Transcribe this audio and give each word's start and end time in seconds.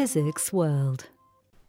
Physics 0.00 0.50
World. 0.50 1.08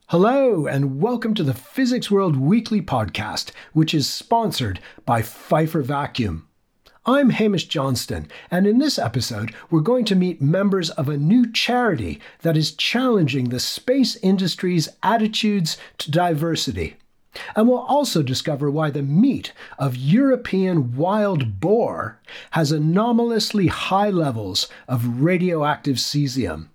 Hello, 0.08 0.66
and 0.66 1.02
welcome 1.02 1.34
to 1.34 1.44
the 1.44 1.54
Physics 1.54 2.10
World 2.10 2.38
Weekly 2.38 2.82
Podcast, 2.82 3.52
which 3.74 3.94
is 3.94 4.10
sponsored 4.10 4.80
by 5.06 5.22
Pfeiffer 5.22 5.82
Vacuum. 5.82 6.48
I'm 7.06 7.32
Hamish 7.32 7.68
Johnston, 7.68 8.30
and 8.50 8.66
in 8.66 8.78
this 8.78 8.98
episode, 8.98 9.54
we're 9.70 9.82
going 9.82 10.06
to 10.06 10.16
meet 10.16 10.42
members 10.42 10.90
of 10.92 11.10
a 11.10 11.18
new 11.18 11.52
charity 11.52 12.22
that 12.42 12.56
is 12.56 12.72
challenging 12.72 13.50
the 13.50 13.60
space 13.60 14.16
industry's 14.24 14.88
attitudes 15.04 15.78
to 15.98 16.10
diversity. 16.10 16.96
And 17.54 17.68
we'll 17.68 17.80
also 17.80 18.24
discover 18.24 18.72
why 18.72 18.92
the 18.92 19.04
meat 19.04 19.52
of 19.78 19.98
European 19.98 20.96
wild 20.96 21.60
boar 21.60 22.22
has 22.52 22.72
anomalously 22.72 23.68
high 23.68 24.10
levels 24.10 24.70
of 24.88 25.22
radioactive 25.22 25.98
cesium. 25.98 26.70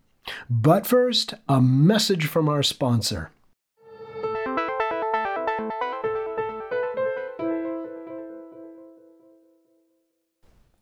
But 0.49 0.87
first, 0.87 1.35
a 1.49 1.61
message 1.61 2.27
from 2.27 2.49
our 2.49 2.63
sponsor. 2.63 3.31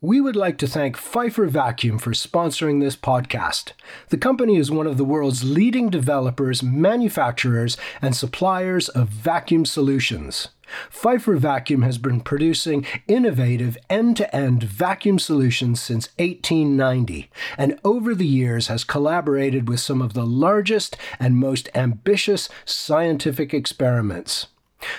We 0.05 0.21
would 0.21 0.37
like 0.37 0.59
to 0.59 0.67
thank 0.67 0.99
Pfeiffer 0.99 1.47
Vacuum 1.47 1.99
for 1.99 2.11
sponsoring 2.11 2.79
this 2.79 2.95
podcast. 2.95 3.73
The 4.11 4.19
company 4.19 4.59
is 4.59 4.71
one 4.71 4.87
of 4.87 4.99
the 4.99 5.05
world's 5.05 5.45
leading 5.45 5.89
developers, 5.89 6.63
manufacturers, 6.63 7.79
and 8.03 8.15
suppliers 8.15 8.91
of 8.91 9.09
vacuum 9.09 9.65
solutions. 9.65 10.49
Pfeiffer 10.91 11.37
Vacuum 11.37 11.81
has 11.81 11.97
been 11.97 12.21
producing 12.21 12.85
innovative 13.09 13.79
end 13.89 14.19
to 14.19 14.37
end 14.37 14.65
vacuum 14.65 15.19
solutions 15.19 15.81
since 15.81 16.11
1890, 16.19 17.31
and 17.57 17.81
over 17.83 18.15
the 18.15 18.27
years 18.27 18.67
has 18.67 18.85
collaborated 18.85 19.71
with 19.71 19.81
some 19.81 20.03
of 20.03 20.13
the 20.13 20.27
largest 20.27 20.99
and 21.19 21.39
most 21.39 21.71
ambitious 21.75 22.51
scientific 22.67 23.55
experiments. 23.55 24.49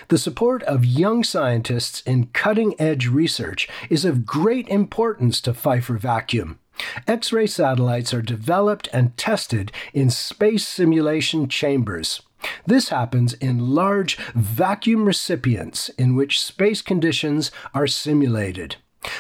The 0.08 0.18
support 0.18 0.64
of 0.64 0.86
young 0.86 1.24
scientists 1.24 2.02
in 2.02 2.28
cutting 2.28 2.80
edge 2.80 3.08
research 3.08 3.68
is 3.90 4.06
of 4.06 4.26
great 4.26 4.68
importance 4.68 5.42
to 5.42 5.54
Pfeiffer 5.54 5.98
Vacuum. 5.98 6.60
X 7.08 7.32
ray 7.32 7.48
satellites 7.48 8.14
are 8.14 8.22
developed 8.22 8.90
and 8.92 9.16
tested 9.18 9.72
in 9.94 10.10
space 10.10 10.68
simulation 10.68 11.48
chambers. 11.48 12.22
This 12.66 12.90
happens 12.90 13.34
in 13.34 13.74
large 13.74 14.18
vacuum 14.36 15.06
recipients 15.06 15.90
in 15.90 16.16
which 16.16 16.42
space 16.42 16.82
conditions 16.82 17.52
are 17.74 17.88
simulated. 17.88 18.76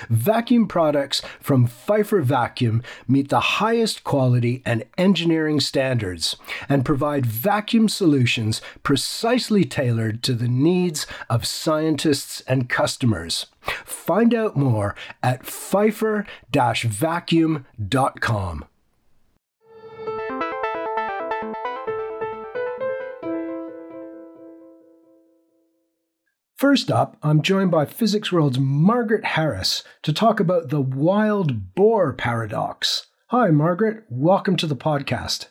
Vacuum 0.09 0.67
products 0.67 1.21
from 1.39 1.67
Pfeiffer 1.67 2.21
Vacuum 2.21 2.81
meet 3.07 3.29
the 3.29 3.39
highest 3.39 4.03
quality 4.03 4.61
and 4.65 4.83
engineering 4.97 5.59
standards 5.59 6.35
and 6.69 6.85
provide 6.85 7.25
vacuum 7.25 7.89
solutions 7.89 8.61
precisely 8.83 9.63
tailored 9.63 10.23
to 10.23 10.33
the 10.33 10.47
needs 10.47 11.07
of 11.29 11.45
scientists 11.45 12.41
and 12.47 12.69
customers. 12.69 13.47
Find 13.83 14.33
out 14.33 14.55
more 14.55 14.95
at 15.23 15.45
pfeiffer 15.45 16.25
First 26.55 26.89
up, 26.89 27.17
I'm 27.21 27.41
joined 27.41 27.71
by 27.71 27.83
Physics 27.83 28.31
World's 28.31 28.59
Margaret 28.59 29.25
Harris 29.25 29.83
to 30.03 30.13
talk 30.13 30.39
about 30.39 30.69
the 30.69 30.79
wild 30.79 31.75
boar 31.75 32.13
paradox. 32.13 33.07
Hi, 33.27 33.49
Margaret. 33.49 34.05
Welcome 34.09 34.55
to 34.57 34.65
the 34.65 34.75
podcast. 34.75 35.47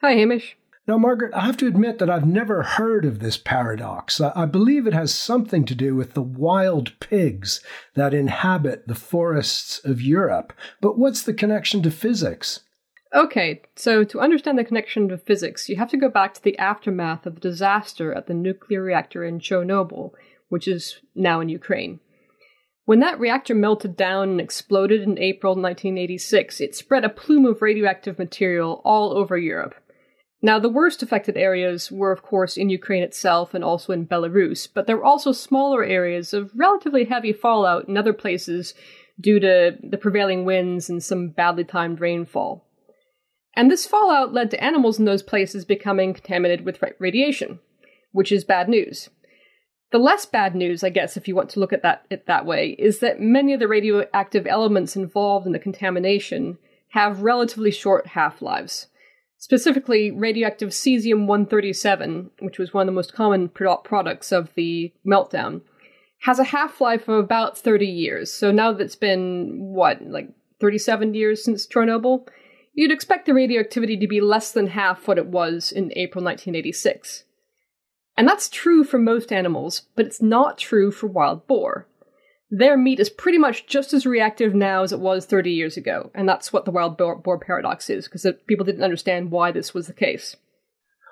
Hi, 0.00 0.14
Hamish. 0.14 0.56
Now, 0.88 0.98
Margaret, 0.98 1.32
I 1.32 1.42
have 1.42 1.56
to 1.58 1.68
admit 1.68 2.00
that 2.00 2.10
I've 2.10 2.26
never 2.26 2.64
heard 2.64 3.04
of 3.04 3.20
this 3.20 3.36
paradox. 3.36 4.20
I 4.20 4.46
believe 4.46 4.88
it 4.88 4.94
has 4.94 5.14
something 5.14 5.64
to 5.64 5.76
do 5.76 5.94
with 5.94 6.14
the 6.14 6.22
wild 6.22 6.98
pigs 6.98 7.60
that 7.94 8.12
inhabit 8.12 8.88
the 8.88 8.96
forests 8.96 9.78
of 9.84 10.02
Europe. 10.02 10.52
But 10.80 10.98
what's 10.98 11.22
the 11.22 11.34
connection 11.34 11.84
to 11.84 11.90
physics? 11.92 12.64
Okay, 13.14 13.62
so 13.76 14.02
to 14.02 14.20
understand 14.20 14.58
the 14.58 14.64
connection 14.64 15.08
to 15.10 15.18
physics, 15.18 15.68
you 15.68 15.76
have 15.76 15.90
to 15.90 15.96
go 15.96 16.08
back 16.08 16.34
to 16.34 16.42
the 16.42 16.58
aftermath 16.58 17.26
of 17.26 17.36
the 17.36 17.40
disaster 17.40 18.12
at 18.12 18.26
the 18.26 18.34
nuclear 18.34 18.82
reactor 18.82 19.24
in 19.24 19.38
Chernobyl 19.38 20.14
which 20.48 20.68
is 20.68 20.98
now 21.14 21.40
in 21.40 21.48
Ukraine. 21.48 22.00
When 22.84 23.00
that 23.00 23.20
reactor 23.20 23.54
melted 23.54 23.96
down 23.96 24.30
and 24.30 24.40
exploded 24.40 25.02
in 25.02 25.18
April 25.18 25.52
1986, 25.52 26.60
it 26.60 26.74
spread 26.74 27.04
a 27.04 27.10
plume 27.10 27.44
of 27.44 27.60
radioactive 27.60 28.18
material 28.18 28.80
all 28.84 29.12
over 29.12 29.36
Europe. 29.36 29.74
Now, 30.40 30.58
the 30.58 30.68
worst 30.68 31.02
affected 31.02 31.36
areas 31.36 31.90
were, 31.90 32.12
of 32.12 32.22
course, 32.22 32.56
in 32.56 32.70
Ukraine 32.70 33.02
itself 33.02 33.54
and 33.54 33.64
also 33.64 33.92
in 33.92 34.06
Belarus, 34.06 34.68
but 34.72 34.86
there 34.86 34.96
were 34.96 35.04
also 35.04 35.32
smaller 35.32 35.84
areas 35.84 36.32
of 36.32 36.52
relatively 36.54 37.04
heavy 37.04 37.32
fallout 37.32 37.88
in 37.88 37.96
other 37.96 38.12
places 38.12 38.72
due 39.20 39.40
to 39.40 39.76
the 39.82 39.98
prevailing 39.98 40.44
winds 40.44 40.88
and 40.88 41.02
some 41.02 41.30
badly 41.30 41.64
timed 41.64 42.00
rainfall. 42.00 42.64
And 43.54 43.70
this 43.70 43.86
fallout 43.86 44.32
led 44.32 44.50
to 44.52 44.64
animals 44.64 45.00
in 45.00 45.04
those 45.04 45.22
places 45.22 45.64
becoming 45.64 46.14
contaminated 46.14 46.64
with 46.64 46.80
radiation, 47.00 47.58
which 48.12 48.30
is 48.30 48.44
bad 48.44 48.68
news. 48.68 49.10
The 49.90 49.98
less 49.98 50.26
bad 50.26 50.54
news, 50.54 50.84
I 50.84 50.90
guess, 50.90 51.16
if 51.16 51.26
you 51.26 51.34
want 51.34 51.48
to 51.50 51.60
look 51.60 51.72
at 51.72 51.82
that 51.82 52.04
it 52.10 52.26
that 52.26 52.44
way, 52.44 52.76
is 52.78 52.98
that 52.98 53.20
many 53.20 53.54
of 53.54 53.60
the 53.60 53.68
radioactive 53.68 54.46
elements 54.46 54.96
involved 54.96 55.46
in 55.46 55.52
the 55.52 55.58
contamination 55.58 56.58
have 56.90 57.22
relatively 57.22 57.70
short 57.70 58.08
half-lives. 58.08 58.88
Specifically, 59.38 60.10
radioactive 60.10 60.70
cesium-137, 60.70 62.30
which 62.40 62.58
was 62.58 62.74
one 62.74 62.82
of 62.82 62.86
the 62.86 62.96
most 62.96 63.14
common 63.14 63.48
products 63.48 64.32
of 64.32 64.52
the 64.56 64.92
meltdown, 65.06 65.62
has 66.22 66.38
a 66.38 66.44
half-life 66.44 67.08
of 67.08 67.14
about 67.14 67.56
30 67.56 67.86
years. 67.86 68.32
So 68.32 68.50
now 68.50 68.72
that's 68.72 68.96
been 68.96 69.58
what, 69.58 70.02
like 70.02 70.30
37 70.60 71.14
years 71.14 71.44
since 71.44 71.66
Chernobyl, 71.66 72.26
you'd 72.74 72.90
expect 72.90 73.26
the 73.26 73.34
radioactivity 73.34 73.96
to 73.96 74.08
be 74.08 74.20
less 74.20 74.50
than 74.50 74.66
half 74.66 75.06
what 75.06 75.18
it 75.18 75.28
was 75.28 75.72
in 75.72 75.92
April 75.96 76.24
1986. 76.24 77.24
And 78.18 78.26
that's 78.26 78.48
true 78.48 78.82
for 78.82 78.98
most 78.98 79.32
animals, 79.32 79.82
but 79.94 80.04
it's 80.04 80.20
not 80.20 80.58
true 80.58 80.90
for 80.90 81.06
wild 81.06 81.46
boar. 81.46 81.86
Their 82.50 82.76
meat 82.76 82.98
is 82.98 83.08
pretty 83.08 83.38
much 83.38 83.68
just 83.68 83.92
as 83.92 84.06
reactive 84.06 84.56
now 84.56 84.82
as 84.82 84.90
it 84.90 84.98
was 84.98 85.24
30 85.24 85.52
years 85.52 85.76
ago, 85.76 86.10
and 86.16 86.28
that's 86.28 86.52
what 86.52 86.64
the 86.64 86.72
wild 86.72 86.98
boar, 86.98 87.14
boar 87.14 87.38
paradox 87.38 87.88
is, 87.88 88.08
because 88.08 88.26
people 88.48 88.66
didn't 88.66 88.82
understand 88.82 89.30
why 89.30 89.52
this 89.52 89.72
was 89.72 89.86
the 89.86 89.92
case. 89.92 90.34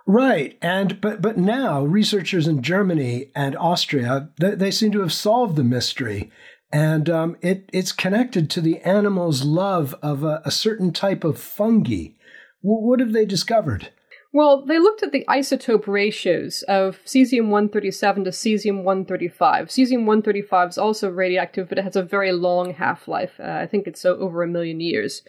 Right, 0.05 0.59
and 0.61 1.01
but 1.01 1.23
but 1.23 1.39
now 1.39 1.85
researchers 1.85 2.49
in 2.49 2.61
Germany 2.61 3.31
and 3.37 3.57
Austria 3.57 4.31
they, 4.41 4.57
they 4.57 4.71
seem 4.73 4.91
to 4.93 5.01
have 5.01 5.13
solved 5.13 5.55
the 5.55 5.65
mystery, 5.65 6.33
and 6.73 7.09
um, 7.09 7.37
it 7.41 7.71
it's 7.73 7.93
connected 7.93 8.51
to 8.51 8.61
the 8.61 8.81
animal's 8.81 9.45
love 9.45 9.95
of 10.03 10.25
a, 10.25 10.43
a 10.45 10.51
certain 10.51 10.93
type 10.93 11.23
of 11.23 11.39
fungi. 11.39 12.15
what 12.63 12.99
have 12.99 13.13
they 13.13 13.27
discovered? 13.27 13.91
Well, 14.33 14.65
they 14.67 14.79
looked 14.79 15.03
at 15.03 15.13
the 15.13 15.25
isotope 15.29 15.87
ratios 15.87 16.63
of 16.65 16.99
cesium 17.07 17.49
137 17.49 18.25
to 18.25 18.31
cesium 18.31 18.83
135. 18.83 19.69
Cesium 19.69 20.05
135 20.05 20.71
is 20.71 20.79
also 20.79 21.11
radioactive, 21.11 21.69
but 21.69 21.79
it 21.79 21.85
has 21.85 21.97
a 21.97 22.03
very 22.03 22.33
long 22.33 22.75
half 22.75 23.09
life. 23.09 23.41
Uh, 23.41 23.45
I 23.63 23.67
think 23.67 23.87
it's 23.87 24.05
over 24.05 24.43
a 24.43 24.49
million 24.49 24.81
years. 24.81 25.23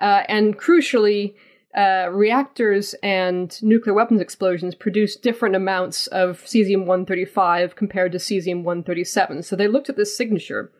Uh, 0.00 0.24
and 0.28 0.58
crucially, 0.58 1.34
uh, 1.76 2.08
reactors 2.10 2.94
and 3.02 3.62
nuclear 3.62 3.94
weapons 3.94 4.20
explosions 4.20 4.74
produce 4.74 5.14
different 5.14 5.54
amounts 5.54 6.08
of 6.08 6.42
cesium 6.42 6.80
135 6.80 7.76
compared 7.76 8.12
to 8.12 8.18
cesium 8.18 8.64
137. 8.64 9.44
So 9.44 9.54
they 9.54 9.68
looked 9.68 9.88
at 9.88 9.96
this 9.96 10.16
signature. 10.16 10.72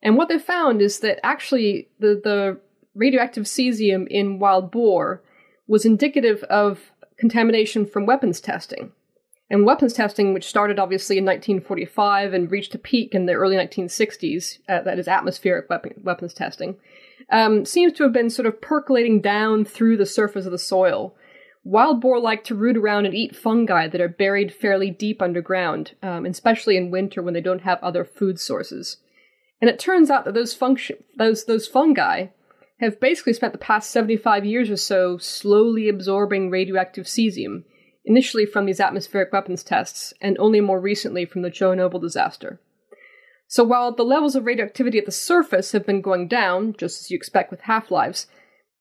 And 0.00 0.16
what 0.16 0.28
they 0.28 0.38
found 0.38 0.80
is 0.80 1.00
that 1.00 1.18
actually 1.26 1.88
the, 1.98 2.20
the 2.22 2.60
radioactive 2.94 3.44
cesium 3.44 4.06
in 4.08 4.38
wild 4.38 4.70
boar 4.70 5.22
was 5.66 5.84
indicative 5.84 6.44
of 6.44 6.92
contamination 7.18 7.84
from 7.86 8.06
weapons 8.06 8.40
testing. 8.40 8.92
And 9.50 9.64
weapons 9.64 9.94
testing, 9.94 10.34
which 10.34 10.46
started 10.46 10.78
obviously 10.78 11.16
in 11.16 11.24
1945 11.24 12.34
and 12.34 12.50
reached 12.50 12.74
a 12.74 12.78
peak 12.78 13.14
in 13.14 13.26
the 13.26 13.32
early 13.32 13.56
1960s, 13.56 14.58
uh, 14.68 14.82
that 14.82 14.98
is 14.98 15.08
atmospheric 15.08 15.70
weapon, 15.70 15.94
weapons 16.04 16.34
testing, 16.34 16.76
um, 17.30 17.64
seems 17.64 17.94
to 17.94 18.02
have 18.02 18.12
been 18.12 18.30
sort 18.30 18.46
of 18.46 18.60
percolating 18.60 19.20
down 19.20 19.64
through 19.64 19.96
the 19.96 20.06
surface 20.06 20.44
of 20.44 20.52
the 20.52 20.58
soil. 20.58 21.14
Wild 21.64 22.00
boar 22.00 22.20
like 22.20 22.44
to 22.44 22.54
root 22.54 22.76
around 22.76 23.06
and 23.06 23.14
eat 23.14 23.34
fungi 23.34 23.88
that 23.88 24.00
are 24.00 24.08
buried 24.08 24.52
fairly 24.52 24.90
deep 24.90 25.22
underground, 25.22 25.94
um, 26.02 26.26
especially 26.26 26.76
in 26.76 26.90
winter 26.90 27.22
when 27.22 27.34
they 27.34 27.40
don't 27.40 27.62
have 27.62 27.82
other 27.82 28.04
food 28.04 28.38
sources. 28.38 28.98
And 29.60 29.68
it 29.68 29.78
turns 29.78 30.10
out 30.10 30.24
that 30.24 30.34
those 30.34 30.56
those 31.16 31.44
those 31.46 31.66
fungi 31.66 32.26
have 32.80 33.00
basically 33.00 33.32
spent 33.32 33.52
the 33.52 33.58
past 33.58 33.90
75 33.90 34.44
years 34.44 34.70
or 34.70 34.76
so 34.76 35.18
slowly 35.18 35.88
absorbing 35.88 36.50
radioactive 36.50 37.06
cesium, 37.06 37.64
initially 38.04 38.46
from 38.46 38.66
these 38.66 38.80
atmospheric 38.80 39.32
weapons 39.32 39.62
tests, 39.62 40.14
and 40.20 40.38
only 40.38 40.60
more 40.60 40.80
recently 40.80 41.24
from 41.24 41.42
the 41.42 41.50
Chernobyl 41.50 42.00
disaster. 42.00 42.60
So 43.48 43.64
while 43.64 43.92
the 43.94 44.04
levels 44.04 44.36
of 44.36 44.44
radioactivity 44.44 44.98
at 44.98 45.06
the 45.06 45.12
surface 45.12 45.72
have 45.72 45.86
been 45.86 46.02
going 46.02 46.28
down, 46.28 46.74
just 46.78 47.00
as 47.00 47.10
you 47.10 47.16
expect 47.16 47.50
with 47.50 47.62
half 47.62 47.90
lives, 47.90 48.26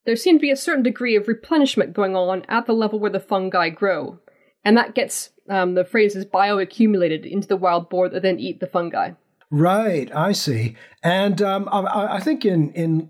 there 0.05 0.15
seemed 0.15 0.39
to 0.39 0.41
be 0.41 0.51
a 0.51 0.57
certain 0.57 0.83
degree 0.83 1.15
of 1.15 1.27
replenishment 1.27 1.93
going 1.93 2.15
on 2.15 2.43
at 2.47 2.65
the 2.65 2.73
level 2.73 2.99
where 2.99 3.11
the 3.11 3.19
fungi 3.19 3.69
grow. 3.69 4.19
And 4.63 4.75
that 4.77 4.93
gets 4.93 5.29
um, 5.49 5.75
the 5.75 5.85
phrase 5.85 6.15
is 6.15 6.25
bioaccumulated 6.25 7.29
into 7.29 7.47
the 7.47 7.57
wild 7.57 7.89
boar 7.89 8.09
that 8.09 8.21
then 8.21 8.39
eat 8.39 8.59
the 8.59 8.67
fungi. 8.67 9.11
Right, 9.49 10.13
I 10.13 10.33
see. 10.33 10.75
And 11.01 11.41
um, 11.41 11.69
I, 11.71 12.15
I, 12.15 12.19
think 12.19 12.43
in, 12.43 12.71
in 12.73 13.09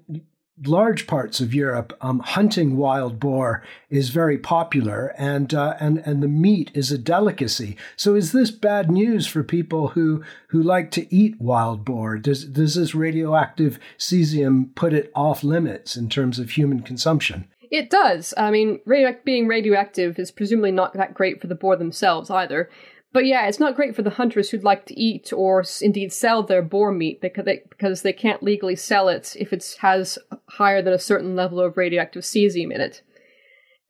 large 0.66 1.08
parts 1.08 1.40
of 1.40 1.54
Europe, 1.54 1.96
um, 2.02 2.20
hunting 2.20 2.78
wild 2.78 3.20
boar 3.20 3.64
is 3.90 4.10
very 4.10 4.38
popular, 4.38 5.14
and 5.18 5.54
uh, 5.54 5.76
and 5.80 6.00
and 6.00 6.24
the 6.24 6.28
meat 6.28 6.72
is 6.74 6.92
a 6.92 6.98
delicacy. 6.98 7.78
So, 7.96 8.16
is 8.16 8.32
this 8.32 8.52
bad 8.52 8.90
news 8.90 9.28
for 9.28 9.44
people 9.44 9.90
who 9.90 10.24
who 10.48 10.62
like 10.62 10.92
to 10.92 11.14
eat 11.14 11.40
wild 11.40 11.86
boar? 11.86 12.18
Does 12.18 12.46
does 12.46 12.76
this 12.76 12.96
radioactive 12.96 13.80
cesium 13.98 14.74
put 14.76 14.94
it 14.94 15.12
off 15.16 15.44
limits 15.44 15.96
in 15.96 16.10
terms 16.10 16.40
of 16.40 16.52
human 16.52 16.82
consumption? 16.82 17.48
It 17.70 17.90
does. 17.90 18.34
I 18.38 18.50
mean, 18.50 18.80
radio- 18.86 19.18
being 19.26 19.48
radioactive 19.48 20.18
is 20.20 20.32
presumably 20.32 20.72
not 20.72 20.94
that 20.94 21.14
great 21.14 21.42
for 21.42 21.48
the 21.48 21.56
boar 21.56 21.76
themselves 21.76 22.30
either. 22.30 22.70
But 23.18 23.26
yeah, 23.26 23.48
it's 23.48 23.60
not 23.60 23.76
great 23.76 23.96
for 23.96 24.04
the 24.04 24.12
hunters 24.12 24.52
who'd 24.52 24.64
like 24.64 24.86
to 24.86 24.94
eat 24.94 25.34
or 25.34 25.64
indeed 25.82 26.14
sell 26.14 26.44
their 26.44 26.62
boar 26.62 26.92
meat 26.92 27.20
because 27.20 27.46
they, 27.46 27.64
because 27.68 28.04
they 28.04 28.14
can't 28.14 28.44
legally 28.44 28.76
sell 28.76 29.10
it 29.10 29.36
if 29.40 29.52
it 29.52 29.76
has 29.80 30.20
higher 30.50 30.84
than 30.84 30.94
a 30.94 31.00
certain 31.00 31.36
level 31.36 31.60
of 31.60 31.78
radioactive 31.78 32.22
cesium 32.22 32.72
in 32.72 32.80
it. 32.80 33.02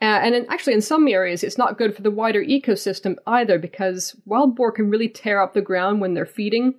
Uh, 0.01 0.05
and 0.05 0.33
in, 0.33 0.45
actually, 0.47 0.75
in 0.75 0.81
some 0.81 1.09
areas, 1.09 1.43
it's 1.43 1.57
not 1.57 1.77
good 1.77 1.93
for 1.93 2.03
the 2.03 2.09
wider 2.09 2.41
ecosystem 2.41 3.17
either 3.27 3.59
because 3.59 4.15
wild 4.23 4.55
boar 4.55 4.71
can 4.71 4.89
really 4.89 5.09
tear 5.09 5.41
up 5.41 5.53
the 5.53 5.61
ground 5.61 5.99
when 5.99 6.13
they're 6.13 6.25
feeding. 6.25 6.75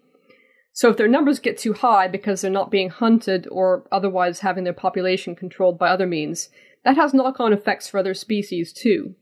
So 0.73 0.89
if 0.89 0.97
their 0.97 1.06
numbers 1.06 1.41
get 1.41 1.59
too 1.59 1.75
high 1.75 2.09
because 2.09 2.41
they're 2.41 2.50
not 2.50 2.71
being 2.71 2.89
hunted 2.89 3.47
or 3.50 3.85
otherwise 3.93 4.41
having 4.41 4.65
their 4.65 4.73
population 4.73 5.37
controlled 5.37 5.79
by 5.79 5.91
other 5.91 6.06
means, 6.06 6.49
that 6.83 6.97
has 6.97 7.12
knock 7.12 7.41
on 7.41 7.53
effects 7.53 7.91
for 7.91 7.99
other 7.99 8.15
species 8.15 8.73
too. 8.73 9.17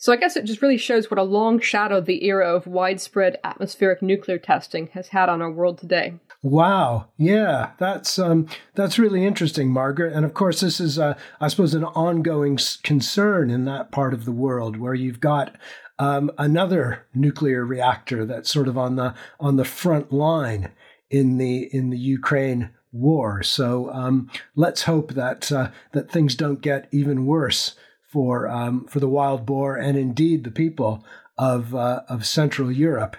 So 0.00 0.14
I 0.14 0.16
guess 0.16 0.34
it 0.34 0.46
just 0.46 0.62
really 0.62 0.78
shows 0.78 1.10
what 1.10 1.18
a 1.18 1.22
long 1.22 1.60
shadow 1.60 2.00
the 2.00 2.24
era 2.24 2.48
of 2.48 2.66
widespread 2.66 3.36
atmospheric 3.44 4.00
nuclear 4.00 4.38
testing 4.38 4.86
has 4.94 5.08
had 5.08 5.28
on 5.28 5.42
our 5.42 5.50
world 5.50 5.76
today. 5.76 6.14
Wow, 6.42 7.08
yeah, 7.18 7.72
that's 7.76 8.18
um, 8.18 8.48
that's 8.74 8.98
really 8.98 9.26
interesting, 9.26 9.68
Margaret. 9.68 10.14
And 10.14 10.24
of 10.24 10.32
course, 10.32 10.60
this 10.60 10.80
is, 10.80 10.98
uh, 10.98 11.18
I 11.38 11.48
suppose, 11.48 11.74
an 11.74 11.84
ongoing 11.84 12.58
concern 12.82 13.50
in 13.50 13.66
that 13.66 13.92
part 13.92 14.14
of 14.14 14.24
the 14.24 14.32
world 14.32 14.78
where 14.78 14.94
you've 14.94 15.20
got 15.20 15.56
um, 15.98 16.30
another 16.38 17.06
nuclear 17.14 17.66
reactor 17.66 18.24
that's 18.24 18.50
sort 18.50 18.68
of 18.68 18.78
on 18.78 18.96
the 18.96 19.14
on 19.38 19.56
the 19.56 19.66
front 19.66 20.10
line 20.10 20.72
in 21.10 21.36
the 21.36 21.68
in 21.74 21.90
the 21.90 21.98
Ukraine 21.98 22.70
war. 22.90 23.42
So 23.42 23.92
um, 23.92 24.30
let's 24.56 24.84
hope 24.84 25.12
that 25.12 25.52
uh, 25.52 25.72
that 25.92 26.10
things 26.10 26.34
don't 26.34 26.62
get 26.62 26.88
even 26.90 27.26
worse 27.26 27.74
for 28.10 28.48
um, 28.48 28.86
for 28.86 29.00
the 29.00 29.08
wild 29.08 29.46
boar 29.46 29.76
and 29.76 29.96
indeed 29.96 30.44
the 30.44 30.50
people 30.50 31.04
of 31.38 31.74
uh, 31.74 32.02
of 32.08 32.26
Central 32.26 32.70
Europe. 32.70 33.16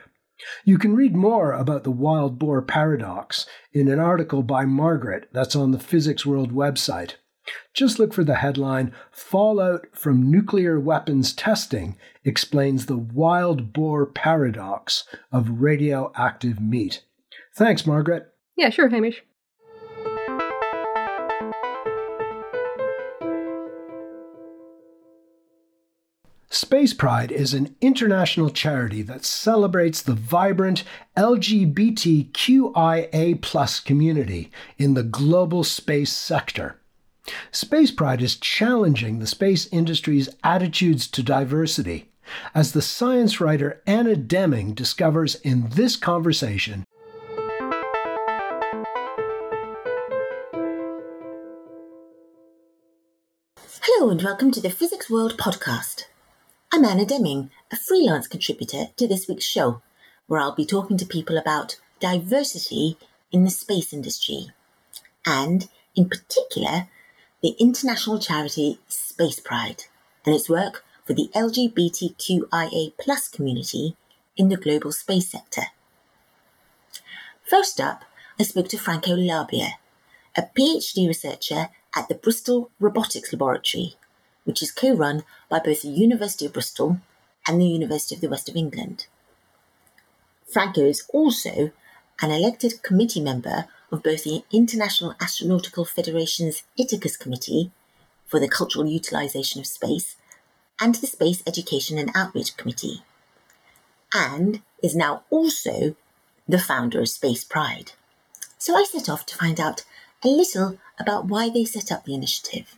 You 0.66 0.78
can 0.78 0.96
read 0.96 1.16
more 1.16 1.54
about 1.54 1.84
the 1.84 1.92
wild 1.92 2.40
boar 2.40 2.62
paradox 2.62 3.46
in 3.72 3.88
an 3.88 4.00
article 4.00 4.44
by 4.44 4.66
Margaret 4.66 5.30
that's 5.32 5.56
on 5.56 5.72
the 5.72 5.80
Physics 5.80 6.26
World 6.26 6.52
website. 6.52 7.16
Just 7.74 8.00
look 8.00 8.14
for 8.14 8.24
the 8.24 8.36
headline 8.36 8.94
Fallout 9.12 9.88
from 9.94 10.30
Nuclear 10.30 10.80
Weapons 10.80 11.34
Testing 11.34 11.98
explains 12.24 12.86
the 12.86 12.98
wild 12.98 13.74
boar 13.74 14.06
paradox 14.06 15.06
of 15.32 15.62
radioactive 15.62 16.60
meat. 16.60 17.04
Thanks, 17.56 17.86
Margaret. 17.86 18.28
Yeah, 18.56 18.70
sure, 18.70 18.90
Hamish. 18.90 19.24
Space 26.72 26.94
Pride 26.94 27.34
is 27.34 27.54
an 27.54 27.76
international 27.82 28.50
charity 28.50 29.02
that 29.02 29.26
celebrates 29.26 30.02
the 30.02 30.14
vibrant 30.14 30.86
LGBTQIA 31.18 31.84
community 33.84 34.50
in 34.78 34.94
the 34.94 35.04
global 35.04 35.66
space 35.66 36.14
sector. 36.14 36.80
Space 37.52 37.92
Pride 37.92 38.22
is 38.22 38.38
challenging 38.38 39.20
the 39.20 39.28
space 39.28 39.68
industry's 39.74 40.30
attitudes 40.46 41.08
to 41.10 41.22
diversity, 41.22 42.10
as 42.56 42.72
the 42.72 42.82
science 42.82 43.42
writer 43.42 43.82
Anna 43.86 44.16
Demming 44.16 44.74
discovers 44.74 45.36
in 45.36 45.68
this 45.72 45.98
conversation. 45.98 46.86
Hello, 53.82 54.10
and 54.10 54.22
welcome 54.22 54.52
to 54.52 54.62
the 54.62 54.70
Physics 54.70 55.10
World 55.10 55.38
podcast. 55.38 56.06
I'm 56.74 56.86
Anna 56.86 57.04
Demming, 57.04 57.50
a 57.70 57.76
freelance 57.76 58.28
contributor 58.28 58.86
to 58.96 59.06
this 59.06 59.28
week's 59.28 59.44
show, 59.44 59.82
where 60.28 60.40
I'll 60.40 60.56
be 60.56 60.66
talking 60.66 60.96
to 60.96 61.06
people 61.06 61.38
about 61.38 61.78
diversity 62.00 62.98
in 63.30 63.44
the 63.44 63.50
space 63.50 63.92
industry, 63.92 64.52
and 65.26 65.68
in 65.98 66.08
particular, 66.08 66.88
the 67.44 67.58
international 67.60 68.20
charity 68.20 68.80
Space 68.88 69.42
Pride 69.42 69.84
and 70.26 70.34
its 70.34 70.48
work 70.48 70.86
for 71.04 71.12
the 71.12 71.30
LGBTQIA 71.36 72.94
community 73.34 73.98
in 74.38 74.48
the 74.48 74.56
global 74.56 74.94
space 74.94 75.30
sector. 75.30 75.64
First 77.44 77.82
up, 77.82 78.06
I 78.40 78.44
spoke 78.44 78.70
to 78.70 78.78
Franco 78.78 79.12
Labia, 79.12 79.72
a 80.38 80.44
PhD 80.44 81.06
researcher 81.06 81.68
at 81.94 82.08
the 82.08 82.16
Bristol 82.16 82.72
Robotics 82.80 83.34
Laboratory 83.34 83.98
which 84.44 84.62
is 84.62 84.72
co 84.72 84.94
run 84.94 85.24
by 85.50 85.60
both 85.60 85.82
the 85.82 85.90
University 85.90 86.46
of 86.46 86.54
Bristol 86.54 87.00
and 87.48 87.60
the 87.60 87.66
University 87.66 88.16
of 88.16 88.22
the 88.22 88.30
West 88.30 88.50
of 88.50 88.56
England. 88.56 89.08
Franco 90.52 90.82
is 90.82 91.06
also 91.14 91.72
an 92.22 92.32
elected 92.32 92.84
committee 92.84 93.22
member 93.22 93.68
of 93.92 94.04
both 94.04 94.24
the 94.24 94.44
International 94.52 95.14
Astronautical 95.16 95.88
Federation's 95.88 96.64
ITACCUS 96.78 97.18
Committee 97.18 97.72
for 98.26 98.40
the 98.40 98.48
Cultural 98.48 98.86
Utilisation 98.86 99.60
of 99.60 99.68
Space 99.68 100.16
and 100.80 100.96
the 100.96 101.08
Space 101.08 101.44
Education 101.46 101.98
and 101.98 102.12
Outreach 102.16 102.58
Committee, 102.58 103.04
and 104.14 104.62
is 104.82 104.96
now 104.96 105.24
also 105.30 105.96
the 106.48 106.60
founder 106.60 107.00
of 107.00 107.10
Space 107.10 107.44
Pride. 107.44 107.92
So 108.58 108.76
I 108.76 108.84
set 108.84 109.10
off 109.10 109.26
to 109.28 109.36
find 109.36 109.60
out 109.60 109.84
a 110.24 110.28
little 110.28 110.78
about 111.00 111.26
why 111.26 111.50
they 111.50 111.66
set 111.66 111.92
up 111.92 112.06
the 112.06 112.14
initiative. 112.14 112.76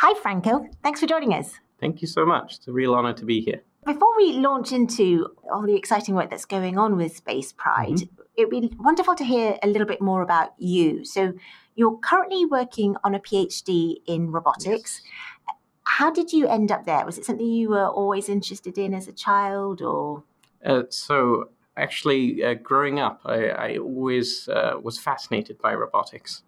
Hi, 0.00 0.14
Franco. 0.14 0.64
Thanks 0.84 1.00
for 1.00 1.08
joining 1.08 1.34
us. 1.34 1.58
Thank 1.80 2.00
you 2.00 2.06
so 2.06 2.24
much. 2.24 2.58
It's 2.58 2.68
a 2.68 2.72
real 2.72 2.94
honor 2.94 3.12
to 3.14 3.24
be 3.24 3.40
here. 3.40 3.62
Before 3.84 4.16
we 4.16 4.34
launch 4.34 4.70
into 4.70 5.26
all 5.52 5.62
the 5.62 5.74
exciting 5.74 6.14
work 6.14 6.30
that's 6.30 6.44
going 6.44 6.78
on 6.78 6.96
with 6.96 7.16
Space 7.16 7.52
Pride, 7.52 7.96
mm-hmm. 7.96 8.22
it'd 8.36 8.48
be 8.48 8.70
wonderful 8.78 9.16
to 9.16 9.24
hear 9.24 9.58
a 9.60 9.66
little 9.66 9.88
bit 9.88 10.00
more 10.00 10.22
about 10.22 10.50
you. 10.56 11.04
So, 11.04 11.32
you're 11.74 11.96
currently 11.96 12.46
working 12.46 12.94
on 13.02 13.16
a 13.16 13.18
PhD 13.18 13.96
in 14.06 14.30
robotics. 14.30 15.02
Yes. 15.04 15.56
How 15.82 16.12
did 16.12 16.32
you 16.32 16.46
end 16.46 16.70
up 16.70 16.86
there? 16.86 17.04
Was 17.04 17.18
it 17.18 17.24
something 17.24 17.44
you 17.44 17.70
were 17.70 17.88
always 17.88 18.28
interested 18.28 18.78
in 18.78 18.94
as 18.94 19.08
a 19.08 19.12
child, 19.12 19.82
or? 19.82 20.22
Uh, 20.64 20.82
so, 20.90 21.50
actually, 21.76 22.44
uh, 22.44 22.54
growing 22.54 23.00
up, 23.00 23.22
I, 23.24 23.48
I 23.48 23.76
always 23.78 24.48
uh, 24.48 24.74
was 24.80 24.96
fascinated 24.96 25.58
by 25.58 25.74
robotics. 25.74 26.44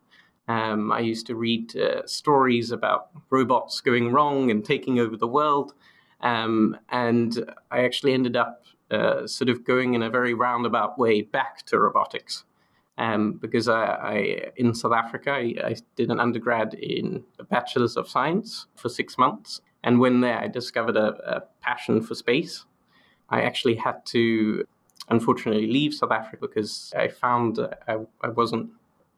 Um, 0.48 0.90
I 0.90 1.00
used 1.00 1.26
to 1.28 1.36
read 1.36 1.76
uh, 1.76 2.06
stories 2.06 2.70
about 2.72 3.10
robots 3.30 3.80
going 3.80 4.12
wrong 4.12 4.50
and 4.50 4.64
taking 4.64 4.98
over 4.98 5.16
the 5.16 5.28
world. 5.28 5.74
Um, 6.20 6.76
and 6.88 7.52
I 7.70 7.84
actually 7.84 8.14
ended 8.14 8.36
up 8.36 8.64
uh, 8.90 9.26
sort 9.26 9.48
of 9.48 9.64
going 9.64 9.94
in 9.94 10.02
a 10.02 10.10
very 10.10 10.34
roundabout 10.34 10.98
way 10.98 11.22
back 11.22 11.64
to 11.66 11.78
robotics. 11.78 12.44
Um, 12.98 13.34
because 13.34 13.68
I, 13.68 13.84
I, 13.84 14.50
in 14.56 14.74
South 14.74 14.92
Africa, 14.92 15.30
I, 15.30 15.54
I, 15.64 15.76
did 15.96 16.10
an 16.10 16.20
undergrad 16.20 16.74
in 16.74 17.24
a 17.38 17.44
bachelor's 17.44 17.96
of 17.96 18.08
science 18.08 18.66
for 18.76 18.90
six 18.90 19.16
months. 19.16 19.62
And 19.82 20.00
when 20.00 20.20
there, 20.20 20.38
I 20.38 20.48
discovered 20.48 20.96
a, 20.96 21.36
a 21.36 21.42
passion 21.62 22.02
for 22.02 22.14
space. 22.14 22.66
I 23.30 23.42
actually 23.42 23.76
had 23.76 24.04
to, 24.06 24.64
unfortunately, 25.08 25.66
leave 25.66 25.94
South 25.94 26.10
Africa 26.10 26.38
because 26.42 26.92
I 26.94 27.08
found 27.08 27.58
I, 27.88 27.98
I 28.22 28.28
wasn't 28.28 28.70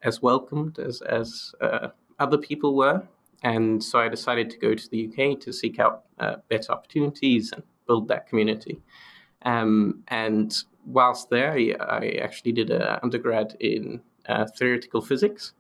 as 0.02 0.22
welcomed 0.22 0.78
as 0.78 1.00
as 1.02 1.54
uh, 1.60 1.88
other 2.18 2.38
people 2.38 2.74
were, 2.74 3.02
and 3.42 3.82
so 3.82 3.98
I 3.98 4.08
decided 4.08 4.50
to 4.50 4.58
go 4.58 4.74
to 4.74 4.90
the 4.90 5.08
UK 5.08 5.40
to 5.40 5.52
seek 5.52 5.78
out 5.78 6.04
uh, 6.18 6.36
better 6.48 6.72
opportunities 6.72 7.52
and 7.52 7.62
build 7.86 8.08
that 8.08 8.28
community. 8.28 8.80
Um, 9.42 10.04
and 10.08 10.56
whilst 10.86 11.30
there, 11.30 11.52
I, 11.52 12.18
actually 12.22 12.52
did 12.52 12.70
an 12.70 12.98
undergrad 13.02 13.56
in 13.60 14.00
uh, 14.28 14.46
theoretical 14.56 15.00
physics. 15.00 15.54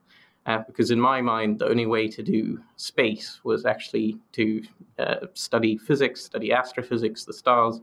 Uh, 0.44 0.58
because 0.66 0.90
in 0.90 1.00
my 1.00 1.20
mind, 1.20 1.60
the 1.60 1.68
only 1.68 1.86
way 1.86 2.08
to 2.08 2.20
do 2.20 2.60
space 2.74 3.38
was 3.44 3.64
actually 3.64 4.18
to 4.32 4.60
uh, 4.98 5.26
study 5.34 5.78
physics, 5.78 6.24
study 6.24 6.52
astrophysics, 6.52 7.24
the 7.24 7.32
stars, 7.32 7.80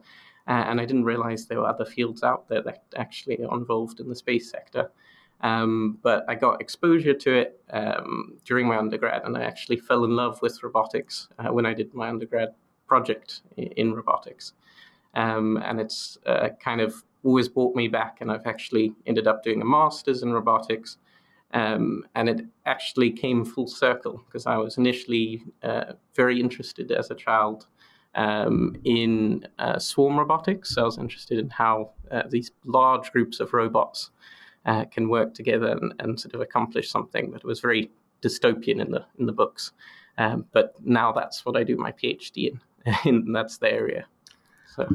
uh, 0.50 0.66
and 0.68 0.82
I 0.82 0.86
didn't 0.86 1.06
realize 1.06 1.46
there 1.46 1.60
were 1.60 1.68
other 1.68 1.86
fields 1.86 2.22
out 2.22 2.50
there 2.50 2.62
that 2.64 2.84
actually 2.98 3.42
are 3.46 3.58
involved 3.58 4.02
in 4.02 4.10
the 4.10 4.16
space 4.16 4.50
sector. 4.50 4.92
Um, 5.42 6.00
but 6.02 6.26
I 6.28 6.36
got 6.36 6.62
exposure 6.62 7.14
to 7.14 7.34
it 7.34 7.62
um, 7.72 8.38
during 8.44 8.68
my 8.68 8.78
undergrad, 8.78 9.22
and 9.24 9.38
I 9.38 9.44
actually 9.44 9.78
fell 9.78 10.04
in 10.04 10.16
love 10.16 10.42
with 10.42 10.62
robotics 10.64 11.30
uh, 11.40 11.54
when 11.54 11.66
I 11.66 11.74
did 11.74 11.94
my 11.94 12.10
undergrad 12.10 12.50
project 12.88 13.42
in, 13.58 13.68
in 13.68 13.94
robotics. 13.94 14.54
Um, 15.16 15.58
and 15.64 15.80
it's 15.80 16.18
uh, 16.26 16.50
kind 16.62 16.82
of 16.82 17.04
always 17.24 17.48
brought 17.48 17.76
me 17.76 17.88
back, 17.88 18.18
and 18.22 18.32
I've 18.32 18.48
actually 18.48 18.94
ended 19.06 19.28
up 19.28 19.44
doing 19.44 19.62
a 19.62 19.66
master's 19.66 20.24
in 20.24 20.34
robotics. 20.34 20.98
Um, 21.52 22.06
and 22.14 22.30
it 22.30 22.46
actually 22.68 23.10
came 23.12 23.44
full 23.44 23.68
circle 23.68 24.22
because 24.28 24.46
I 24.46 24.58
was 24.58 24.78
initially 24.78 25.44
uh, 25.64 25.94
very 26.16 26.40
interested 26.40 26.92
as 26.92 27.10
a 27.10 27.16
child 27.16 27.66
um, 28.14 28.76
in 28.84 29.48
uh, 29.58 29.80
swarm 29.80 30.20
robotics. 30.20 30.76
So 30.76 30.84
I 30.84 30.86
was 30.86 31.00
interested 31.00 31.40
in 31.40 31.50
how 31.50 31.92
uh, 32.12 32.24
these 32.30 32.52
large 32.66 33.12
groups 33.12 33.40
of 33.40 33.54
robots 33.54 34.12
uh, 34.66 34.86
can 34.86 35.10
work 35.10 35.34
together 35.34 35.78
and, 35.82 35.94
and, 36.00 36.20
sort 36.20 36.36
of 36.36 36.42
accomplish 36.42 36.90
something. 36.90 37.34
It 37.34 37.44
was 37.44 37.60
very 37.60 37.92
dystopian 38.22 38.82
in 38.82 38.92
the 38.92 39.06
in 39.18 39.26
the 39.26 39.32
books. 39.32 39.72
Um, 40.18 40.46
but 40.52 40.76
now 40.84 41.12
that's 41.12 41.46
what 41.46 41.56
I 41.56 41.64
do 41.64 41.78
my 41.78 41.92
PhD 41.92 42.52
in, 42.52 42.62
and 43.06 43.36
that's 43.36 43.58
the 43.58 43.72
area. 43.72 44.06
So. 44.76 44.88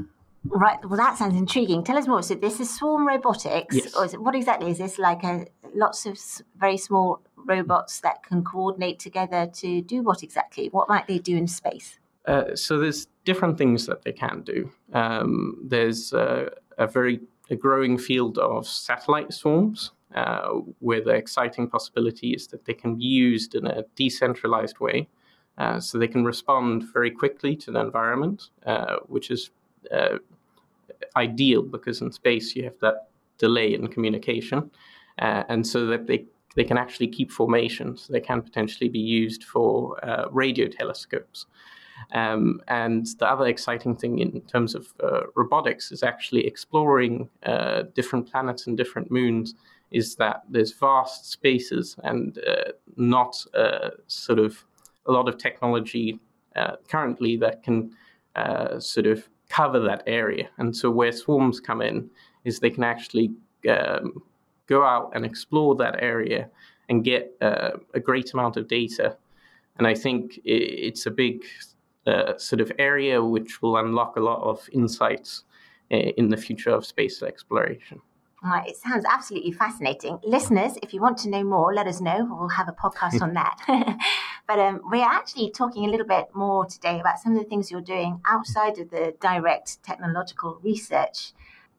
Right. 0.46 0.78
Well, 0.84 0.98
that 0.98 1.16
sounds 1.16 1.36
intriguing. 1.36 1.84
Tell 1.84 1.96
us 1.96 2.06
more. 2.06 2.22
So, 2.22 2.34
this 2.34 2.60
is 2.60 2.74
swarm 2.74 3.08
robotics, 3.08 3.74
yes. 3.74 3.94
or 3.94 4.04
is 4.04 4.12
it, 4.12 4.20
what 4.20 4.34
exactly 4.34 4.70
is 4.70 4.78
this? 4.78 4.98
Like 4.98 5.24
a 5.24 5.46
lots 5.74 6.04
of 6.04 6.18
very 6.58 6.76
small 6.76 7.20
robots 7.36 8.00
that 8.00 8.22
can 8.22 8.44
coordinate 8.44 8.98
together 8.98 9.46
to 9.54 9.80
do 9.80 10.02
what 10.02 10.22
exactly? 10.22 10.68
What 10.68 10.88
might 10.88 11.06
they 11.06 11.18
do 11.18 11.36
in 11.36 11.48
space? 11.48 11.98
Uh, 12.26 12.54
so, 12.54 12.78
there's 12.78 13.06
different 13.24 13.56
things 13.56 13.86
that 13.86 14.02
they 14.02 14.12
can 14.12 14.42
do. 14.42 14.70
Um, 14.92 15.56
there's 15.64 16.12
uh, 16.12 16.50
a 16.76 16.86
very 16.86 17.20
a 17.50 17.56
growing 17.56 17.98
field 17.98 18.38
of 18.38 18.66
satellite 18.66 19.32
swarms, 19.32 19.92
uh, 20.14 20.48
where 20.78 21.02
the 21.02 21.10
exciting 21.10 21.68
possibility 21.68 22.32
is 22.32 22.46
that 22.48 22.64
they 22.64 22.74
can 22.74 22.96
be 22.96 23.04
used 23.04 23.54
in 23.54 23.66
a 23.66 23.84
decentralized 23.96 24.78
way. 24.78 25.08
Uh, 25.56 25.78
so 25.78 25.98
they 25.98 26.08
can 26.08 26.24
respond 26.24 26.84
very 26.92 27.10
quickly 27.10 27.54
to 27.54 27.70
the 27.70 27.78
environment, 27.80 28.50
uh, 28.66 28.96
which 29.06 29.30
is 29.30 29.50
uh, 29.92 30.18
ideal 31.16 31.62
because 31.62 32.00
in 32.00 32.10
space 32.10 32.56
you 32.56 32.64
have 32.64 32.78
that 32.80 33.08
delay 33.38 33.72
in 33.72 33.86
communication, 33.86 34.70
uh, 35.20 35.44
and 35.48 35.64
so 35.66 35.86
that 35.86 36.06
they 36.06 36.24
they 36.56 36.64
can 36.64 36.78
actually 36.78 37.08
keep 37.08 37.30
formations. 37.30 38.08
They 38.08 38.20
can 38.20 38.40
potentially 38.42 38.88
be 38.88 39.00
used 39.00 39.42
for 39.44 39.98
radio 40.30 40.68
telescopes. 40.68 41.46
Um, 42.12 42.60
and 42.68 43.06
the 43.18 43.28
other 43.30 43.46
exciting 43.46 43.96
thing 43.96 44.18
in 44.18 44.40
terms 44.42 44.74
of 44.74 44.88
uh, 45.02 45.22
robotics 45.34 45.92
is 45.92 46.02
actually 46.02 46.46
exploring 46.46 47.28
uh, 47.44 47.84
different 47.94 48.30
planets 48.30 48.66
and 48.66 48.76
different 48.76 49.10
moons. 49.10 49.54
Is 49.90 50.16
that 50.16 50.42
there's 50.48 50.72
vast 50.72 51.30
spaces 51.30 51.96
and 52.02 52.38
uh, 52.38 52.72
not 52.96 53.36
uh, 53.54 53.90
sort 54.08 54.40
of 54.40 54.64
a 55.06 55.12
lot 55.12 55.28
of 55.28 55.38
technology 55.38 56.18
uh, 56.56 56.76
currently 56.88 57.36
that 57.36 57.62
can 57.62 57.92
uh, 58.34 58.80
sort 58.80 59.06
of 59.06 59.28
cover 59.48 59.78
that 59.78 60.02
area. 60.06 60.48
And 60.58 60.74
so 60.76 60.90
where 60.90 61.12
swarms 61.12 61.60
come 61.60 61.80
in 61.80 62.10
is 62.44 62.58
they 62.58 62.70
can 62.70 62.82
actually 62.82 63.30
um, 63.68 64.20
go 64.66 64.82
out 64.84 65.12
and 65.14 65.24
explore 65.24 65.76
that 65.76 66.02
area 66.02 66.50
and 66.88 67.04
get 67.04 67.36
a 67.40 68.00
great 68.00 68.34
amount 68.34 68.56
of 68.56 68.66
data. 68.66 69.16
And 69.78 69.86
I 69.86 69.94
think 69.94 70.40
it's 70.44 71.06
a 71.06 71.10
big 71.10 71.44
uh, 72.06 72.36
sort 72.38 72.60
of 72.60 72.70
area 72.78 73.22
which 73.22 73.62
will 73.62 73.76
unlock 73.76 74.16
a 74.16 74.20
lot 74.20 74.42
of 74.42 74.68
insights 74.72 75.44
uh, 75.92 75.96
in 75.96 76.28
the 76.28 76.36
future 76.36 76.70
of 76.70 76.84
space 76.84 77.22
exploration. 77.22 78.00
Right, 78.44 78.68
it 78.68 78.76
sounds 78.76 79.06
absolutely 79.10 79.52
fascinating. 79.52 80.18
Listeners, 80.22 80.76
if 80.82 80.92
you 80.92 81.00
want 81.00 81.16
to 81.18 81.30
know 81.30 81.42
more, 81.42 81.72
let 81.74 81.86
us 81.86 82.02
know. 82.02 82.28
We'll 82.30 82.50
have 82.50 82.68
a 82.68 82.72
podcast 82.72 83.22
on 83.22 83.32
that. 83.32 83.58
but 84.46 84.58
um, 84.58 84.82
we're 84.84 85.02
actually 85.02 85.50
talking 85.50 85.86
a 85.86 85.90
little 85.90 86.06
bit 86.06 86.26
more 86.34 86.66
today 86.66 87.00
about 87.00 87.18
some 87.18 87.32
of 87.32 87.38
the 87.38 87.48
things 87.48 87.70
you're 87.70 87.80
doing 87.80 88.20
outside 88.26 88.78
of 88.78 88.90
the 88.90 89.14
direct 89.18 89.82
technological 89.82 90.58
research. 90.62 91.32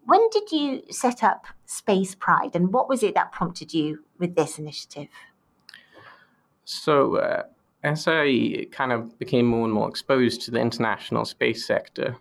When 0.06 0.28
did 0.32 0.52
you 0.52 0.82
set 0.90 1.24
up 1.24 1.46
Space 1.68 2.16
Pride, 2.16 2.56
and 2.56 2.74
what 2.74 2.90
was 2.90 3.04
it 3.04 3.14
that 3.14 3.32
prompted 3.32 3.72
you 3.72 4.04
with 4.18 4.36
this 4.36 4.58
initiative? 4.58 5.10
So, 6.64 7.18
uh, 7.18 7.44
as 7.86 8.08
I 8.08 8.66
kind 8.72 8.92
of 8.92 9.18
became 9.20 9.46
more 9.46 9.64
and 9.64 9.74
more 9.74 9.88
exposed 9.88 10.42
to 10.42 10.52
the 10.52 10.60
international 10.60 11.24
space 11.24 11.68
sector, 11.68 12.18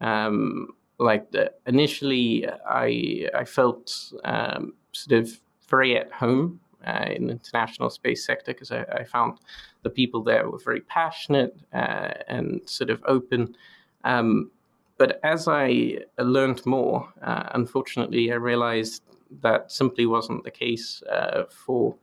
um, 0.00 0.74
like 0.98 1.30
the, 1.30 1.52
initially, 1.66 2.46
I 2.68 3.28
I 3.32 3.44
felt 3.44 4.12
um, 4.24 4.74
sort 4.92 5.20
of 5.20 5.40
very 5.68 5.96
at 5.96 6.12
home 6.12 6.60
uh, 6.84 7.06
in 7.14 7.28
the 7.28 7.32
international 7.32 7.90
space 7.90 8.26
sector 8.26 8.52
because 8.52 8.72
I, 8.72 8.82
I, 9.00 9.04
found 9.04 9.38
the 9.82 9.90
people 9.90 10.22
there 10.22 10.50
were 10.50 10.58
very 10.58 10.80
passionate 10.80 11.56
uh, 11.72 12.12
and 12.28 12.60
sort 12.66 12.90
of 12.90 13.02
open. 13.06 13.56
Um, 14.02 14.50
but 14.98 15.20
as 15.22 15.48
I 15.48 15.98
learned 16.18 16.66
more, 16.66 17.08
uh, 17.22 17.48
unfortunately, 17.54 18.32
I 18.32 18.36
realized 18.36 19.02
that 19.42 19.72
simply 19.72 20.06
wasn't 20.06 20.44
the 20.44 20.50
case 20.50 21.02
uh, 21.10 21.44
for 21.48 21.96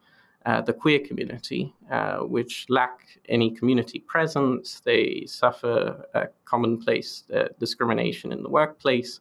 uh, 0.46 0.62
the 0.62 0.74
queer 0.74 1.00
community, 1.00 1.74
uh, 1.92 2.18
which 2.20 2.66
lack 2.68 3.20
any 3.30 3.52
community 3.52 4.00
presence. 4.00 4.82
They 4.84 5.26
suffer 5.28 6.06
a 6.16 6.28
commonplace 6.46 7.26
uh, 7.32 7.50
discrimination 7.60 8.32
in 8.32 8.42
the 8.42 8.50
workplace, 8.50 9.20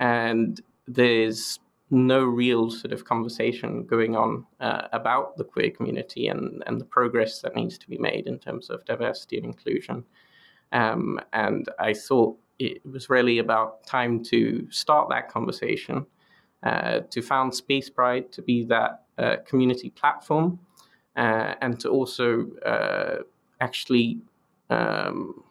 and 0.00 0.60
there's 0.88 1.60
no 1.90 2.24
real 2.24 2.70
sort 2.70 2.92
of 2.92 3.04
conversation 3.04 3.84
going 3.84 4.16
on 4.16 4.44
uh, 4.60 4.88
about 4.92 5.36
the 5.36 5.44
queer 5.44 5.70
community 5.70 6.26
and, 6.28 6.62
and 6.66 6.80
the 6.80 6.84
progress 6.84 7.40
that 7.40 7.54
needs 7.54 7.78
to 7.78 7.88
be 7.88 7.96
made 7.96 8.26
in 8.26 8.38
terms 8.38 8.68
of 8.68 8.84
diversity 8.84 9.36
and 9.36 9.46
inclusion. 9.46 10.04
Um, 10.72 11.20
and 11.32 11.66
I 11.78 11.94
thought 11.94 12.36
it 12.58 12.84
was 12.84 13.08
really 13.08 13.38
about 13.38 13.86
time 13.86 14.22
to 14.24 14.66
start 14.70 15.08
that 15.10 15.30
conversation, 15.30 16.04
to 16.64 17.22
found 17.22 17.54
Space 17.54 17.88
Pride 17.88 18.32
to 18.32 18.42
be 18.42 18.64
that 18.64 19.04
community 19.46 19.90
platform 19.90 20.58
uh, 21.18 21.54
and 21.60 21.80
to 21.80 21.88
also 21.88 22.46
uh, 22.64 23.16
actually 23.60 24.20
um, 24.70 25.42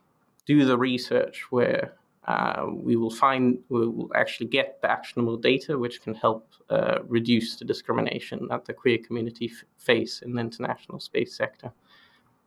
do 0.46 0.66
the 0.66 0.78
research 0.78 1.44
where 1.52 1.94
uh, 2.28 2.66
we 2.70 2.96
will 2.96 3.10
find 3.10 3.60
we 3.70 3.88
will 3.88 4.12
actually 4.16 4.48
get 4.48 4.82
the 4.82 4.90
actionable 4.90 5.38
data 5.38 5.78
which 5.78 6.02
can 6.02 6.14
help 6.14 6.50
uh, 6.70 7.00
reduce 7.08 7.58
the 7.58 7.66
discrimination 7.66 8.48
that 8.50 8.66
the 8.66 8.74
queer 8.74 8.98
community 8.98 9.52
f- 9.54 9.64
face 9.78 10.22
in 10.22 10.34
the 10.34 10.42
international 10.42 11.00
space 11.00 11.36
sector. 11.36 11.72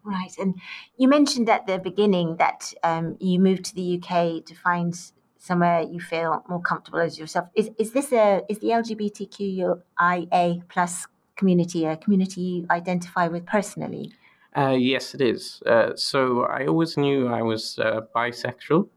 Right, 0.03 0.33
and 0.39 0.55
you 0.97 1.09
mentioned 1.09 1.51
at 1.51 1.67
the 1.67 1.79
beginning 1.79 2.37
that 2.37 2.73
um, 2.83 3.17
you 3.21 3.39
moved 3.39 3.67
to 3.67 3.75
the 3.75 4.01
UK 4.01 4.45
to 4.47 4.55
find 4.55 4.95
somewhere 5.41 5.83
you 5.83 6.01
feel 6.01 6.45
more 6.49 6.61
comfortable 6.61 7.01
as 7.01 7.19
yourself. 7.19 7.49
Is 7.55 7.71
is 7.79 7.93
this 7.93 8.13
a 8.13 8.43
is 8.49 8.61
the 8.61 8.69
LGBTQIA 8.69 10.63
plus 10.69 11.07
community 11.37 11.87
a 11.87 11.97
community 11.97 12.41
you 12.41 12.67
identify 12.71 13.27
with 13.27 13.47
personally? 13.47 14.13
Uh, 14.57 14.77
yes, 14.79 15.15
it 15.15 15.21
is. 15.21 15.63
Uh, 15.65 15.95
so 15.97 16.43
I 16.43 16.67
always 16.67 16.97
knew 16.97 17.29
I 17.29 17.43
was 17.43 17.79
uh, 17.79 18.01
bisexual, 18.15 18.89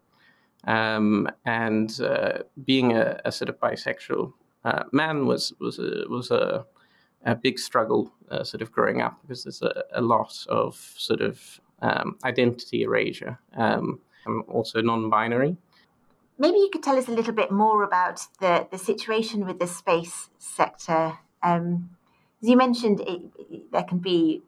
um, 0.66 1.30
and 1.46 2.02
uh, 2.02 2.40
being 2.66 2.94
a, 2.94 3.22
a, 3.24 3.32
sort 3.32 3.50
of 3.50 3.60
bisexual 3.60 4.34
uh, 4.66 4.84
man 4.92 5.26
was 5.26 5.54
was 5.60 5.80
a, 5.80 6.06
was 6.10 6.32
a, 6.32 6.66
a 7.26 7.36
big 7.36 7.60
struggle, 7.60 8.12
uh, 8.32 8.44
sort 8.44 8.62
of 8.62 8.72
growing 8.72 9.02
up 9.02 9.22
because 9.22 9.44
there's 9.44 9.62
a, 9.62 9.84
a 9.94 10.02
lot 10.02 10.46
of 10.50 10.76
sort 10.98 11.22
of 11.22 11.62
um, 11.82 12.18
identity 12.24 12.82
erasure. 12.82 13.40
Um, 13.56 14.00
I'm 14.26 14.44
also 14.48 14.82
non-binary. 14.82 15.56
Maybe 16.38 16.58
you 16.58 16.70
could 16.72 16.84
tell 16.84 16.98
us 16.98 17.08
a 17.08 17.12
little 17.12 17.34
bit 17.34 17.52
more 17.52 17.84
about 17.84 18.22
the, 18.40 18.68
the 18.72 18.78
situation 18.78 19.46
with 19.46 19.60
the 19.60 19.68
space 19.68 20.30
sector. 20.40 21.20
Um, 21.42 21.92
as 22.42 22.50
you 22.50 22.58
mentioned, 22.58 23.02
it, 23.02 23.22
it, 23.38 23.72
there 23.72 23.84
can 23.84 24.00
be 24.00 24.42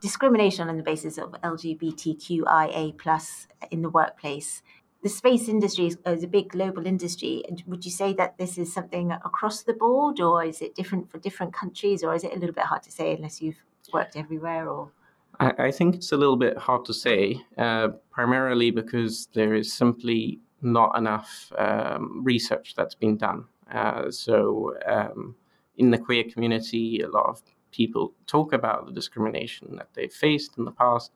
discrimination 0.00 0.68
on 0.68 0.76
the 0.76 0.82
basis 0.82 1.18
of 1.18 1.32
LGBTQIA 1.42 2.96
plus 2.98 3.46
in 3.70 3.82
the 3.82 3.90
workplace. 3.90 4.62
The 5.02 5.08
space 5.08 5.48
industry 5.48 5.86
is, 5.86 5.98
is, 6.06 6.24
a 6.24 6.26
big 6.26 6.48
global 6.50 6.86
industry. 6.86 7.44
And 7.48 7.62
Would 7.66 7.84
you 7.84 7.90
say 7.90 8.12
that 8.14 8.38
this 8.38 8.58
is 8.58 8.72
something 8.72 9.12
across 9.12 9.62
the 9.62 9.74
board, 9.74 10.20
or 10.20 10.44
is 10.44 10.60
it 10.60 10.74
different 10.74 11.10
for 11.10 11.18
different 11.18 11.52
countries, 11.52 12.02
or 12.02 12.14
is 12.14 12.24
it 12.24 12.32
a 12.32 12.38
little 12.38 12.54
bit 12.54 12.64
hard 12.64 12.82
to 12.84 12.90
say 12.90 13.14
unless 13.14 13.40
you've 13.40 13.62
worked 13.92 14.16
everywhere? 14.16 14.68
Or 14.68 14.90
I, 15.38 15.52
I 15.58 15.70
think 15.70 15.94
it's 15.94 16.10
a 16.10 16.16
little 16.16 16.36
bit 16.36 16.58
hard 16.58 16.84
to 16.86 16.94
say, 16.94 17.40
uh, 17.56 17.88
primarily 18.10 18.72
because 18.72 19.28
there 19.34 19.54
is 19.54 19.72
simply 19.72 20.40
not 20.62 20.96
enough 20.96 21.52
um, 21.56 22.22
research 22.24 22.74
that's 22.76 22.94
been 22.94 23.16
done. 23.16 23.44
Uh, 23.72 24.10
so 24.10 24.74
um, 24.86 25.34
in 25.76 25.90
the 25.90 25.98
queer 25.98 26.24
community, 26.24 27.00
a 27.02 27.08
lot 27.08 27.26
of 27.26 27.42
people 27.70 28.12
talk 28.26 28.52
about 28.52 28.86
the 28.86 28.92
discrimination 28.92 29.76
that 29.76 29.88
they've 29.94 30.12
faced 30.12 30.58
in 30.58 30.64
the 30.64 30.72
past, 30.72 31.12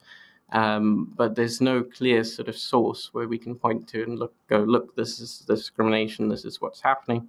um, 0.52 1.12
but 1.16 1.34
there's 1.34 1.60
no 1.60 1.82
clear 1.82 2.22
sort 2.24 2.48
of 2.48 2.56
source 2.56 3.10
where 3.12 3.26
we 3.26 3.38
can 3.38 3.54
point 3.54 3.88
to 3.88 4.02
and 4.02 4.18
look, 4.18 4.34
go, 4.48 4.58
look, 4.58 4.94
this 4.94 5.18
is 5.18 5.44
the 5.46 5.56
discrimination, 5.56 6.28
this 6.28 6.44
is 6.44 6.60
what's 6.60 6.80
happening. 6.80 7.28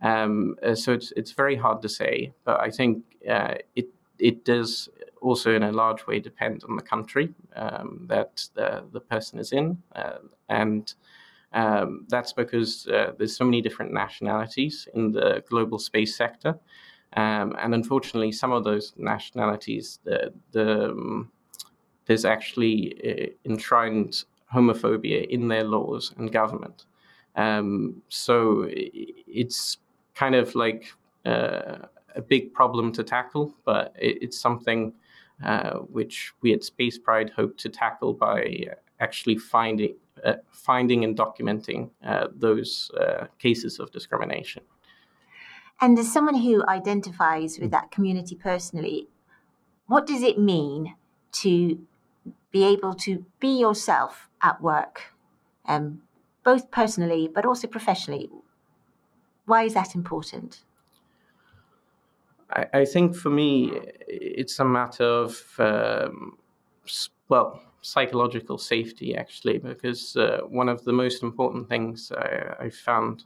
Um, 0.00 0.56
uh, 0.64 0.74
so 0.74 0.92
it's 0.92 1.12
it's 1.16 1.32
very 1.32 1.56
hard 1.56 1.80
to 1.82 1.88
say, 1.88 2.32
but 2.44 2.60
I 2.60 2.70
think 2.70 3.04
uh, 3.28 3.54
it 3.76 3.88
it 4.18 4.44
does 4.44 4.88
also 5.20 5.54
in 5.54 5.62
a 5.62 5.72
large 5.72 6.06
way 6.06 6.18
depend 6.18 6.64
on 6.68 6.76
the 6.76 6.82
country 6.82 7.32
um, 7.54 8.06
that 8.08 8.44
the, 8.54 8.84
the 8.92 9.00
person 9.00 9.38
is 9.38 9.52
in, 9.52 9.80
uh, 9.94 10.18
and 10.48 10.94
um, 11.54 12.06
that's 12.08 12.32
because 12.32 12.86
uh, 12.88 13.12
there's 13.18 13.36
so 13.36 13.44
many 13.44 13.60
different 13.60 13.92
nationalities 13.92 14.88
in 14.94 15.12
the 15.12 15.42
global 15.48 15.78
space 15.78 16.16
sector, 16.16 16.58
um, 17.14 17.54
and 17.58 17.74
unfortunately, 17.74 18.32
some 18.32 18.52
of 18.52 18.64
those 18.64 18.94
nationalities, 18.96 20.00
the, 20.04 20.32
the 20.52 20.90
um, 20.90 21.30
there's 22.06 22.24
actually 22.24 22.96
uh, 23.04 23.50
enshrined 23.50 24.24
homophobia 24.52 25.26
in 25.28 25.48
their 25.48 25.64
laws 25.64 26.14
and 26.18 26.32
government. 26.32 26.84
Um, 27.36 28.02
so 28.08 28.66
it's 28.68 29.78
kind 30.14 30.34
of 30.34 30.54
like 30.54 30.92
uh, 31.24 31.78
a 32.14 32.22
big 32.22 32.52
problem 32.52 32.92
to 32.92 33.02
tackle, 33.02 33.54
but 33.64 33.94
it, 33.98 34.18
it's 34.22 34.38
something 34.38 34.92
uh, 35.44 35.78
which 35.78 36.32
we 36.40 36.52
at 36.52 36.64
Space 36.64 36.98
Pride 36.98 37.30
hope 37.30 37.56
to 37.58 37.68
tackle 37.68 38.12
by 38.14 38.66
actually 39.00 39.38
finding 39.38 39.90
uh, 39.90 40.01
finding 40.50 41.04
and 41.04 41.16
documenting 41.16 41.90
uh, 42.04 42.28
those 42.34 42.90
uh, 43.00 43.26
cases 43.38 43.78
of 43.80 43.90
discrimination. 43.90 44.62
And 45.80 45.98
as 45.98 46.12
someone 46.12 46.36
who 46.36 46.64
identifies 46.68 47.58
with 47.58 47.70
that 47.72 47.90
community 47.90 48.36
personally, 48.36 49.08
what 49.86 50.06
does 50.06 50.22
it 50.22 50.38
mean 50.38 50.94
to 51.32 51.80
be 52.52 52.64
able 52.64 52.94
to 52.94 53.24
be 53.40 53.58
yourself 53.58 54.28
at 54.42 54.60
work, 54.60 55.14
um, 55.66 56.02
both 56.44 56.70
personally 56.70 57.28
but 57.34 57.44
also 57.44 57.66
professionally? 57.66 58.30
Why 59.46 59.64
is 59.64 59.74
that 59.74 59.94
important? 59.94 60.62
I, 62.50 62.66
I 62.72 62.84
think 62.84 63.16
for 63.16 63.30
me, 63.30 63.72
it's 64.06 64.60
a 64.60 64.64
matter 64.64 65.04
of, 65.04 65.42
um, 65.58 66.38
well, 67.28 67.60
psychological 67.82 68.58
safety, 68.58 69.16
actually, 69.16 69.58
because 69.58 70.16
uh, 70.16 70.40
one 70.48 70.68
of 70.68 70.84
the 70.84 70.92
most 70.92 71.22
important 71.22 71.68
things 71.68 72.12
I, 72.16 72.54
I 72.64 72.70
found 72.70 73.24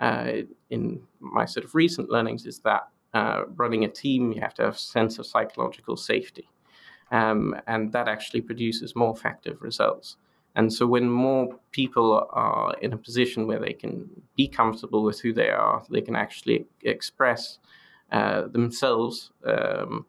uh, 0.00 0.32
in 0.70 1.02
my 1.20 1.44
sort 1.44 1.64
of 1.64 1.74
recent 1.74 2.10
learnings 2.10 2.46
is 2.46 2.60
that 2.60 2.88
uh, 3.14 3.44
running 3.56 3.84
a 3.84 3.88
team, 3.88 4.32
you 4.32 4.40
have 4.40 4.54
to 4.54 4.62
have 4.62 4.74
a 4.74 4.78
sense 4.78 5.18
of 5.18 5.26
psychological 5.26 5.96
safety. 5.96 6.48
Um, 7.10 7.54
and 7.66 7.92
that 7.92 8.08
actually 8.08 8.40
produces 8.40 8.96
more 8.96 9.14
effective 9.14 9.62
results. 9.62 10.16
And 10.56 10.72
so, 10.72 10.86
when 10.86 11.08
more 11.08 11.58
people 11.70 12.28
are 12.30 12.74
in 12.80 12.92
a 12.92 12.96
position 12.96 13.46
where 13.46 13.60
they 13.60 13.74
can 13.74 14.08
be 14.36 14.48
comfortable 14.48 15.02
with 15.02 15.20
who 15.20 15.32
they 15.32 15.50
are, 15.50 15.84
they 15.90 16.00
can 16.00 16.16
actually 16.16 16.66
express 16.82 17.58
uh, 18.10 18.48
themselves, 18.48 19.32
um, 19.44 20.06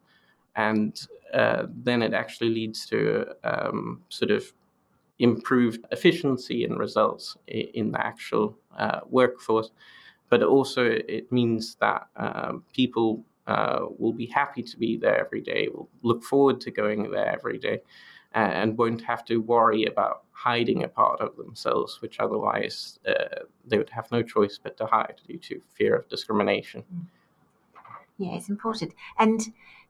and 0.56 1.06
uh, 1.32 1.66
then 1.84 2.02
it 2.02 2.14
actually 2.14 2.50
leads 2.50 2.86
to 2.86 3.26
um, 3.44 4.02
sort 4.08 4.30
of 4.30 4.52
improved 5.18 5.84
efficiency 5.90 6.64
and 6.64 6.78
results 6.78 7.36
in 7.48 7.90
the 7.92 8.04
actual 8.04 8.56
uh, 8.78 9.00
workforce. 9.08 9.70
But 10.30 10.42
also, 10.42 10.84
it 10.84 11.32
means 11.32 11.76
that 11.76 12.06
um, 12.16 12.64
people 12.72 13.24
uh, 13.46 13.86
will 13.98 14.12
be 14.12 14.26
happy 14.26 14.62
to 14.62 14.76
be 14.76 14.96
there 14.96 15.18
every 15.18 15.40
day, 15.40 15.68
will 15.72 15.88
look 16.02 16.22
forward 16.22 16.60
to 16.60 16.70
going 16.70 17.10
there 17.10 17.32
every 17.32 17.58
day, 17.58 17.80
and 18.32 18.76
won't 18.76 19.00
have 19.02 19.24
to 19.24 19.38
worry 19.38 19.86
about 19.86 20.24
hiding 20.32 20.84
a 20.84 20.88
part 20.88 21.20
of 21.20 21.36
themselves, 21.36 22.00
which 22.02 22.20
otherwise 22.20 23.00
uh, 23.08 23.42
they 23.66 23.78
would 23.78 23.90
have 23.90 24.10
no 24.12 24.22
choice 24.22 24.58
but 24.62 24.76
to 24.76 24.86
hide 24.86 25.20
due 25.26 25.38
to 25.38 25.60
fear 25.74 25.96
of 25.96 26.08
discrimination. 26.08 26.84
Yeah, 28.18 28.34
it's 28.34 28.50
important. 28.50 28.94
And 29.18 29.40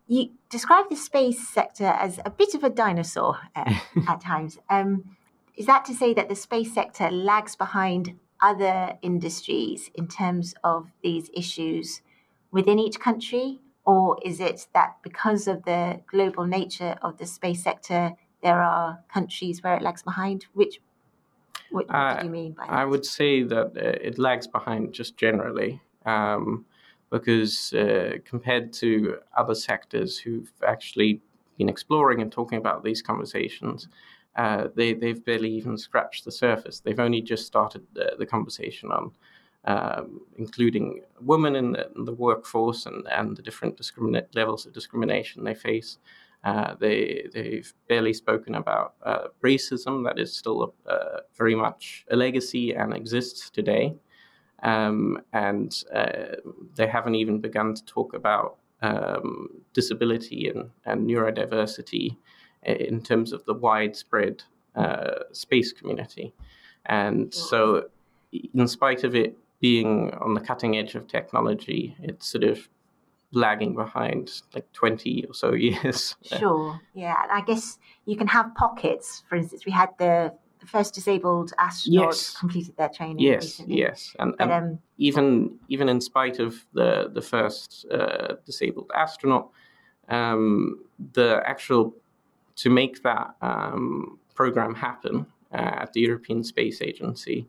you 0.08 0.30
describe 0.48 0.88
the 0.88 0.96
space 0.96 1.46
sector 1.48 1.84
as 1.84 2.18
a 2.24 2.30
bit 2.30 2.54
of 2.54 2.64
a 2.64 2.70
dinosaur 2.70 3.38
uh, 3.54 3.74
at 4.08 4.20
times. 4.20 4.58
Um, 4.68 5.16
is 5.54 5.66
that 5.66 5.84
to 5.84 5.94
say 5.94 6.14
that 6.14 6.28
the 6.28 6.34
space 6.34 6.72
sector 6.72 7.10
lags 7.10 7.54
behind 7.54 8.18
other 8.40 8.96
industries 9.02 9.90
in 9.94 10.08
terms 10.08 10.54
of 10.64 10.88
these 11.02 11.30
issues 11.34 12.00
within 12.50 12.78
each 12.78 12.98
country? 12.98 13.60
Or 13.84 14.18
is 14.24 14.40
it 14.40 14.66
that 14.74 14.96
because 15.02 15.48
of 15.48 15.64
the 15.64 16.00
global 16.10 16.46
nature 16.46 16.96
of 17.02 17.18
the 17.18 17.26
space 17.26 17.62
sector, 17.62 18.12
there 18.42 18.62
are 18.62 19.00
countries 19.12 19.62
where 19.62 19.74
it 19.74 19.82
lags 19.82 20.02
behind? 20.02 20.46
Which, 20.54 20.80
what, 21.70 21.86
uh, 21.88 22.20
do 22.20 22.26
you 22.26 22.32
mean 22.32 22.52
by 22.52 22.66
that? 22.66 22.72
I 22.72 22.84
would 22.84 23.04
say 23.04 23.42
that 23.42 23.66
uh, 23.76 24.08
it 24.08 24.18
lags 24.18 24.46
behind 24.46 24.92
just 24.92 25.16
generally. 25.16 25.82
Um, 26.06 26.66
because 27.10 27.72
uh, 27.72 28.18
compared 28.24 28.72
to 28.74 29.18
other 29.36 29.54
sectors 29.54 30.18
who've 30.18 30.52
actually 30.66 31.20
been 31.56 31.68
exploring 31.68 32.20
and 32.22 32.30
talking 32.30 32.58
about 32.58 32.84
these 32.84 33.02
conversations, 33.02 33.88
uh, 34.36 34.68
they, 34.74 34.94
they've 34.94 35.24
barely 35.24 35.50
even 35.50 35.76
scratched 35.76 36.24
the 36.24 36.32
surface. 36.32 36.80
They've 36.80 37.00
only 37.00 37.20
just 37.20 37.46
started 37.46 37.82
the, 37.94 38.14
the 38.18 38.26
conversation 38.26 38.92
on 38.92 39.10
um, 39.64 40.20
including 40.36 41.02
women 41.20 41.56
in 41.56 41.72
the, 41.72 41.90
in 41.96 42.04
the, 42.04 42.12
workforce 42.12 42.86
and, 42.86 43.06
and 43.08 43.36
the 43.36 43.42
different 43.42 43.78
levels 44.34 44.66
of 44.66 44.72
discrimination 44.72 45.44
they 45.44 45.54
face. 45.54 45.98
Uh, 46.44 46.74
they, 46.76 47.26
they've 47.34 47.72
barely 47.88 48.12
spoken 48.12 48.54
about 48.54 48.94
uh, 49.04 49.26
racism, 49.42 50.04
that 50.04 50.18
is 50.18 50.34
still 50.34 50.74
uh, 50.86 51.20
very 51.36 51.54
much 51.54 52.06
a 52.10 52.16
legacy 52.16 52.74
and 52.74 52.94
exists 52.94 53.50
today. 53.50 53.94
Um, 54.62 55.20
and 55.32 55.72
uh, 55.94 56.36
they 56.74 56.86
haven't 56.86 57.14
even 57.14 57.40
begun 57.40 57.74
to 57.74 57.84
talk 57.84 58.14
about 58.14 58.56
um, 58.82 59.48
disability 59.72 60.48
and, 60.48 60.70
and 60.84 61.08
neurodiversity 61.08 62.16
in 62.64 63.00
terms 63.02 63.32
of 63.32 63.44
the 63.44 63.54
widespread 63.54 64.42
uh, 64.74 65.20
space 65.32 65.72
community. 65.72 66.34
And 66.86 67.32
so, 67.32 67.88
in 68.32 68.66
spite 68.68 69.04
of 69.04 69.14
it 69.14 69.36
being 69.60 70.12
on 70.14 70.34
the 70.34 70.40
cutting 70.40 70.76
edge 70.76 70.94
of 70.94 71.06
technology, 71.06 71.96
it's 72.00 72.28
sort 72.28 72.44
of 72.44 72.68
lagging 73.32 73.74
behind 73.74 74.42
like 74.54 74.70
20 74.72 75.24
or 75.26 75.34
so 75.34 75.52
years. 75.54 76.16
Sure. 76.22 76.80
Yeah. 76.94 77.16
I 77.30 77.42
guess 77.42 77.78
you 78.06 78.16
can 78.16 78.28
have 78.28 78.54
pockets. 78.54 79.24
For 79.28 79.36
instance, 79.36 79.66
we 79.66 79.72
had 79.72 79.90
the, 79.98 80.32
the 80.60 80.66
first 80.66 80.94
disabled 80.94 81.52
astronaut 81.58 82.14
yes. 82.14 82.36
completed 82.38 82.76
their 82.76 82.88
training. 82.88 83.20
Yes, 83.20 83.42
recently. 83.44 83.78
yes. 83.78 84.14
And, 84.18 84.34
but, 84.38 84.50
and 84.50 84.52
um, 84.52 84.78
even 84.98 85.58
even 85.68 85.88
in 85.88 86.00
spite 86.00 86.38
of 86.38 86.64
the, 86.72 87.10
the 87.12 87.22
first 87.22 87.86
uh, 87.90 88.34
disabled 88.44 88.90
astronaut, 88.94 89.50
um, 90.08 90.84
the 91.12 91.42
actual 91.46 91.94
to 92.56 92.70
make 92.70 93.02
that 93.02 93.34
um, 93.40 94.18
program 94.34 94.74
happen 94.74 95.26
uh, 95.52 95.82
at 95.82 95.92
the 95.92 96.00
European 96.00 96.42
Space 96.42 96.82
Agency, 96.82 97.48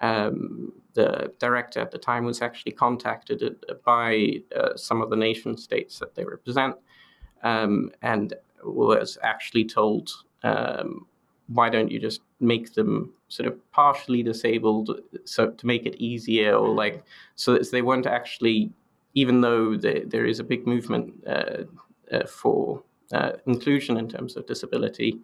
um, 0.00 0.72
the 0.94 1.32
director 1.38 1.80
at 1.80 1.90
the 1.90 1.98
time 1.98 2.24
was 2.24 2.42
actually 2.42 2.72
contacted 2.72 3.42
uh, 3.42 3.74
by 3.84 4.42
uh, 4.54 4.76
some 4.76 5.02
of 5.02 5.10
the 5.10 5.16
nation 5.16 5.56
states 5.56 5.98
that 5.98 6.14
they 6.14 6.24
represent 6.24 6.74
um, 7.42 7.90
and 8.02 8.34
was 8.64 9.18
actually 9.22 9.64
told, 9.64 10.10
um, 10.42 11.06
why 11.48 11.68
don't 11.68 11.90
you 11.90 11.98
just 11.98 12.20
make 12.40 12.74
them 12.74 13.12
sort 13.28 13.46
of 13.46 13.72
partially 13.72 14.22
disabled 14.22 15.00
so 15.24 15.50
to 15.50 15.66
make 15.66 15.86
it 15.86 15.96
easier 15.96 16.54
or 16.54 16.68
like 16.68 17.02
so 17.34 17.54
that 17.54 17.70
they 17.70 17.82
weren't 17.82 18.06
actually 18.06 18.70
even 19.16 19.40
though 19.40 19.76
the, 19.76 20.04
there 20.06 20.26
is 20.26 20.38
a 20.38 20.44
big 20.44 20.66
movement 20.66 21.12
uh, 21.26 21.64
uh, 22.12 22.26
for 22.26 22.82
uh, 23.12 23.32
inclusion 23.46 23.96
in 23.96 24.08
terms 24.08 24.36
of 24.36 24.46
disability, 24.46 25.18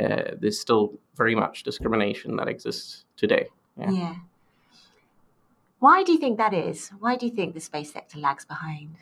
uh, 0.00 0.30
there's 0.40 0.60
still 0.60 0.94
very 1.16 1.34
much 1.34 1.64
discrimination 1.64 2.36
that 2.36 2.48
exists 2.48 3.04
today. 3.16 3.48
Yeah. 3.76 3.90
yeah. 3.90 4.14
Why 5.80 6.04
do 6.04 6.12
you 6.12 6.18
think 6.18 6.38
that 6.38 6.54
is? 6.54 6.90
Why 7.00 7.16
do 7.16 7.26
you 7.26 7.32
think 7.32 7.54
the 7.54 7.60
space 7.60 7.92
sector 7.92 8.18
lags 8.18 8.44
behind? 8.44 8.94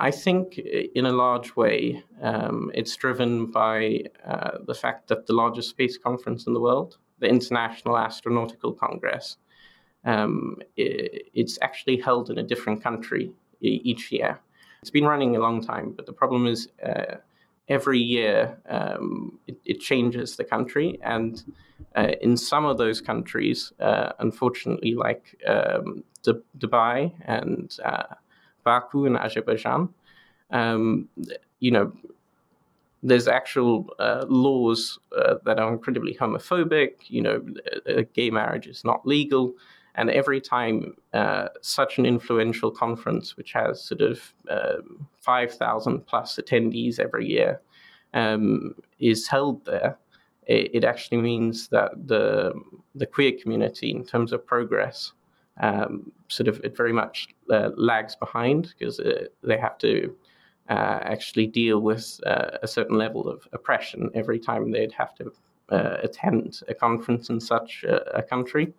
I 0.00 0.10
think, 0.10 0.58
in 0.58 1.04
a 1.04 1.12
large 1.12 1.54
way, 1.56 2.02
um, 2.22 2.70
it's 2.74 2.96
driven 2.96 3.50
by 3.50 4.04
uh, 4.26 4.58
the 4.66 4.74
fact 4.74 5.08
that 5.08 5.26
the 5.26 5.34
largest 5.34 5.68
space 5.68 5.98
conference 5.98 6.46
in 6.46 6.54
the 6.54 6.60
world, 6.60 6.96
the 7.18 7.28
International 7.28 7.96
Astronautical 7.96 8.76
Congress, 8.78 9.36
um, 10.06 10.56
it, 10.78 11.26
it's 11.34 11.58
actually 11.60 11.98
held 11.98 12.30
in 12.30 12.38
a 12.38 12.42
different 12.42 12.82
country 12.82 13.30
each 13.60 14.10
year. 14.10 14.40
It's 14.80 14.90
been 14.90 15.04
running 15.04 15.36
a 15.36 15.38
long 15.38 15.62
time, 15.62 15.92
but 15.94 16.06
the 16.06 16.14
problem 16.14 16.46
is 16.46 16.68
uh, 16.82 17.16
every 17.68 17.98
year 17.98 18.58
um, 18.70 19.38
it, 19.46 19.58
it, 19.66 19.80
changes 19.80 20.36
the 20.36 20.44
country. 20.44 20.98
And 21.02 21.44
uh, 21.94 22.12
in 22.22 22.38
some 22.38 22.64
of 22.64 22.78
those 22.78 23.02
countries, 23.02 23.74
uh, 23.80 24.12
unfortunately, 24.18 24.94
like 24.94 25.36
um, 25.46 26.04
D- 26.22 26.40
Dubai 26.58 27.12
and 27.26 27.76
uh, 27.84 28.14
Baku 28.64 29.06
in 29.06 29.16
Azerbaijan, 29.16 29.88
um, 30.50 31.08
you 31.60 31.70
know, 31.70 31.92
there's 33.02 33.28
actual 33.28 33.88
uh, 33.98 34.26
laws 34.28 34.98
uh, 35.16 35.36
that 35.44 35.58
are 35.58 35.72
incredibly 35.72 36.14
homophobic. 36.14 36.94
You 37.08 37.22
know, 37.22 38.04
gay 38.12 38.30
marriage 38.30 38.66
is 38.66 38.84
not 38.84 39.06
legal. 39.06 39.54
And 39.94 40.10
every 40.10 40.40
time 40.40 40.94
uh, 41.12 41.48
such 41.62 41.98
an 41.98 42.06
influential 42.06 42.70
conference, 42.70 43.36
which 43.36 43.52
has 43.52 43.82
sort 43.82 44.02
of 44.02 44.32
um, 44.48 45.06
5,000 45.20 46.06
plus 46.06 46.36
attendees 46.36 47.00
every 47.00 47.26
year, 47.26 47.60
um, 48.14 48.74
is 48.98 49.26
held 49.26 49.64
there, 49.64 49.98
it, 50.46 50.70
it, 50.74 50.84
actually 50.84 51.18
means 51.18 51.68
that 51.68 51.92
the, 52.06 52.52
the 52.94 53.06
queer 53.06 53.32
community, 53.40 53.90
in 53.90 54.04
terms 54.04 54.32
of 54.32 54.46
progress, 54.46 55.12
um, 55.60 56.10
sort 56.28 56.48
of 56.48 56.60
it 56.64 56.76
very 56.76 56.92
much 56.92 57.28
uh, 57.50 57.70
lags 57.76 58.16
behind 58.16 58.74
because 58.78 58.98
uh, 58.98 59.26
they 59.42 59.58
have 59.58 59.78
to 59.78 60.14
uh, 60.68 61.00
actually 61.02 61.46
deal 61.46 61.80
with 61.80 62.20
uh, 62.26 62.58
a 62.62 62.68
certain 62.68 62.96
level 62.96 63.28
of 63.28 63.46
oppression 63.52 64.10
every 64.14 64.38
time 64.38 64.70
they'd 64.70 64.92
have 64.92 65.14
to 65.14 65.32
uh, 65.70 65.98
attend 66.02 66.60
a 66.68 66.74
conference 66.74 67.28
in 67.30 67.40
such 67.40 67.84
a, 67.84 68.18
a 68.18 68.22
country. 68.22 68.72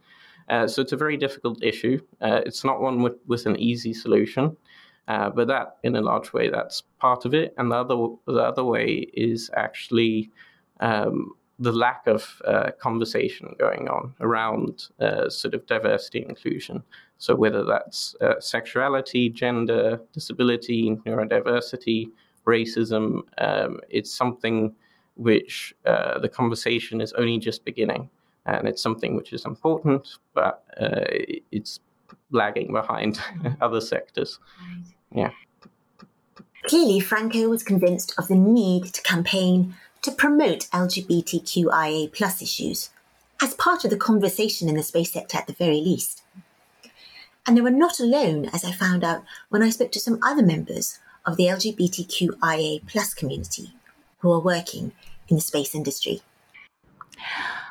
Uh, 0.50 0.68
so 0.68 0.82
it's 0.82 0.92
a 0.92 0.98
very 0.98 1.16
difficult 1.18 1.64
issue. 1.64 2.00
it's 2.22 2.64
not 2.64 2.82
one 2.82 3.02
with, 3.02 3.16
with 3.28 3.46
an 3.46 3.56
easy 3.58 3.94
solution. 3.94 4.56
but 5.08 5.48
that, 5.48 5.78
in 5.84 5.96
a 5.96 6.02
large 6.02 6.34
way, 6.34 6.50
that's 6.50 6.84
part 7.00 7.26
of 7.26 7.34
it. 7.34 7.54
And 7.58 7.72
the 7.72 7.76
other, 7.76 7.96
the 8.26 8.44
other 8.44 8.64
way 8.64 9.08
is 9.14 9.50
actually 9.56 10.32
um, 10.80 11.34
the 11.62 11.72
lack 11.72 12.08
of 12.08 12.42
uh, 12.46 12.72
conversation 12.80 13.56
going 13.60 13.88
on 13.88 14.16
around 14.20 14.88
uh, 15.00 15.30
sort 15.30 15.54
of 15.54 15.66
diversity 15.68 16.26
inclusion. 16.28 16.84
So 17.20 17.36
whether 17.36 17.64
that's 17.64 18.16
uh, 18.20 18.40
sexuality, 18.40 19.30
gender, 19.30 20.02
disability, 20.12 20.90
neurodiversity, 21.06 22.10
racism, 22.48 23.22
um, 23.38 23.80
it's 23.90 24.12
something 24.12 24.74
which 25.18 25.76
uh, 25.86 26.18
the 26.18 26.30
conversation 26.30 27.00
is 27.00 27.14
only 27.14 27.38
just 27.38 27.64
beginning, 27.64 28.10
and 28.48 28.68
it's 28.68 28.82
something 28.82 29.16
which 29.16 29.32
is 29.32 29.46
important, 29.46 30.18
but 30.34 30.64
uh, 30.80 31.06
it's 31.52 31.80
lagging 32.32 32.74
behind 32.74 33.20
other 33.62 33.82
sectors. 33.82 34.40
Right. 34.60 34.86
Yeah. 35.14 35.30
Clearly, 36.64 37.00
Franco 37.00 37.50
was 37.50 37.62
convinced 37.62 38.16
of 38.18 38.28
the 38.28 38.36
need 38.36 38.86
to 38.94 39.02
campaign 39.04 39.76
to 40.02 40.12
promote 40.12 40.70
LGBTQIA 40.72 42.12
plus 42.12 42.42
issues 42.42 42.90
as 43.42 43.54
part 43.56 43.84
of 43.84 43.92
the 43.92 43.98
conversation 43.98 44.70
in 44.70 44.76
the 44.76 44.84
space 44.84 45.12
sector 45.14 45.38
at 45.38 45.48
the 45.48 45.54
very 45.54 45.82
least. 45.82 46.24
And 47.46 47.58
they 47.58 47.62
were 47.62 47.72
not 47.72 48.00
alone, 48.00 48.46
as 48.54 48.64
I 48.64 48.72
found 48.72 49.04
out 49.04 49.24
when 49.50 49.64
I 49.64 49.70
spoke 49.70 49.92
to 49.94 50.00
some 50.00 50.20
other 50.22 50.44
members 50.44 51.00
of 51.26 51.38
the 51.38 51.46
LGBTQIA 51.46 52.88
plus 52.88 53.14
community 53.14 53.74
who 54.20 54.32
are 54.32 54.40
working 54.40 54.92
in 55.28 55.36
the 55.36 55.42
space 55.42 55.74
industry. 55.74 56.22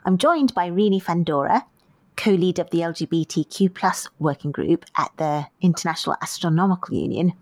I'm 0.04 0.18
joined 0.18 0.54
by 0.54 0.70
Rynee 0.70 1.02
Fandora, 1.02 1.64
co-lead 2.16 2.58
of 2.58 2.70
the 2.70 2.80
LGBTQ 2.80 3.74
plus 3.74 4.08
working 4.18 4.50
group 4.50 4.84
at 4.96 5.12
the 5.16 5.46
International 5.60 6.16
Astronomical 6.22 6.96
Union. 6.96 7.32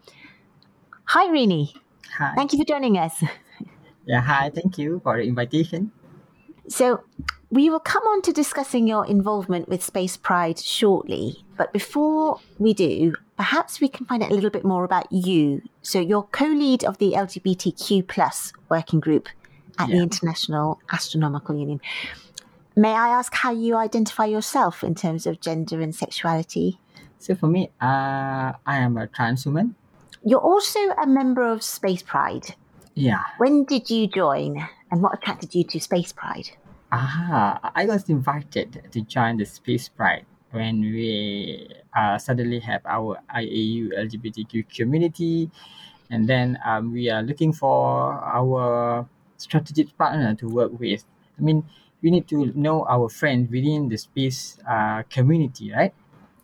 Hi, 1.06 1.28
Rynee. 1.28 1.72
Hi. 2.18 2.34
Thank 2.34 2.52
you 2.52 2.58
for 2.58 2.64
joining 2.64 2.98
us. 2.98 3.22
Yeah, 4.08 4.22
hi, 4.22 4.48
thank 4.48 4.78
you 4.78 5.00
for 5.04 5.18
the 5.18 5.24
invitation. 5.24 5.92
So, 6.66 7.04
we 7.50 7.68
will 7.68 7.80
come 7.80 8.02
on 8.04 8.22
to 8.22 8.32
discussing 8.32 8.88
your 8.88 9.06
involvement 9.06 9.68
with 9.68 9.82
Space 9.82 10.16
Pride 10.16 10.58
shortly. 10.58 11.44
But 11.58 11.74
before 11.74 12.40
we 12.58 12.72
do, 12.72 13.14
perhaps 13.36 13.82
we 13.82 13.88
can 13.88 14.06
find 14.06 14.22
out 14.22 14.30
a 14.30 14.34
little 14.34 14.48
bit 14.48 14.64
more 14.64 14.84
about 14.84 15.12
you. 15.12 15.60
So, 15.82 16.00
you're 16.00 16.22
co 16.22 16.46
lead 16.46 16.84
of 16.84 16.96
the 16.96 17.12
LGBTQ 17.12 18.08
plus 18.08 18.54
working 18.70 18.98
group 18.98 19.28
at 19.78 19.90
yeah. 19.90 19.96
the 19.96 20.02
International 20.02 20.80
Astronomical 20.90 21.54
Union. 21.54 21.78
May 22.74 22.92
I 22.92 23.08
ask 23.08 23.34
how 23.34 23.52
you 23.52 23.76
identify 23.76 24.24
yourself 24.24 24.82
in 24.82 24.94
terms 24.94 25.26
of 25.26 25.42
gender 25.42 25.82
and 25.82 25.94
sexuality? 25.94 26.80
So, 27.18 27.34
for 27.34 27.46
me, 27.46 27.68
uh, 27.78 28.56
I 28.64 28.78
am 28.78 28.96
a 28.96 29.06
trans 29.06 29.44
woman. 29.44 29.74
You're 30.24 30.40
also 30.40 30.80
a 31.02 31.06
member 31.06 31.46
of 31.46 31.62
Space 31.62 32.02
Pride. 32.02 32.54
Yeah. 32.98 33.22
When 33.38 33.62
did 33.62 33.88
you 33.90 34.08
join 34.08 34.58
and 34.90 35.02
what 35.02 35.14
attracted 35.14 35.54
you 35.54 35.62
to 35.62 35.78
Space 35.78 36.12
Pride? 36.12 36.50
Ah, 36.90 37.70
I 37.76 37.86
was 37.86 38.08
invited 38.10 38.90
to 38.90 39.00
join 39.02 39.36
the 39.36 39.44
Space 39.44 39.88
Pride 39.88 40.26
when 40.50 40.80
we 40.80 41.70
uh, 41.96 42.18
suddenly 42.18 42.58
have 42.58 42.82
our 42.86 43.20
IAU 43.30 43.94
LGBTQ 43.94 44.74
community. 44.74 45.48
And 46.10 46.28
then 46.28 46.58
um, 46.66 46.92
we 46.92 47.08
are 47.08 47.22
looking 47.22 47.52
for 47.52 48.14
our 48.14 49.06
strategic 49.36 49.96
partner 49.96 50.34
to 50.34 50.48
work 50.48 50.72
with. 50.80 51.04
I 51.38 51.42
mean, 51.42 51.62
we 52.02 52.10
need 52.10 52.26
to 52.28 52.50
know 52.58 52.84
our 52.88 53.08
friends 53.08 53.48
within 53.48 53.88
the 53.88 53.96
space 53.96 54.58
uh, 54.68 55.04
community, 55.08 55.70
right? 55.70 55.94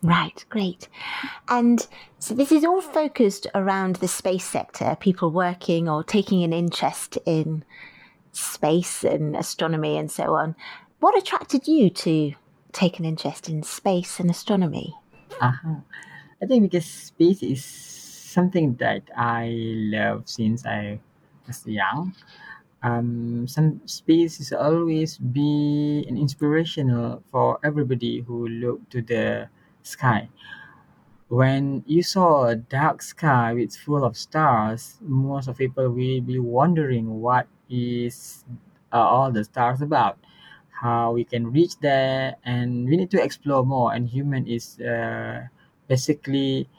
Right, 0.05 0.45
great. 0.49 0.87
And 1.49 1.85
so 2.19 2.35
this 2.35 2.51
is 2.51 2.63
all 2.63 2.81
focused 2.81 3.47
around 3.55 3.95
the 3.95 4.07
space 4.07 4.45
sector, 4.45 4.95
people 4.99 5.31
working 5.31 5.89
or 5.89 6.03
taking 6.03 6.43
an 6.43 6.53
interest 6.53 7.17
in 7.25 7.65
space 8.31 9.03
and 9.03 9.35
astronomy 9.35 9.97
and 9.97 10.11
so 10.11 10.35
on. 10.35 10.55
What 10.99 11.17
attracted 11.17 11.67
you 11.67 11.89
to 11.89 12.33
take 12.71 12.99
an 12.99 13.05
interest 13.05 13.49
in 13.49 13.63
space 13.63 14.19
and 14.19 14.29
astronomy? 14.29 14.93
Uh-huh. 15.41 15.81
I 16.39 16.45
think 16.45 16.69
because 16.69 16.85
space 16.85 17.41
is 17.41 17.65
something 17.65 18.75
that 18.75 19.09
I 19.17 19.55
love 19.89 20.29
since 20.29 20.67
I 20.67 20.99
was 21.47 21.65
young. 21.65 22.13
Um, 22.83 23.47
some 23.47 23.81
space 23.87 24.39
is 24.39 24.53
always 24.53 25.17
be 25.17 26.05
an 26.07 26.15
inspirational 26.15 27.23
for 27.31 27.57
everybody 27.63 28.19
who 28.21 28.47
look 28.47 28.87
to 28.91 29.01
the 29.01 29.49
sky. 29.85 30.29
When 31.27 31.83
you 31.87 32.03
saw 32.03 32.45
a 32.45 32.55
dark 32.55 33.01
sky 33.01 33.53
with 33.53 33.75
full 33.75 34.03
of 34.03 34.17
stars, 34.17 34.97
most 35.01 35.47
of 35.47 35.57
people 35.57 35.89
will 35.89 36.21
be 36.21 36.39
wondering 36.39 37.21
what 37.21 37.47
is 37.69 38.43
uh, 38.93 38.97
all 38.97 39.31
the 39.31 39.43
stars 39.43 39.81
about, 39.81 40.17
how 40.81 41.13
we 41.13 41.23
can 41.23 41.51
reach 41.51 41.79
there, 41.79 42.35
and 42.43 42.87
we 42.87 42.97
need 42.97 43.11
to 43.11 43.21
explore 43.21 43.65
more. 43.65 43.93
And 43.93 44.07
human 44.09 44.47
is 44.47 44.79
uh, 44.79 45.47
basically 45.87 46.69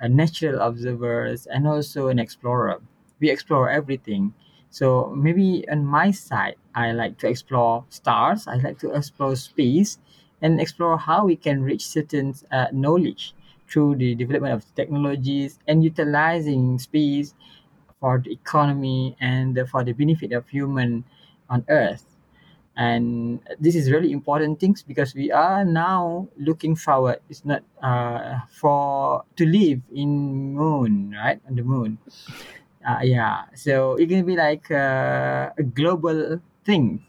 a 0.00 0.08
natural 0.08 0.60
observer 0.60 1.34
and 1.50 1.66
also 1.68 2.08
an 2.08 2.18
explorer. 2.18 2.80
We 3.20 3.30
explore 3.30 3.70
everything. 3.70 4.34
So 4.70 5.12
maybe 5.16 5.68
on 5.68 5.84
my 5.84 6.10
side, 6.10 6.56
I 6.74 6.92
like 6.92 7.18
to 7.18 7.28
explore 7.28 7.84
stars. 7.90 8.46
I 8.46 8.56
like 8.56 8.78
to 8.80 8.92
explore 8.92 9.36
space 9.36 9.98
and 10.42 10.60
explore 10.60 10.98
how 10.98 11.24
we 11.24 11.36
can 11.36 11.62
reach 11.62 11.86
certain 11.86 12.34
uh, 12.50 12.66
knowledge 12.72 13.34
through 13.68 13.96
the 13.96 14.14
development 14.14 14.54
of 14.54 14.64
technologies 14.74 15.58
and 15.68 15.84
utilizing 15.84 16.78
space 16.78 17.34
for 18.00 18.18
the 18.18 18.32
economy 18.32 19.16
and 19.20 19.58
for 19.70 19.84
the 19.84 19.92
benefit 19.92 20.32
of 20.32 20.48
human 20.48 21.04
on 21.48 21.64
earth. 21.68 22.04
And 22.76 23.40
this 23.58 23.74
is 23.74 23.90
really 23.90 24.10
important 24.12 24.58
things 24.58 24.82
because 24.82 25.14
we 25.14 25.30
are 25.30 25.64
now 25.64 26.28
looking 26.38 26.74
forward. 26.76 27.20
It's 27.28 27.44
not 27.44 27.62
uh, 27.82 28.40
for 28.48 29.24
to 29.36 29.44
live 29.44 29.80
in 29.94 30.54
moon 30.54 31.12
right? 31.12 31.40
On 31.46 31.54
the 31.54 31.62
moon. 31.62 31.98
Uh, 32.86 33.00
yeah. 33.02 33.44
So 33.54 33.96
it 33.96 34.08
can 34.08 34.24
be 34.24 34.36
like 34.36 34.70
uh, 34.70 35.50
a 35.58 35.62
global 35.62 36.40
thing 36.64 37.04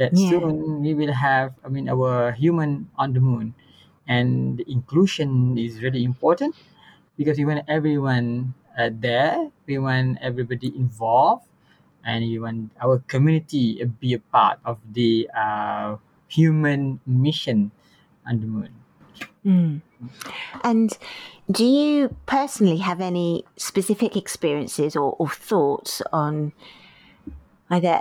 that 0.00 0.16
yeah. 0.16 0.32
soon 0.32 0.80
we 0.80 0.96
will 0.96 1.12
have 1.12 1.52
i 1.62 1.68
mean 1.68 1.86
our 1.88 2.32
human 2.32 2.88
on 2.96 3.12
the 3.12 3.20
moon 3.20 3.52
and 4.08 4.56
the 4.56 4.64
inclusion 4.66 5.60
is 5.60 5.84
really 5.84 6.02
important 6.02 6.56
because 7.20 7.36
we 7.36 7.44
want 7.44 7.60
everyone 7.68 8.56
uh, 8.80 8.88
there 8.88 9.52
we 9.68 9.76
want 9.76 10.16
everybody 10.24 10.72
involved 10.74 11.44
and 12.02 12.24
we 12.24 12.40
want 12.40 12.72
our 12.80 12.98
community 13.12 13.84
be 14.00 14.16
a 14.16 14.22
part 14.32 14.58
of 14.64 14.80
the 14.96 15.28
uh, 15.36 15.96
human 16.28 16.98
mission 17.04 17.70
on 18.24 18.40
the 18.40 18.48
moon 18.48 18.72
mm. 19.44 19.80
and 20.64 20.96
do 21.52 21.64
you 21.64 22.16
personally 22.24 22.78
have 22.78 23.02
any 23.02 23.44
specific 23.56 24.16
experiences 24.16 24.96
or, 24.96 25.12
or 25.20 25.28
thoughts 25.28 26.00
on 26.10 26.52
either 27.68 28.00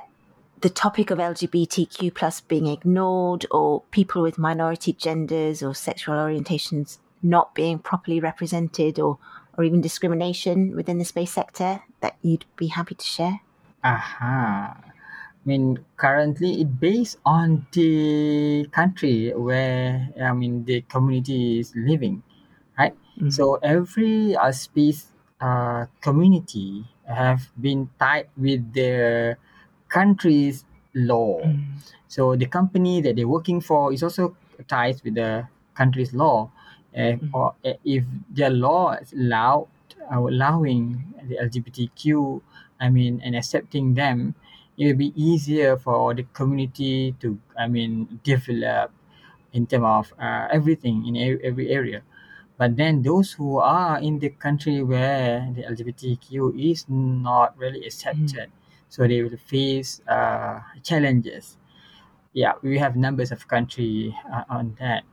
the 0.62 0.70
topic 0.70 1.12
of 1.12 1.20
LGBTQ 1.20 2.14
plus 2.14 2.42
being 2.42 2.68
ignored 2.68 3.46
or 3.52 3.84
people 3.92 4.22
with 4.22 4.38
minority 4.38 4.94
genders 4.94 5.64
or 5.64 5.74
sexual 5.74 6.16
orientations 6.16 6.98
not 7.22 7.54
being 7.56 7.80
properly 7.80 8.20
represented 8.20 9.00
or, 9.00 9.18
or 9.58 9.64
even 9.64 9.82
discrimination 9.82 10.76
within 10.76 10.98
the 10.98 11.06
space 11.06 11.32
sector 11.32 11.82
that 12.02 12.18
you'd 12.22 12.46
be 12.56 12.68
happy 12.68 12.96
to 12.96 13.06
share? 13.06 13.42
Aha. 13.84 14.76
Uh-huh. 14.78 14.92
I 15.40 15.48
mean, 15.48 15.80
currently 15.96 16.62
it 16.62 16.80
based 16.80 17.18
on 17.26 17.66
the 17.72 18.68
country 18.72 19.32
where 19.34 20.10
I 20.22 20.34
mean 20.34 20.66
the 20.66 20.82
community 20.82 21.60
is 21.60 21.74
living, 21.76 22.22
right? 22.78 22.94
Mm-hmm. 23.18 23.30
So 23.30 23.56
every 23.64 24.36
uh, 24.36 24.52
space 24.52 25.08
uh, 25.40 25.86
community 26.02 26.86
have 27.08 27.50
been 27.60 27.90
tied 27.98 28.28
with 28.38 28.74
the 28.74 29.38
country's 29.90 30.66
law. 30.94 31.42
Mm. 31.42 31.66
So 32.08 32.36
the 32.36 32.46
company 32.46 33.02
that 33.02 33.16
they're 33.16 33.28
working 33.28 33.62
for 33.62 33.94
is 33.94 34.04
also 34.04 34.36
tied 34.68 35.02
with 35.04 35.16
the 35.16 35.48
country's 35.76 36.14
law. 36.14 36.52
uh, 36.98 37.16
or 37.34 37.54
uh, 37.66 37.74
if 37.86 38.04
their 38.30 38.50
law 38.50 38.94
is 38.94 39.14
allowed 39.14 39.68
uh, 40.12 40.18
allowing 40.20 41.14
the 41.28 41.38
LGBTQ, 41.38 42.42
I 42.80 42.90
mean, 42.90 43.22
and 43.24 43.36
accepting 43.36 43.94
them, 43.94 44.36
it 44.78 44.86
will 44.88 44.96
be 44.98 45.14
easier 45.16 45.78
for 45.78 46.14
the 46.16 46.24
community 46.34 47.14
to, 47.20 47.38
I 47.58 47.68
mean, 47.68 48.20
develop 48.24 48.92
in 49.54 49.68
terms 49.68 49.86
of 49.86 50.14
uh, 50.20 50.48
everything 50.52 51.06
in 51.08 51.16
every, 51.18 51.44
every 51.44 51.70
area. 51.70 52.02
But 52.58 52.76
then 52.76 53.04
those 53.04 53.34
who 53.34 53.60
are 53.60 54.00
in 54.00 54.20
the 54.20 54.30
country 54.30 54.84
where 54.84 55.48
the 55.56 55.64
LGBTQ 55.64 56.60
is 56.72 56.86
not 56.90 57.58
really 57.58 57.86
accepted, 57.86 58.52
so 58.90 59.08
they 59.08 59.22
will 59.24 59.38
face 59.38 60.02
uh, 60.08 60.62
challenges. 60.84 61.58
Yeah, 62.34 62.54
we 62.62 62.78
have 62.80 62.96
numbers 62.96 63.32
of 63.32 63.48
country 63.48 64.16
uh, 64.32 64.44
on 64.50 64.78
that. 64.80 65.04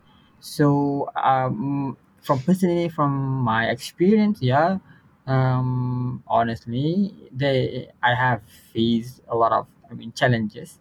So 0.41 1.11
um, 1.17 1.97
from 2.23 2.41
personally 2.41 2.89
from 2.89 3.13
my 3.41 3.67
experience, 3.71 4.41
yeah, 4.43 4.79
um, 5.27 6.23
honestly, 6.27 7.15
they 7.33 7.89
I 8.03 8.15
have 8.15 8.43
faced 8.73 9.23
a 9.29 9.37
lot 9.37 9.53
of 9.53 9.67
I 9.91 9.95
mean 9.95 10.13
challenges. 10.13 10.79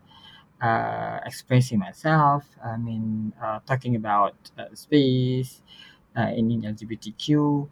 Uh, 0.61 1.19
expressing 1.25 1.77
myself, 1.79 2.45
I 2.63 2.77
mean, 2.77 3.33
uh, 3.43 3.59
talking 3.67 3.95
about 3.97 4.35
uh, 4.57 4.73
space 4.73 5.61
uh, 6.17 6.31
in 6.35 6.65
LGBTQ, 6.65 7.69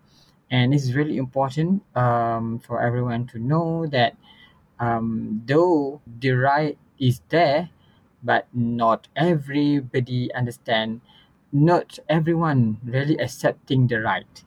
and 0.51 0.73
it's 0.73 0.91
really 0.93 1.17
important 1.17 1.81
um, 1.95 2.59
for 2.59 2.81
everyone 2.81 3.25
to 3.27 3.39
know 3.39 3.87
that 3.87 4.17
um, 4.83 5.41
though 5.45 6.01
the 6.19 6.31
right 6.31 6.77
is 6.99 7.21
there, 7.29 7.69
but 8.23 8.47
not 8.53 9.07
everybody 9.15 10.33
understand. 10.33 11.01
Not 11.51 11.99
everyone 12.09 12.79
really 12.83 13.17
accepting 13.17 13.87
the 13.87 14.01
right. 14.01 14.43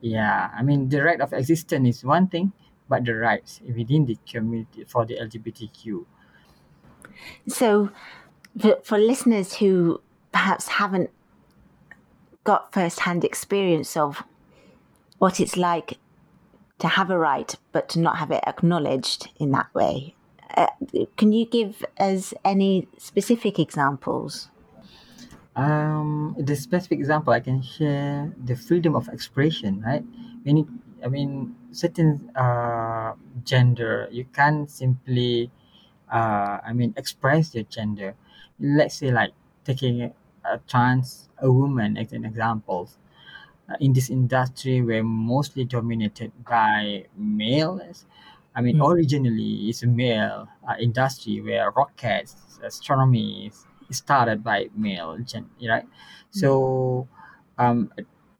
Yeah, 0.00 0.50
I 0.56 0.62
mean 0.62 0.88
the 0.88 1.02
right 1.02 1.20
of 1.20 1.32
existence 1.32 1.98
is 1.98 2.04
one 2.04 2.28
thing, 2.28 2.52
but 2.88 3.04
the 3.04 3.14
rights 3.14 3.60
within 3.66 4.06
the 4.06 4.16
community 4.30 4.84
for 4.84 5.04
the 5.04 5.16
LGBTQ. 5.16 6.06
So, 7.48 7.90
for, 8.58 8.78
for 8.84 8.96
listeners 8.96 9.54
who 9.54 10.00
perhaps 10.30 10.68
haven't 10.68 11.10
got 12.44 12.72
first-hand 12.72 13.24
experience 13.24 13.96
of 13.96 14.22
what 15.18 15.40
it's 15.40 15.56
like 15.56 15.98
to 16.78 16.88
have 16.88 17.10
a 17.10 17.18
right 17.18 17.54
but 17.72 17.88
to 17.90 17.98
not 17.98 18.18
have 18.18 18.30
it 18.30 18.44
acknowledged 18.46 19.30
in 19.38 19.50
that 19.52 19.72
way, 19.74 20.14
uh, 20.56 20.66
can 21.16 21.32
you 21.32 21.46
give 21.46 21.84
us 21.98 22.34
any 22.44 22.88
specific 22.98 23.58
examples? 23.58 24.50
Um, 25.56 26.36
the 26.38 26.54
specific 26.54 27.00
example 27.00 27.32
I 27.32 27.40
can 27.40 27.62
share 27.62 28.32
the 28.44 28.54
freedom 28.54 28.94
of 28.94 29.08
expression, 29.08 29.82
right? 29.82 30.04
When 30.44 30.58
it, 30.58 30.66
I 31.04 31.08
mean, 31.08 31.56
certain 31.72 32.30
uh, 32.36 33.14
gender, 33.44 34.08
you 34.10 34.24
can't 34.24 34.70
simply, 34.70 35.50
uh, 36.12 36.58
I 36.64 36.72
mean, 36.72 36.94
express 36.96 37.54
your 37.54 37.64
gender. 37.64 38.14
Let's 38.60 38.96
say, 38.96 39.10
like 39.10 39.32
taking 39.64 40.02
a, 40.02 40.12
a 40.44 40.60
trans, 40.68 41.28
a 41.38 41.50
woman 41.50 41.96
as 41.96 42.12
an 42.12 42.24
example. 42.24 42.88
Uh, 43.68 43.76
in 43.80 43.92
this 43.92 44.08
industry, 44.10 44.80
we're 44.80 45.02
mostly 45.04 45.64
dominated 45.64 46.32
by 46.44 47.04
males. 47.16 48.06
I 48.54 48.62
mean, 48.62 48.76
Mm. 48.76 48.80
originally 48.80 49.68
it's 49.68 49.82
a 49.82 49.86
male 49.86 50.48
uh, 50.66 50.74
industry 50.80 51.40
where 51.40 51.70
rockets, 51.70 52.58
astronomy 52.62 53.46
is 53.48 53.66
started 53.90 54.42
by 54.42 54.68
male, 54.74 55.18
gen- 55.18 55.50
right? 55.68 55.86
So, 56.30 57.08
um, 57.58 57.92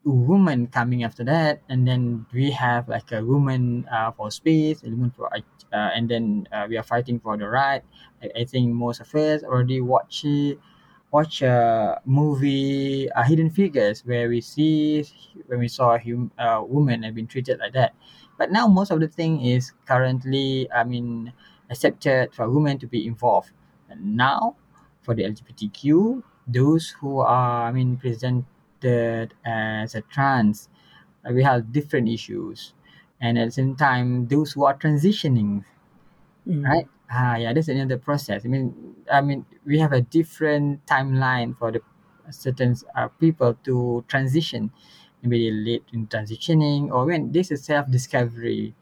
woman 0.04 0.66
coming 0.68 1.04
after 1.04 1.24
that, 1.24 1.60
and 1.68 1.86
then 1.86 2.26
we 2.32 2.50
have 2.52 2.88
like 2.88 3.12
a 3.12 3.22
woman 3.24 3.86
uh, 3.92 4.10
for 4.12 4.30
space, 4.30 4.82
a 4.82 4.88
woman 4.90 5.10
for, 5.10 5.28
uh, 5.34 5.40
and 5.72 6.08
then 6.08 6.48
uh, 6.52 6.66
we 6.68 6.76
are 6.78 6.82
fighting 6.82 7.20
for 7.20 7.36
the 7.36 7.46
right. 7.48 7.82
I, 8.22 8.30
I 8.40 8.44
think 8.44 8.72
most 8.72 9.00
of 9.00 9.14
us 9.14 9.42
already 9.42 9.80
watch 9.80 10.24
it, 10.24 10.58
watch 11.11 11.42
a 11.42 12.01
movie, 12.05 13.11
uh, 13.12 13.23
Hidden 13.23 13.51
Figures, 13.51 14.05
where 14.05 14.29
we 14.29 14.40
see 14.40 15.05
when 15.47 15.59
we 15.61 15.68
saw 15.68 15.94
a 15.94 15.99
hum, 15.99 16.31
uh, 16.38 16.62
woman 16.66 17.03
have 17.03 17.14
been 17.14 17.27
treated 17.27 17.59
like 17.59 17.73
that. 17.75 17.94
But 18.37 18.51
now 18.53 18.66
most 18.68 18.90
of 18.90 19.01
the 19.01 19.09
thing 19.09 19.40
is 19.44 19.73
currently, 19.87 20.71
I 20.73 20.85
mean, 20.85 21.33
accepted 21.71 22.35
for 22.35 22.49
women 22.51 22.79
to 22.79 22.87
be 22.87 23.07
involved. 23.07 23.53
And 23.88 24.16
now, 24.16 24.57
for 25.03 25.14
the 25.14 25.25
LGBTQ, 25.25 26.23
those 26.47 26.90
who 26.90 27.21
are, 27.21 27.68
I 27.68 27.73
mean, 27.73 27.97
presented 27.97 29.35
as 29.44 29.94
a 29.94 30.03
trans, 30.03 30.68
uh, 31.29 31.33
we 31.33 31.42
have 31.42 31.73
different 31.73 32.09
issues. 32.09 32.75
And 33.21 33.38
at 33.38 33.47
the 33.47 33.53
same 33.53 33.77
time, 33.77 34.29
those 34.29 34.53
who 34.53 34.64
are 34.64 34.77
transitioning, 34.77 35.64
Mm. 36.47 36.64
right? 36.64 36.88
Ah, 37.11 37.37
yeah, 37.37 37.53
that's 37.53 37.68
another 37.68 37.97
process. 37.97 38.44
I 38.44 38.49
mean, 38.49 38.97
I 39.11 39.21
mean, 39.23 39.47
we 39.64 39.79
have 39.79 39.92
a 39.92 40.03
different 40.03 40.85
timeline 40.87 41.57
for 41.57 41.73
the 41.73 41.81
certain 42.31 42.77
uh, 42.94 43.09
people 43.09 43.55
to 43.64 44.05
transition. 44.09 44.71
Maybe 45.23 45.49
they 45.49 45.57
late 45.57 45.85
in 45.92 46.07
transitioning, 46.07 46.92
or 46.92 47.07
when 47.07 47.33
this 47.33 47.51
is 47.51 47.64
self 47.64 47.90
discovery, 47.90 48.75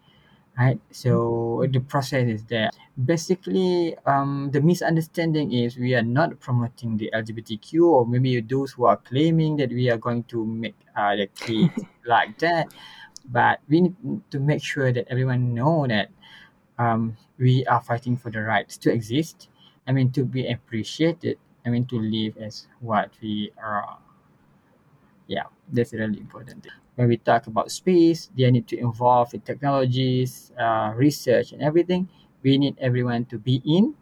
right? 0.58 0.80
So 0.90 1.66
the 1.70 1.80
process 1.80 2.28
is 2.28 2.44
there. 2.46 2.70
Basically, 2.98 3.96
um, 4.06 4.50
the 4.52 4.60
misunderstanding 4.60 5.52
is 5.52 5.76
we 5.78 5.94
are 5.94 6.02
not 6.02 6.40
promoting 6.40 6.96
the 6.98 7.12
LGBTQ, 7.14 7.88
or 7.88 8.06
maybe 8.06 8.40
those 8.42 8.72
who 8.72 8.86
are 8.86 8.96
claiming 8.98 9.56
that 9.58 9.70
we 9.70 9.90
are 9.90 9.98
going 9.98 10.24
to 10.34 10.44
make 10.46 10.76
uh, 10.96 11.16
the 11.16 11.28
kids 11.28 11.86
like 12.06 12.38
that. 12.40 12.68
But 13.24 13.60
we 13.68 13.80
need 13.82 13.96
to 14.30 14.38
make 14.40 14.62
sure 14.62 14.92
that 14.92 15.06
everyone 15.08 15.54
know 15.54 15.86
that 15.88 16.10
um, 16.78 17.16
we 17.38 17.66
are 17.66 17.80
fighting 17.80 18.16
for 18.16 18.30
the 18.30 18.40
rights 18.42 18.76
to 18.78 18.92
exist. 18.92 19.48
I 19.86 19.92
mean, 19.92 20.10
to 20.12 20.24
be 20.24 20.46
appreciated. 20.50 21.38
I 21.64 21.70
mean, 21.70 21.86
to 21.86 21.98
live 21.98 22.36
as 22.38 22.68
what 22.80 23.10
we 23.22 23.52
are. 23.62 23.98
Yeah, 25.26 25.44
that's 25.72 25.92
really 25.92 26.18
important. 26.20 26.66
When 26.94 27.08
we 27.08 27.16
talk 27.18 27.46
about 27.46 27.70
space, 27.70 28.30
they 28.36 28.50
need 28.50 28.68
to 28.68 28.78
involve 28.78 29.34
in 29.34 29.40
technologies, 29.40 30.52
uh, 30.58 30.92
research, 30.96 31.52
and 31.52 31.62
everything. 31.62 32.08
We 32.42 32.58
need 32.58 32.76
everyone 32.78 33.24
to 33.26 33.38
be 33.38 33.60
in 33.66 33.94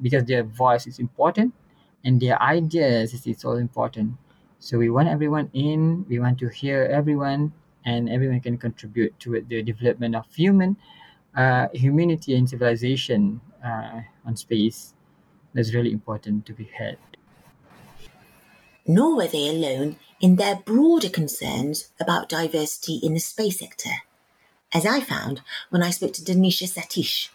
because 0.00 0.24
their 0.24 0.42
voice 0.42 0.86
is 0.86 0.98
important 0.98 1.54
and 2.04 2.20
their 2.20 2.40
ideas 2.42 3.14
is, 3.14 3.26
is 3.26 3.44
all 3.44 3.56
important. 3.56 4.14
So 4.58 4.78
we 4.78 4.90
want 4.90 5.08
everyone 5.08 5.50
in. 5.54 6.04
We 6.08 6.18
want 6.18 6.38
to 6.40 6.48
hear 6.48 6.84
everyone, 6.84 7.52
and 7.84 8.08
everyone 8.10 8.40
can 8.40 8.58
contribute 8.58 9.18
to 9.20 9.40
the 9.40 9.62
development 9.62 10.14
of 10.16 10.26
human 10.34 10.76
uh, 11.36 11.68
humanity 11.72 12.34
and 12.34 12.48
civilization 12.48 13.40
uh, 13.64 14.00
on 14.24 14.36
space. 14.36 14.94
That's 15.54 15.74
really 15.74 15.92
important 15.92 16.46
to 16.46 16.52
be 16.52 16.64
heard. 16.64 16.98
Nor 18.86 19.16
were 19.16 19.28
they 19.28 19.48
alone 19.48 19.96
in 20.20 20.36
their 20.36 20.56
broader 20.56 21.08
concerns 21.08 21.90
about 22.00 22.28
diversity 22.28 23.00
in 23.02 23.14
the 23.14 23.20
space 23.20 23.58
sector, 23.60 23.90
as 24.72 24.86
I 24.86 25.00
found 25.00 25.42
when 25.70 25.82
I 25.82 25.90
spoke 25.90 26.14
to 26.14 26.22
Dhanisha 26.22 26.68
Sateesh, 26.72 27.28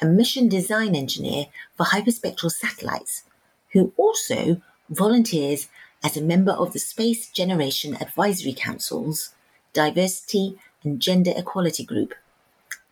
a 0.00 0.06
mission 0.06 0.48
design 0.48 0.94
engineer 0.94 1.46
for 1.76 1.86
hyperspectral 1.86 2.50
satellites, 2.50 3.24
who 3.72 3.92
also 3.96 4.60
volunteers 4.90 5.68
as 6.02 6.16
a 6.16 6.22
member 6.22 6.52
of 6.52 6.72
the 6.72 6.78
Space 6.78 7.30
Generation 7.30 7.96
Advisory 8.00 8.52
Council's 8.52 9.34
Diversity 9.72 10.58
and 10.82 11.00
Gender 11.00 11.32
Equality 11.34 11.84
Group, 11.84 12.14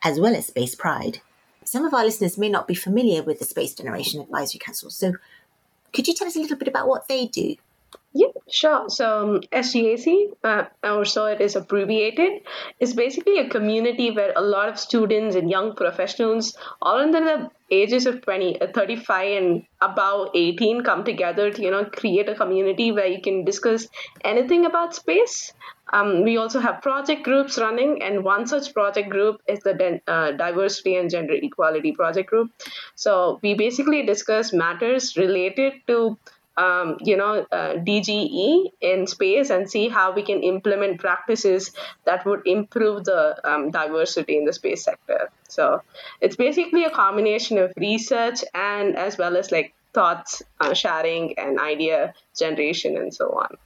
as 0.02 0.20
well 0.20 0.34
as 0.34 0.46
Space 0.46 0.74
Pride. 0.74 1.20
Some 1.64 1.84
of 1.84 1.94
our 1.94 2.04
listeners 2.04 2.36
may 2.36 2.48
not 2.48 2.66
be 2.66 2.74
familiar 2.74 3.22
with 3.22 3.38
the 3.38 3.44
Space 3.44 3.74
Generation 3.74 4.20
Advisory 4.20 4.58
Council, 4.58 4.90
so 4.90 5.14
could 5.92 6.08
you 6.08 6.14
tell 6.14 6.26
us 6.26 6.36
a 6.36 6.40
little 6.40 6.56
bit 6.56 6.68
about 6.68 6.88
what 6.88 7.08
they 7.08 7.26
do? 7.26 7.56
Yeah, 8.14 8.28
sure. 8.50 8.90
So 8.90 9.36
um, 9.36 9.40
SGAC, 9.52 10.34
uh, 10.44 10.64
or 10.82 11.04
so 11.04 11.26
it 11.26 11.40
is 11.40 11.56
abbreviated, 11.56 12.42
is 12.78 12.92
basically 12.92 13.38
a 13.38 13.48
community 13.48 14.10
where 14.10 14.32
a 14.36 14.42
lot 14.42 14.68
of 14.68 14.78
students 14.78 15.34
and 15.34 15.50
young 15.50 15.74
professionals, 15.74 16.56
all 16.82 16.98
under 16.98 17.20
the 17.20 17.50
ages 17.72 18.06
of 18.06 18.20
20, 18.22 18.60
uh, 18.60 18.66
35 18.74 19.42
and 19.42 19.66
above 19.80 20.28
18, 20.34 20.82
come 20.82 21.04
together 21.04 21.50
to 21.50 21.62
you 21.62 21.70
know 21.70 21.84
create 21.84 22.28
a 22.28 22.34
community 22.34 22.92
where 22.92 23.06
you 23.06 23.20
can 23.20 23.44
discuss 23.44 23.88
anything 24.24 24.66
about 24.66 24.94
space. 24.94 25.52
Um, 25.92 26.22
we 26.22 26.36
also 26.38 26.60
have 26.60 26.80
project 26.80 27.22
groups 27.22 27.58
running, 27.58 28.02
and 28.02 28.24
one 28.24 28.46
such 28.46 28.72
project 28.72 29.10
group 29.10 29.42
is 29.46 29.60
the 29.60 30.00
uh, 30.06 30.32
Diversity 30.32 30.96
and 30.96 31.10
Gender 31.10 31.34
Equality 31.34 31.92
Project 31.92 32.30
Group. 32.30 32.50
So 32.94 33.40
we 33.42 33.54
basically 33.54 34.06
discuss 34.06 34.52
matters 34.52 35.16
related 35.16 35.74
to 35.88 36.16
um, 36.56 36.98
you 37.00 37.16
know, 37.16 37.46
uh, 37.50 37.74
DGE 37.74 38.72
in 38.80 39.06
space 39.06 39.50
and 39.50 39.70
see 39.70 39.88
how 39.88 40.12
we 40.12 40.22
can 40.22 40.42
implement 40.42 41.00
practices 41.00 41.72
that 42.04 42.26
would 42.26 42.46
improve 42.46 43.04
the 43.04 43.40
um, 43.48 43.70
diversity 43.70 44.36
in 44.36 44.44
the 44.44 44.52
space 44.52 44.84
sector. 44.84 45.30
So 45.48 45.82
it's 46.20 46.36
basically 46.36 46.84
a 46.84 46.90
combination 46.90 47.58
of 47.58 47.72
research 47.76 48.44
and 48.54 48.96
as 48.96 49.16
well 49.16 49.36
as 49.36 49.50
like 49.50 49.74
thoughts 49.94 50.42
uh, 50.60 50.74
sharing 50.74 51.38
and 51.38 51.58
idea 51.58 52.14
generation 52.36 52.96
and 52.96 53.12
so 53.12 53.30
on. 53.30 53.56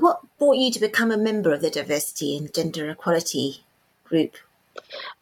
What 0.00 0.20
brought 0.38 0.56
you 0.56 0.72
to 0.72 0.80
become 0.80 1.10
a 1.10 1.16
member 1.16 1.52
of 1.52 1.60
the 1.60 1.70
diversity 1.70 2.36
and 2.36 2.52
gender 2.52 2.90
equality 2.90 3.64
group? 4.04 4.36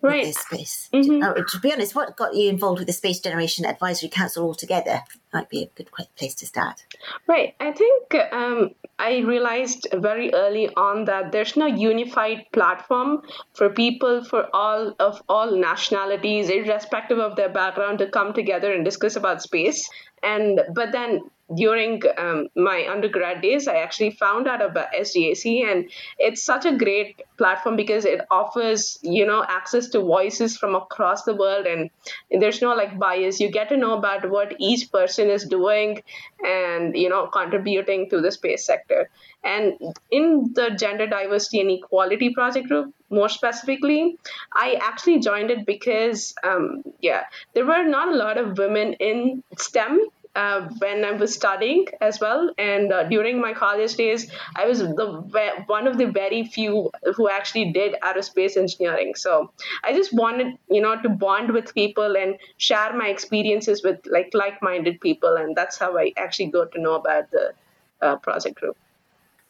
Right. 0.00 0.24
This 0.24 0.38
space. 0.38 0.88
Mhm. 0.92 1.22
Oh, 1.24 1.42
to 1.42 1.60
be 1.60 1.72
honest, 1.72 1.94
what 1.94 2.16
got 2.16 2.34
you 2.34 2.48
involved 2.48 2.80
with 2.80 2.86
the 2.88 2.92
Space 2.92 3.20
Generation 3.20 3.64
Advisory 3.64 4.08
Council 4.08 4.44
altogether? 4.44 5.02
Might 5.32 5.48
be 5.48 5.62
a 5.62 5.66
good 5.76 5.88
place 6.16 6.34
to 6.36 6.46
start. 6.46 6.84
Right. 7.26 7.54
I 7.60 7.72
think 7.72 8.14
um, 8.32 8.74
I 8.98 9.18
realized 9.18 9.86
very 9.92 10.32
early 10.34 10.68
on 10.76 11.04
that 11.04 11.32
there's 11.32 11.56
no 11.56 11.66
unified 11.66 12.46
platform 12.52 13.22
for 13.54 13.70
people 13.70 14.24
for 14.24 14.48
all 14.54 14.94
of 14.98 15.22
all 15.28 15.56
nationalities, 15.56 16.50
irrespective 16.50 17.18
of 17.18 17.36
their 17.36 17.48
background, 17.48 17.98
to 17.98 18.08
come 18.08 18.32
together 18.32 18.72
and 18.72 18.84
discuss 18.84 19.16
about 19.16 19.42
space. 19.42 19.88
And 20.22 20.60
but 20.74 20.92
then 20.92 21.20
during 21.54 22.02
um, 22.18 22.48
my 22.56 22.86
undergrad 22.90 23.42
days, 23.42 23.68
I 23.68 23.76
actually 23.76 24.10
found 24.10 24.46
out 24.48 24.62
about 24.62 24.92
SGAC, 24.92 25.70
and 25.70 25.90
it's 26.18 26.42
such 26.42 26.64
a 26.64 26.76
great 26.76 27.22
platform 27.38 27.76
because 27.76 28.04
it 28.04 28.20
offers 28.30 28.98
you 29.02 29.26
know 29.26 29.44
access 29.46 29.88
to 29.90 30.00
voices 30.00 30.56
from 30.56 30.74
across 30.74 31.24
the 31.24 31.34
world, 31.34 31.66
and 31.66 31.90
there's 32.30 32.62
no 32.62 32.74
like 32.74 32.98
bias. 32.98 33.40
You 33.40 33.50
get 33.50 33.68
to 33.70 33.76
know 33.76 33.96
about 33.96 34.28
what 34.30 34.54
each 34.58 34.90
person 34.90 35.30
is 35.30 35.44
doing, 35.44 36.02
and 36.44 36.96
you 36.96 37.08
know 37.08 37.26
contributing 37.26 38.10
to 38.10 38.20
the 38.20 38.32
space 38.32 38.64
sector. 38.64 39.10
And 39.44 39.74
in 40.10 40.52
the 40.54 40.70
gender 40.70 41.06
diversity 41.06 41.60
and 41.60 41.70
equality 41.70 42.32
project 42.32 42.68
group, 42.68 42.94
more 43.10 43.28
specifically, 43.28 44.16
I 44.52 44.78
actually 44.80 45.20
joined 45.20 45.50
it 45.50 45.66
because, 45.66 46.34
um, 46.44 46.82
yeah, 47.00 47.24
there 47.54 47.66
were 47.66 47.84
not 47.84 48.08
a 48.08 48.16
lot 48.16 48.38
of 48.38 48.56
women 48.56 48.94
in 48.94 49.42
STEM 49.58 50.00
uh, 50.34 50.68
when 50.78 51.04
I 51.04 51.12
was 51.12 51.34
studying 51.34 51.86
as 52.00 52.20
well. 52.20 52.50
And 52.58 52.92
uh, 52.92 53.04
during 53.04 53.40
my 53.40 53.52
college 53.52 53.94
days, 53.96 54.30
I 54.56 54.66
was 54.66 54.78
the 54.78 55.62
one 55.66 55.86
of 55.86 55.98
the 55.98 56.06
very 56.06 56.44
few 56.44 56.90
who 57.16 57.28
actually 57.28 57.72
did 57.72 57.96
aerospace 58.02 58.56
engineering. 58.56 59.14
So 59.14 59.52
I 59.84 59.92
just 59.92 60.12
wanted, 60.12 60.58
you 60.70 60.80
know, 60.80 61.00
to 61.02 61.08
bond 61.08 61.52
with 61.52 61.74
people 61.74 62.16
and 62.16 62.36
share 62.56 62.96
my 62.96 63.08
experiences 63.08 63.82
with 63.82 64.00
like 64.06 64.30
like-minded 64.32 65.00
people, 65.00 65.36
and 65.36 65.54
that's 65.54 65.78
how 65.78 65.98
I 65.98 66.12
actually 66.16 66.46
got 66.46 66.72
to 66.72 66.80
know 66.80 66.94
about 66.94 67.30
the 67.30 67.52
uh, 68.00 68.16
project 68.16 68.60
group. 68.60 68.76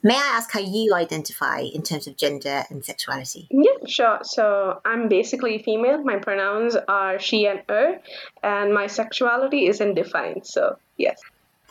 May 0.05 0.17
I 0.17 0.37
ask 0.37 0.51
how 0.51 0.61
you 0.61 0.95
identify 0.95 1.61
in 1.61 1.83
terms 1.83 2.09
of 2.09 2.17
gender 2.17 2.65
and 2.71 2.85
sexuality? 2.85 3.47
Yeah, 3.51 3.87
sure. 3.87 4.19
So 4.25 4.81
I'm 4.85 5.09
basically 5.09 5.63
female. 5.63 6.03
My 6.03 6.17
pronouns 6.17 6.77
are 6.89 7.21
she 7.21 7.47
and 7.47 7.63
her, 7.69 8.01
and 8.43 8.75
my 8.75 8.89
sexuality 8.89 9.67
isn't 9.67 9.95
defined. 9.95 10.45
So 10.45 10.77
yes. 10.97 11.21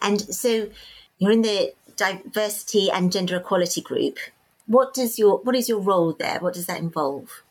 And 0.01 0.21
so 0.21 0.69
you're 1.17 1.31
in 1.31 1.41
the 1.41 1.73
diversity 1.97 2.89
and 2.89 3.11
gender 3.11 3.35
equality 3.35 3.81
group. 3.81 4.17
What 4.65 4.93
does 4.93 5.19
your 5.19 5.39
what 5.39 5.55
is 5.55 5.67
your 5.67 5.81
role 5.81 6.13
there? 6.13 6.39
What 6.39 6.53
does 6.53 6.67
that 6.67 6.79
involve? 6.79 7.43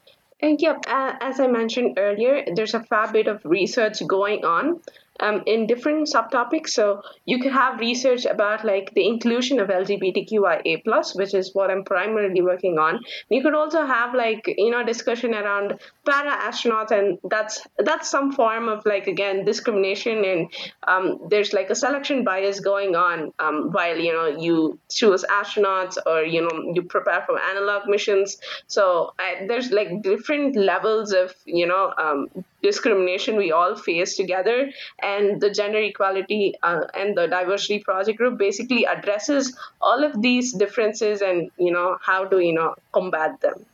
And 0.43 0.61
yep, 0.63 0.85
uh, 0.89 1.13
as 1.21 1.39
I 1.39 1.49
mentioned 1.49 1.99
earlier, 1.99 2.45
there's 2.55 2.73
a 2.73 2.83
fair 2.83 3.13
bit 3.13 3.27
of 3.27 3.45
research 3.45 4.05
going 4.07 4.47
on 4.47 4.81
um, 5.21 5.43
in 5.47 5.67
different 5.67 6.09
subtopics. 6.09 6.71
So 6.71 7.03
you 7.25 7.39
could 7.39 7.53
have 7.53 7.81
research 7.81 8.25
about 8.25 8.65
like 8.65 8.93
the 8.95 9.07
inclusion 9.07 9.61
of 9.61 9.69
LGBTQIA 9.69 10.85
plus, 10.85 11.15
which 11.15 11.35
is 11.35 11.55
what 11.55 11.71
I'm 11.71 11.85
primarily 11.85 12.43
working 12.43 12.79
on. 12.79 13.01
You 13.29 13.43
could 13.43 13.55
also 13.55 13.87
have 13.87 14.15
like 14.15 14.45
you 14.47 14.71
know 14.71 14.85
discussion 14.85 15.35
around 15.35 15.79
para 16.05 16.33
astronauts, 16.49 16.91
and 16.91 17.19
that's 17.25 17.67
that's 17.79 18.09
some 18.09 18.33
form 18.33 18.69
of 18.69 18.85
like 18.87 19.07
again 19.07 19.45
discrimination, 19.45 20.25
and 20.25 20.53
um, 20.89 21.19
there's 21.29 21.53
like 21.53 21.71
a 21.71 21.75
selection 21.75 22.25
bias 22.25 22.61
going 22.61 22.97
on 22.97 23.33
um, 23.39 23.71
while 23.73 23.97
you 23.97 24.13
know 24.13 24.27
you 24.27 24.79
choose 24.91 25.25
astronauts 25.31 25.97
or 26.07 26.23
you 26.23 26.43
know 26.43 26.73
you 26.75 26.83
prepare 26.83 27.23
for 27.27 27.39
analog 27.39 27.89
missions. 27.89 28.39
So 28.67 29.13
I, 29.19 29.47
there's 29.47 29.71
like 29.71 30.03
different 30.03 30.57
levels 30.57 31.13
of 31.13 31.35
you 31.45 31.67
know 31.67 31.93
um, 31.97 32.29
discrimination 32.63 33.37
we 33.37 33.53
all 33.53 33.77
face 33.77 34.17
together 34.17 34.71
and 35.03 35.41
the 35.41 35.51
gender 35.51 35.79
equality 35.79 36.55
uh, 36.63 36.83
and 36.95 37.17
the 37.17 37.27
diversity 37.27 37.79
project 37.79 38.19
group 38.19 38.39
basically 38.39 38.85
addresses 38.85 39.57
all 39.81 40.05
of 40.05 40.21
these 40.23 40.53
differences 40.53 41.21
and 41.23 41.51
you 41.59 41.73
know 41.73 41.97
how 42.01 42.25
do 42.25 42.39
you 42.39 42.53
know 42.53 42.75
combat 42.93 43.41
them 43.41 43.67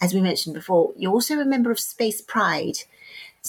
As 0.00 0.12
we 0.14 0.20
mentioned 0.20 0.54
before, 0.54 0.92
you're 0.96 1.12
also 1.12 1.38
a 1.38 1.44
member 1.44 1.70
of 1.70 1.78
Space 1.78 2.20
Pride. 2.20 2.78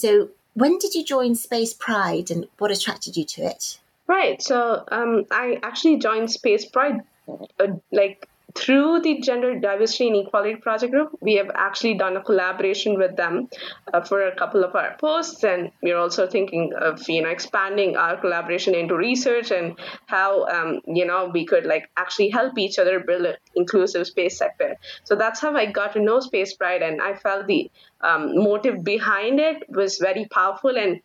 So 0.01 0.29
when 0.53 0.77
did 0.77 0.93
you 0.93 1.03
join 1.03 1.33
Space 1.33 1.73
Pride 1.73 2.29
and 2.29 2.45
what 2.59 2.69
attracted 2.69 3.17
you 3.17 3.25
to 3.25 3.41
it? 3.53 3.79
right 4.07 4.41
so 4.41 4.83
um, 4.91 5.25
i 5.31 5.59
actually 5.63 5.97
joined 5.97 6.29
space 6.29 6.65
pride 6.65 7.01
uh, 7.29 7.67
like 7.91 8.27
through 8.55 9.01
the 9.01 9.19
gender 9.19 9.59
diversity 9.59 10.07
and 10.07 10.27
equality 10.27 10.55
project 10.55 10.91
group 10.91 11.09
we 11.21 11.35
have 11.35 11.49
actually 11.55 11.95
done 11.95 12.15
a 12.17 12.21
collaboration 12.21 12.97
with 12.97 13.15
them 13.15 13.49
uh, 13.93 14.01
for 14.01 14.27
a 14.27 14.35
couple 14.35 14.63
of 14.63 14.75
our 14.75 14.95
posts. 14.97 15.43
And 15.43 15.71
we're 15.81 15.97
also 15.97 16.27
thinking 16.27 16.73
of 16.73 17.07
you 17.09 17.21
know 17.21 17.29
expanding 17.29 17.95
our 17.97 18.17
collaboration 18.17 18.75
into 18.75 18.95
research 18.95 19.51
and 19.51 19.77
how 20.05 20.45
um, 20.47 20.81
you 20.87 21.05
know 21.05 21.31
we 21.33 21.45
could 21.45 21.65
like 21.65 21.89
actually 21.97 22.29
help 22.29 22.57
each 22.57 22.77
other 22.77 22.99
build 22.99 23.25
an 23.25 23.35
inclusive 23.55 24.07
space 24.07 24.37
sector. 24.37 24.77
So 25.03 25.15
that's 25.15 25.39
how 25.39 25.55
i 25.55 25.65
got 25.65 25.93
to 25.93 25.99
know 26.01 26.19
space 26.19 26.53
pride 26.53 26.81
and 26.81 27.01
i 27.01 27.15
felt 27.15 27.47
the 27.47 27.69
um, 28.03 28.35
motive 28.35 28.83
behind 28.83 29.39
it 29.39 29.63
was 29.69 29.97
very 29.97 30.27
powerful 30.29 30.77
and 30.77 30.99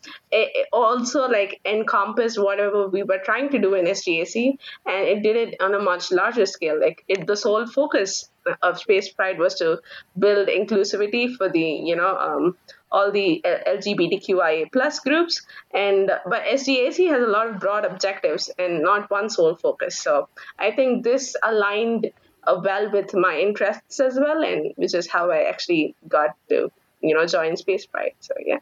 also 0.72 1.28
like 1.28 1.60
encompassed 1.64 2.38
whatever 2.38 2.88
we 2.88 3.02
were 3.04 3.20
trying 3.24 3.48
to 3.50 3.58
do 3.58 3.74
in 3.74 3.86
SGAC 3.86 4.58
and 4.84 5.06
it 5.06 5.22
did 5.22 5.36
it 5.36 5.54
on 5.60 5.74
a 5.74 5.78
much 5.78 6.10
larger 6.10 6.44
scale. 6.44 6.78
Like 6.80 7.04
it 7.08 7.26
the 7.26 7.36
sole 7.36 7.66
focus 7.66 8.28
of 8.62 8.78
space 8.78 9.10
pride 9.10 9.38
was 9.38 9.54
to 9.56 9.78
build 10.18 10.48
inclusivity 10.48 11.34
for 11.36 11.48
the 11.48 11.60
you 11.60 11.94
know 11.94 12.16
um, 12.16 12.56
all 12.90 13.12
the 13.12 13.42
uh, 13.44 13.58
LGBTQIA 13.76 14.72
plus 14.72 15.00
groups. 15.00 15.42
And 15.72 16.10
but 16.26 16.44
SGAC 16.44 17.08
has 17.10 17.22
a 17.22 17.30
lot 17.30 17.48
of 17.48 17.60
broad 17.60 17.84
objectives 17.84 18.50
and 18.58 18.82
not 18.82 19.10
one 19.10 19.30
sole 19.30 19.54
focus. 19.54 19.98
So 19.98 20.28
I 20.58 20.72
think 20.72 21.04
this 21.04 21.36
aligned 21.42 22.10
uh, 22.44 22.60
well 22.64 22.90
with 22.90 23.14
my 23.14 23.38
interests 23.38 24.00
as 24.00 24.18
well 24.18 24.42
and 24.42 24.72
which 24.76 24.94
is 24.94 25.08
how 25.08 25.30
I 25.30 25.42
actually 25.44 25.94
got 26.08 26.30
to 26.48 26.70
you 27.00 27.14
know 27.14 27.26
join 27.26 27.56
space 27.56 27.86
pride 27.86 28.14
so 28.20 28.34
yeah 28.44 28.58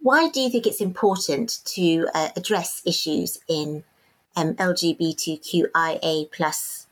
Why 0.00 0.28
do 0.28 0.40
you 0.40 0.50
think 0.50 0.66
it's 0.66 0.80
important 0.80 1.60
to 1.76 2.08
uh, 2.12 2.30
address 2.34 2.82
issues 2.84 3.38
in 3.48 3.84
um, 4.34 4.54
LGBTQIA 4.54 6.30
plus 6.32 6.88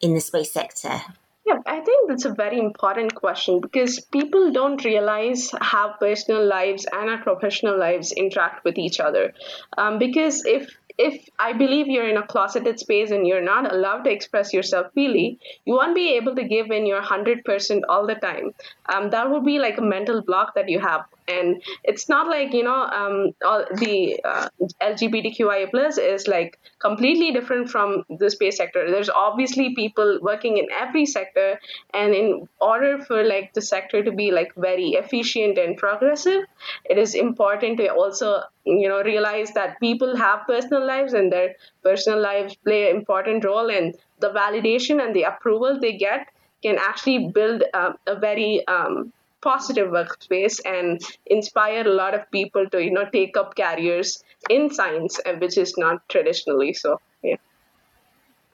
in 0.00 0.14
the 0.14 0.20
space 0.20 0.52
sector? 0.52 1.00
Yeah, 1.44 1.58
I 1.66 1.80
think 1.80 2.08
that's 2.08 2.24
a 2.24 2.32
very 2.32 2.60
important 2.60 3.16
question 3.16 3.60
because 3.60 3.98
people 3.98 4.52
don't 4.52 4.84
realize 4.84 5.50
how 5.60 5.94
personal 5.98 6.46
lives 6.46 6.86
and 6.92 7.10
our 7.10 7.18
professional 7.18 7.76
lives 7.76 8.12
interact 8.12 8.64
with 8.64 8.78
each 8.78 9.00
other. 9.00 9.34
Um, 9.76 9.98
because 9.98 10.44
if 10.46 10.70
if 10.98 11.28
I 11.38 11.52
believe 11.52 11.86
you're 11.86 12.08
in 12.08 12.16
a 12.16 12.26
closeted 12.26 12.78
space 12.78 13.10
and 13.10 13.26
you're 13.26 13.42
not 13.42 13.72
allowed 13.72 14.02
to 14.02 14.10
express 14.10 14.52
yourself 14.52 14.92
freely, 14.92 15.38
you 15.64 15.74
won't 15.74 15.94
be 15.94 16.14
able 16.14 16.34
to 16.34 16.44
give 16.44 16.70
in 16.70 16.86
your 16.86 17.02
100% 17.02 17.80
all 17.88 18.06
the 18.06 18.14
time. 18.14 18.52
Um, 18.92 19.10
that 19.10 19.30
would 19.30 19.44
be 19.44 19.58
like 19.58 19.78
a 19.78 19.82
mental 19.82 20.22
block 20.22 20.54
that 20.54 20.68
you 20.68 20.80
have. 20.80 21.04
And 21.28 21.62
it's 21.84 22.08
not 22.08 22.28
like, 22.28 22.52
you 22.52 22.64
know, 22.64 22.82
um, 22.82 23.32
the 23.78 24.20
uh, 24.24 24.48
LGBTQIA 24.80 25.70
plus 25.70 25.98
is 25.98 26.26
like 26.26 26.58
completely 26.78 27.32
different 27.32 27.70
from 27.70 28.04
the 28.08 28.30
space 28.30 28.56
sector. 28.56 28.90
There's 28.90 29.08
obviously 29.08 29.74
people 29.74 30.18
working 30.22 30.58
in 30.58 30.66
every 30.72 31.06
sector. 31.06 31.58
And 31.94 32.14
in 32.14 32.48
order 32.60 32.98
for 32.98 33.22
like 33.24 33.54
the 33.54 33.62
sector 33.62 34.02
to 34.02 34.12
be 34.12 34.30
like 34.30 34.52
very 34.56 34.90
efficient 34.90 35.58
and 35.58 35.76
progressive, 35.76 36.44
it 36.84 36.98
is 36.98 37.14
important 37.14 37.78
to 37.78 37.88
also 37.88 38.42
you 38.64 38.88
know 38.88 39.02
realize 39.02 39.52
that 39.52 39.78
people 39.80 40.16
have 40.16 40.46
personal 40.46 40.86
lives 40.86 41.12
and 41.12 41.32
their 41.32 41.54
personal 41.82 42.20
lives 42.20 42.54
play 42.56 42.90
an 42.90 42.96
important 42.96 43.44
role 43.44 43.70
and 43.70 43.94
the 44.20 44.30
validation 44.30 45.04
and 45.04 45.14
the 45.16 45.24
approval 45.24 45.78
they 45.80 45.96
get 45.96 46.28
can 46.62 46.78
actually 46.78 47.30
build 47.34 47.64
uh, 47.74 47.92
a 48.06 48.16
very 48.16 48.66
um, 48.68 49.12
positive 49.42 49.88
workspace 49.88 50.60
and 50.64 51.00
inspire 51.26 51.86
a 51.86 51.94
lot 51.94 52.14
of 52.14 52.30
people 52.30 52.68
to 52.70 52.82
you 52.82 52.92
know 52.92 53.06
take 53.12 53.36
up 53.36 53.54
careers 53.56 54.22
in 54.50 54.70
science 54.72 55.20
uh, 55.26 55.34
which 55.34 55.58
is 55.58 55.74
not 55.76 56.08
traditionally 56.08 56.72
so 56.72 56.98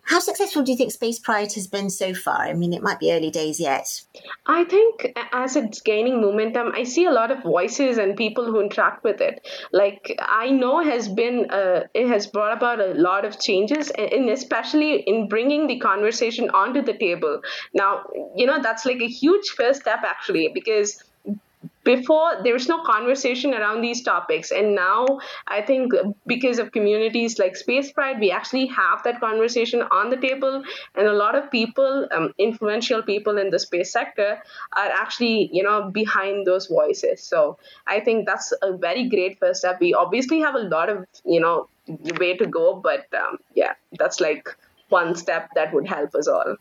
How 0.08 0.20
successful 0.20 0.62
do 0.62 0.72
you 0.72 0.78
think 0.78 0.90
Space 0.90 1.18
Pride 1.18 1.52
has 1.52 1.66
been 1.66 1.90
so 1.90 2.14
far? 2.14 2.40
I 2.40 2.54
mean, 2.54 2.72
it 2.72 2.82
might 2.82 2.98
be 2.98 3.12
early 3.12 3.30
days 3.30 3.60
yet. 3.60 3.86
I 4.46 4.64
think 4.64 5.12
as 5.34 5.54
it's 5.54 5.82
gaining 5.82 6.22
momentum, 6.22 6.72
I 6.74 6.84
see 6.84 7.04
a 7.04 7.12
lot 7.12 7.30
of 7.30 7.42
voices 7.42 7.98
and 7.98 8.16
people 8.16 8.46
who 8.46 8.58
interact 8.58 9.04
with 9.04 9.20
it. 9.20 9.46
Like 9.70 10.16
I 10.18 10.48
know 10.48 10.82
has 10.82 11.08
been, 11.08 11.50
uh, 11.50 11.80
it 11.92 12.08
has 12.08 12.26
brought 12.26 12.56
about 12.56 12.80
a 12.80 12.94
lot 12.94 13.26
of 13.26 13.38
changes, 13.38 13.90
and 13.90 14.30
especially 14.30 15.00
in 15.00 15.28
bringing 15.28 15.66
the 15.66 15.78
conversation 15.78 16.48
onto 16.50 16.80
the 16.82 16.96
table. 16.96 17.42
Now, 17.74 18.04
you 18.34 18.46
know, 18.46 18.62
that's 18.62 18.86
like 18.86 19.02
a 19.02 19.08
huge 19.08 19.50
first 19.50 19.82
step 19.82 20.00
actually, 20.04 20.50
because 20.54 21.04
before 21.84 22.40
there 22.44 22.52
was 22.52 22.68
no 22.68 22.82
conversation 22.84 23.54
around 23.54 23.80
these 23.80 24.02
topics. 24.02 24.50
And 24.50 24.74
now 24.74 25.20
i 25.46 25.60
think 25.62 25.92
because 26.26 26.58
of 26.58 26.72
communities 26.72 27.38
like 27.38 27.56
space 27.56 27.90
pride 27.92 28.20
we 28.20 28.30
actually 28.30 28.66
have 28.66 29.02
that 29.04 29.20
conversation 29.20 29.82
on 29.82 30.10
the 30.10 30.16
table. 30.16 30.62
And 30.94 31.06
a 31.06 31.12
lot 31.12 31.34
of 31.34 31.50
people 31.50 32.06
um, 32.12 32.32
influential 32.38 33.02
people 33.02 33.38
in 33.38 33.50
the 33.50 33.58
space 33.58 33.92
sector 33.92 34.38
are 34.76 34.90
actually 35.02 35.50
you 35.52 35.62
know 35.62 35.90
behind 35.90 36.46
those 36.46 36.66
voices. 36.66 37.22
So 37.22 37.58
i 37.86 38.00
think 38.00 38.26
that's 38.26 38.52
a 38.62 38.72
very 38.76 39.08
great 39.08 39.38
first 39.38 39.60
step. 39.60 39.80
We 39.80 39.94
obviously 39.94 40.40
have 40.40 40.54
a 40.54 40.64
lot 40.76 40.88
of 40.88 41.04
you 41.24 41.40
know 41.40 41.68
way 42.20 42.36
to 42.36 42.46
go 42.46 42.74
but 42.74 43.06
um, 43.14 43.38
yeah 43.54 43.72
that's 43.98 44.20
like 44.20 44.56
one 44.88 45.14
step 45.14 45.48
that 45.54 45.72
would 45.74 45.86
help 45.86 46.14
us 46.14 46.28
all. 46.28 46.56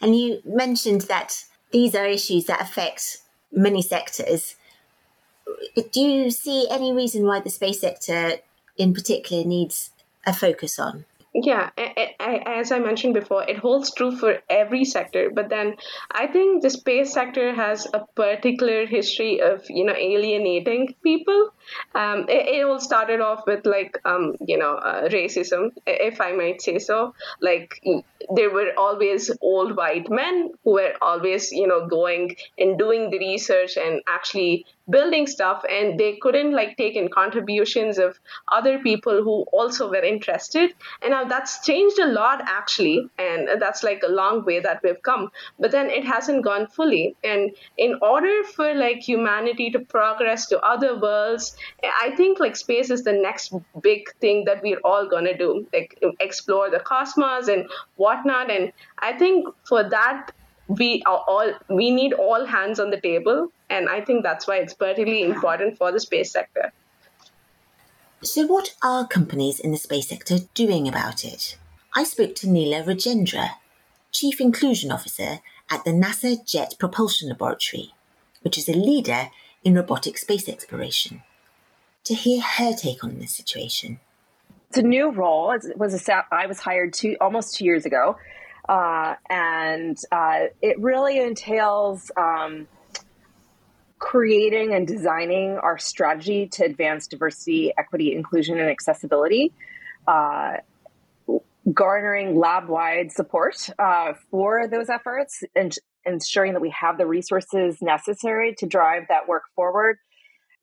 And 0.00 0.18
you 0.18 0.40
mentioned 0.44 1.02
that 1.02 1.44
these 1.70 1.94
are 1.94 2.06
issues 2.06 2.46
that 2.46 2.60
affect 2.60 3.18
many 3.52 3.82
sectors. 3.82 4.56
Do 5.74 6.00
you 6.00 6.30
see 6.30 6.68
any 6.70 6.92
reason 6.92 7.24
why 7.24 7.40
the 7.40 7.50
space 7.50 7.80
sector 7.80 8.34
in 8.76 8.94
particular 8.94 9.44
needs 9.44 9.90
a 10.26 10.32
focus 10.32 10.78
on? 10.78 11.04
Yeah 11.34 11.70
as 12.20 12.72
i 12.72 12.78
mentioned 12.78 13.14
before 13.14 13.42
it 13.48 13.58
holds 13.58 13.92
true 13.94 14.14
for 14.16 14.38
every 14.48 14.84
sector 14.84 15.30
but 15.32 15.48
then 15.48 15.74
i 16.10 16.26
think 16.26 16.62
the 16.62 16.70
space 16.70 17.12
sector 17.12 17.54
has 17.54 17.86
a 17.92 18.00
particular 18.14 18.86
history 18.86 19.40
of 19.40 19.64
you 19.68 19.84
know 19.84 19.94
alienating 19.94 20.94
people. 21.02 21.50
Um, 21.94 22.26
it, 22.28 22.46
it, 22.54 22.64
all 22.66 22.80
started 22.80 23.20
off 23.20 23.42
with 23.46 23.66
like 23.66 23.98
um, 24.04 24.34
you 24.46 24.58
know 24.58 24.74
uh, 24.76 25.08
racism 25.08 25.70
if 25.86 26.20
i 26.20 26.32
might 26.32 26.62
say 26.62 26.78
so. 26.78 27.14
Like 27.40 27.80
there 28.34 28.50
were 28.50 28.72
always 28.76 29.30
old 29.40 29.76
white 29.76 30.10
men 30.10 30.50
who 30.64 30.72
were 30.72 30.94
always 31.02 31.52
you 31.52 31.66
know 31.66 31.86
going 31.86 32.36
and 32.58 32.78
doing 32.78 33.10
the 33.10 33.18
research 33.18 33.76
and 33.76 34.00
actually 34.06 34.66
building 34.88 35.26
stuff 35.26 35.64
and 35.70 35.98
they 35.98 36.16
couldn't 36.16 36.52
like 36.52 36.76
take 36.76 36.96
in 36.96 37.08
contributions 37.08 37.98
of 37.98 38.18
other 38.50 38.78
people 38.78 39.22
who 39.22 39.42
also 39.52 39.88
were 39.88 40.04
interested. 40.04 40.74
And 41.02 41.10
now 41.10 41.24
that's 41.24 41.64
changed 41.64 41.98
a 41.98 42.06
lot 42.06 42.42
actually 42.46 43.08
and 43.18 43.48
that's 43.60 43.82
like 43.82 44.02
a 44.06 44.10
long 44.10 44.44
way 44.44 44.60
that 44.60 44.80
we've 44.82 45.02
come. 45.02 45.30
But 45.58 45.70
then 45.70 45.90
it 45.90 46.04
hasn't 46.04 46.44
gone 46.44 46.66
fully. 46.66 47.16
And 47.24 47.50
in 47.76 47.98
order 48.02 48.44
for 48.44 48.74
like 48.74 49.00
humanity 49.00 49.70
to 49.70 49.80
progress 49.80 50.46
to 50.46 50.60
other 50.60 50.98
worlds 50.98 51.56
i 52.02 52.10
think 52.16 52.40
like 52.40 52.56
space 52.56 52.90
is 52.90 53.04
the 53.04 53.12
next 53.12 53.52
big 53.82 54.12
thing 54.20 54.44
that 54.44 54.62
we're 54.62 54.80
all 54.84 55.08
going 55.08 55.24
to 55.24 55.36
do 55.36 55.66
like 55.72 55.98
explore 56.20 56.70
the 56.70 56.80
cosmos 56.80 57.48
and 57.48 57.68
whatnot. 57.96 58.50
And 58.50 58.72
i 58.98 59.12
think 59.12 59.46
for 59.64 59.88
that 59.88 60.30
we 60.68 61.02
are 61.06 61.24
all 61.26 61.52
we 61.68 61.90
need 61.90 62.12
all 62.12 62.44
hands 62.44 62.78
on 62.78 62.90
the 62.90 63.00
table 63.00 63.50
and 63.70 63.88
i 63.88 64.00
think 64.00 64.22
that's 64.22 64.46
why 64.46 64.58
it's 64.58 64.74
particularly 64.74 65.22
important 65.22 65.76
for 65.76 65.90
the 65.90 66.00
space 66.00 66.30
sector. 66.30 66.72
So 68.22 68.46
what 68.46 68.74
are 68.82 69.06
companies 69.06 69.60
in 69.60 69.70
the 69.70 69.78
space 69.78 70.08
sector 70.08 70.38
doing 70.52 70.88
about 70.88 71.24
it? 71.24 71.56
I 71.94 72.02
spoke 72.02 72.34
to 72.36 72.48
neela 72.48 72.82
rajendra 72.82 73.50
chief 74.10 74.40
inclusion 74.40 74.90
officer 74.90 75.40
at 75.70 75.84
the 75.84 75.92
nasa 75.92 76.44
jet 76.44 76.74
propulsion 76.78 77.28
laboratory 77.28 77.92
which 78.42 78.58
is 78.58 78.68
a 78.68 78.72
leader 78.72 79.30
in 79.64 79.74
robotic 79.74 80.18
space 80.18 80.48
exploration 80.48 81.22
to 82.04 82.14
hear 82.14 82.40
her 82.40 82.72
take 82.74 83.04
on 83.04 83.18
this 83.18 83.34
situation. 83.34 84.00
It's 84.68 84.78
a 84.78 84.82
new 84.82 85.10
role. 85.10 85.52
It 85.52 85.76
was 85.76 86.08
a 86.08 86.24
i 86.32 86.46
was 86.46 86.60
hired 86.60 86.92
two 86.92 87.16
almost 87.20 87.56
two 87.56 87.64
years 87.64 87.86
ago 87.86 88.16
uh, 88.68 89.14
and 89.28 89.96
uh, 90.12 90.44
it 90.60 90.78
really 90.78 91.18
entails 91.18 92.10
um, 92.16 92.68
creating 93.98 94.74
and 94.74 94.86
designing 94.86 95.58
our 95.58 95.78
strategy 95.78 96.46
to 96.48 96.64
advance 96.64 97.06
diversity, 97.06 97.72
equity, 97.78 98.14
inclusion, 98.14 98.58
and 98.58 98.68
accessibility. 98.68 99.52
Uh, 100.06 100.56
garnering 101.72 102.38
lab 102.38 102.68
wide 102.68 103.12
support 103.12 103.68
uh, 103.78 104.12
for 104.30 104.68
those 104.68 104.88
efforts 104.88 105.42
and 105.54 105.74
ensuring 106.06 106.54
that 106.54 106.62
we 106.62 106.70
have 106.70 106.96
the 106.96 107.06
resources 107.06 107.76
necessary 107.82 108.54
to 108.56 108.66
drive 108.66 109.02
that 109.08 109.28
work 109.28 109.42
forward 109.54 109.98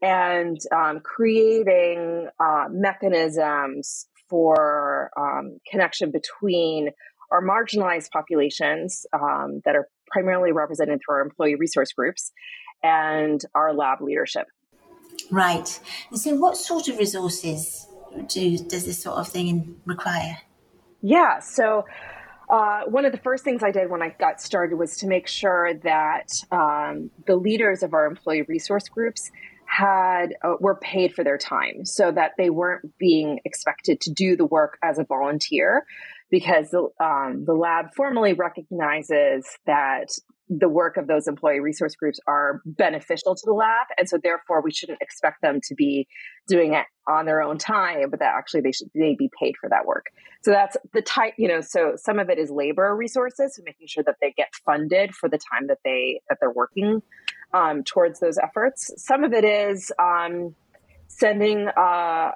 and 0.01 0.57
um, 0.73 0.99
creating 1.01 2.27
uh, 2.39 2.65
mechanisms 2.69 4.07
for 4.29 5.11
um, 5.17 5.59
connection 5.69 6.11
between 6.11 6.89
are 7.31 7.43
marginalized 7.43 8.09
populations 8.11 9.05
um, 9.13 9.61
that 9.65 9.75
are 9.75 9.87
primarily 10.07 10.51
represented 10.51 10.99
through 11.05 11.15
our 11.15 11.21
employee 11.21 11.55
resource 11.55 11.91
groups 11.93 12.31
and 12.83 13.41
our 13.53 13.73
lab 13.73 14.01
leadership. 14.01 14.47
Right. 15.31 15.79
And 16.11 16.19
so, 16.19 16.35
what 16.35 16.57
sort 16.57 16.87
of 16.87 16.97
resources 16.97 17.87
do, 18.27 18.57
does 18.57 18.85
this 18.85 19.01
sort 19.01 19.17
of 19.17 19.27
thing 19.27 19.79
require? 19.85 20.37
Yeah. 21.01 21.39
So, 21.39 21.85
uh, 22.49 22.81
one 22.87 23.05
of 23.05 23.11
the 23.11 23.17
first 23.17 23.43
things 23.43 23.63
I 23.63 23.71
did 23.71 23.89
when 23.89 24.01
I 24.01 24.09
got 24.19 24.39
started 24.39 24.77
was 24.77 24.97
to 24.97 25.07
make 25.07 25.27
sure 25.27 25.73
that 25.83 26.27
um, 26.51 27.09
the 27.25 27.35
leaders 27.35 27.81
of 27.81 27.93
our 27.93 28.05
employee 28.05 28.43
resource 28.43 28.87
groups 28.87 29.31
had 29.65 30.35
uh, 30.43 30.53
were 30.59 30.75
paid 30.75 31.13
for 31.13 31.23
their 31.23 31.39
time 31.39 31.85
so 31.85 32.11
that 32.11 32.33
they 32.37 32.51
weren't 32.51 32.97
being 32.99 33.39
expected 33.45 33.99
to 34.01 34.11
do 34.11 34.35
the 34.35 34.45
work 34.45 34.77
as 34.83 34.99
a 34.99 35.03
volunteer 35.03 35.85
because 36.29 36.69
the, 36.71 36.87
um, 37.03 37.45
the 37.45 37.53
lab 37.53 37.93
formally 37.95 38.33
recognizes 38.33 39.47
that 39.65 40.07
the 40.47 40.69
work 40.69 40.97
of 40.97 41.07
those 41.07 41.27
employee 41.27 41.59
resource 41.59 41.95
groups 41.95 42.19
are 42.27 42.61
beneficial 42.65 43.33
to 43.33 43.41
the 43.45 43.53
lab 43.53 43.87
and 43.97 44.07
so 44.07 44.19
therefore 44.21 44.61
we 44.61 44.71
shouldn't 44.71 45.01
expect 45.01 45.41
them 45.41 45.59
to 45.63 45.73
be 45.73 46.07
doing 46.47 46.73
it 46.73 46.85
on 47.07 47.25
their 47.25 47.41
own 47.41 47.57
time 47.57 48.11
but 48.11 48.19
that 48.19 48.35
actually 48.37 48.61
they 48.61 48.71
should 48.71 48.87
they 48.93 49.15
be 49.17 49.29
paid 49.39 49.55
for 49.59 49.69
that 49.69 49.87
work. 49.87 50.05
So 50.43 50.51
that's 50.51 50.77
the 50.93 51.01
type 51.01 51.33
you 51.37 51.47
know 51.47 51.61
so 51.61 51.93
some 51.95 52.19
of 52.19 52.29
it 52.29 52.37
is 52.37 52.51
labor 52.51 52.95
resources 52.95 53.55
so 53.55 53.63
making 53.65 53.87
sure 53.87 54.03
that 54.03 54.17
they 54.21 54.33
get 54.37 54.49
funded 54.63 55.15
for 55.15 55.27
the 55.29 55.39
time 55.39 55.67
that 55.67 55.79
they 55.83 56.21
that 56.29 56.37
they're 56.39 56.51
working 56.51 57.01
um, 57.53 57.83
towards 57.83 58.19
those 58.19 58.37
efforts. 58.37 58.91
Some 58.97 59.23
of 59.23 59.33
it 59.33 59.45
is 59.45 59.91
um, 59.97 60.55
sending 61.07 61.67
uh, 61.69 62.31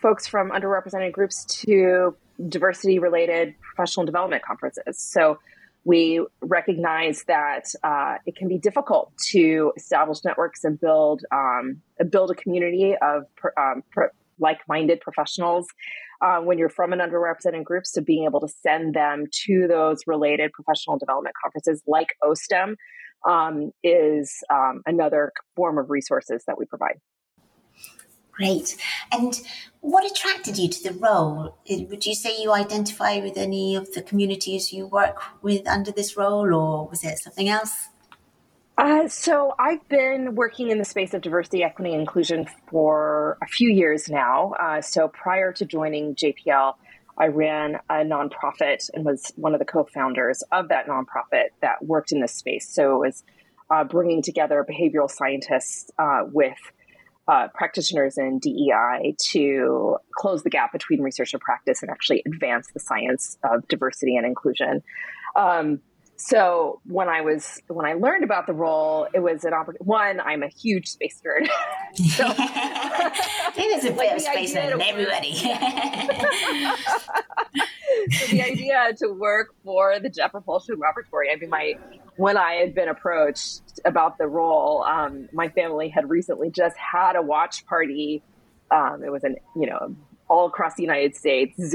folks 0.00 0.26
from 0.26 0.50
underrepresented 0.50 1.12
groups 1.12 1.44
to 1.62 2.16
diversity 2.48 2.98
related 2.98 3.54
professional 3.60 4.06
development 4.06 4.42
conferences. 4.42 4.98
So 4.98 5.38
we 5.84 6.24
recognize 6.42 7.24
that 7.24 7.64
uh, 7.82 8.16
it 8.26 8.36
can 8.36 8.48
be 8.48 8.58
difficult 8.58 9.12
to 9.30 9.72
establish 9.76 10.18
networks 10.24 10.64
and 10.64 10.78
build 10.78 11.22
um, 11.32 11.80
build 12.10 12.30
a 12.30 12.34
community 12.34 12.94
of 13.00 13.24
um, 13.58 13.82
like-minded 14.38 15.00
professionals 15.00 15.66
uh, 16.22 16.38
when 16.38 16.58
you're 16.58 16.68
from 16.68 16.92
an 16.92 16.98
underrepresented 16.98 17.64
group. 17.64 17.86
So 17.86 18.02
being 18.02 18.24
able 18.24 18.40
to 18.40 18.48
send 18.48 18.94
them 18.94 19.26
to 19.46 19.66
those 19.68 20.00
related 20.06 20.52
professional 20.52 20.98
development 20.98 21.34
conferences 21.42 21.82
like 21.86 22.08
OSTEM 22.22 22.76
um, 23.28 23.70
is 23.82 24.42
um, 24.52 24.82
another 24.86 25.32
form 25.56 25.78
of 25.78 25.90
resources 25.90 26.42
that 26.46 26.58
we 26.58 26.66
provide. 26.66 27.00
Great. 28.40 28.74
And 29.12 29.38
what 29.82 30.10
attracted 30.10 30.56
you 30.56 30.70
to 30.70 30.82
the 30.82 30.98
role? 30.98 31.58
Would 31.68 32.06
you 32.06 32.14
say 32.14 32.40
you 32.40 32.54
identify 32.54 33.18
with 33.18 33.36
any 33.36 33.76
of 33.76 33.92
the 33.92 34.00
communities 34.00 34.72
you 34.72 34.86
work 34.86 35.20
with 35.42 35.68
under 35.68 35.92
this 35.92 36.16
role, 36.16 36.50
or 36.50 36.88
was 36.88 37.04
it 37.04 37.18
something 37.18 37.50
else? 37.50 37.88
Uh, 38.78 39.08
so 39.08 39.52
I've 39.58 39.86
been 39.90 40.36
working 40.36 40.70
in 40.70 40.78
the 40.78 40.86
space 40.86 41.12
of 41.12 41.20
diversity, 41.20 41.62
equity, 41.62 41.92
and 41.92 42.00
inclusion 42.00 42.46
for 42.70 43.36
a 43.42 43.46
few 43.46 43.68
years 43.68 44.08
now. 44.08 44.54
Uh, 44.58 44.80
so 44.80 45.08
prior 45.08 45.52
to 45.52 45.66
joining 45.66 46.14
JPL, 46.14 46.76
I 47.18 47.26
ran 47.26 47.74
a 47.90 47.96
nonprofit 47.96 48.88
and 48.94 49.04
was 49.04 49.34
one 49.36 49.52
of 49.52 49.58
the 49.58 49.66
co-founders 49.66 50.42
of 50.50 50.68
that 50.68 50.86
nonprofit 50.86 51.48
that 51.60 51.84
worked 51.84 52.10
in 52.10 52.22
this 52.22 52.36
space. 52.36 52.74
So 52.74 52.94
it 52.94 53.06
was 53.06 53.22
uh, 53.68 53.84
bringing 53.84 54.22
together 54.22 54.66
behavioral 54.66 55.10
scientists 55.10 55.90
uh, 55.98 56.22
with 56.24 56.56
uh, 57.30 57.46
practitioners 57.54 58.18
in 58.18 58.40
DEI 58.40 59.14
to 59.30 59.96
close 60.16 60.42
the 60.42 60.50
gap 60.50 60.72
between 60.72 61.00
research 61.00 61.32
and 61.32 61.40
practice 61.40 61.80
and 61.80 61.90
actually 61.90 62.22
advance 62.26 62.66
the 62.74 62.80
science 62.80 63.38
of 63.44 63.66
diversity 63.68 64.16
and 64.16 64.26
inclusion. 64.26 64.82
Um, 65.36 65.80
so 66.22 66.80
when 66.84 67.08
I 67.08 67.22
was 67.22 67.62
when 67.68 67.86
I 67.86 67.94
learned 67.94 68.24
about 68.24 68.46
the 68.46 68.52
role, 68.52 69.08
it 69.14 69.20
was 69.20 69.44
an 69.44 69.54
opportunity. 69.54 69.84
One, 69.84 70.20
I'm 70.20 70.42
a 70.42 70.48
huge 70.48 70.88
space 70.88 71.20
nerd. 71.24 71.46
so, 71.94 72.24
There's 73.56 73.84
a 73.84 73.92
bit 73.96 74.12
of 74.12 74.20
space 74.20 74.54
nerd 74.54 74.74
in 74.74 74.82
everybody. 74.82 75.34
so 78.10 78.26
the 78.30 78.42
idea 78.42 78.92
to 78.98 79.08
work 79.08 79.54
for 79.64 79.98
the 79.98 80.10
Jet 80.10 80.30
Propulsion 80.30 80.78
Laboratory. 80.78 81.28
I 81.32 81.36
mean, 81.36 81.48
my 81.48 81.74
when 82.16 82.36
I 82.36 82.54
had 82.54 82.74
been 82.74 82.88
approached 82.88 83.80
about 83.86 84.18
the 84.18 84.26
role, 84.26 84.84
um, 84.84 85.28
my 85.32 85.48
family 85.48 85.88
had 85.88 86.10
recently 86.10 86.50
just 86.50 86.76
had 86.76 87.16
a 87.16 87.22
watch 87.22 87.64
party. 87.66 88.22
Um, 88.70 89.02
it 89.02 89.10
was 89.10 89.24
an 89.24 89.36
you 89.56 89.66
know 89.66 89.96
all 90.28 90.46
across 90.46 90.74
the 90.74 90.82
United 90.82 91.16
States 91.16 91.74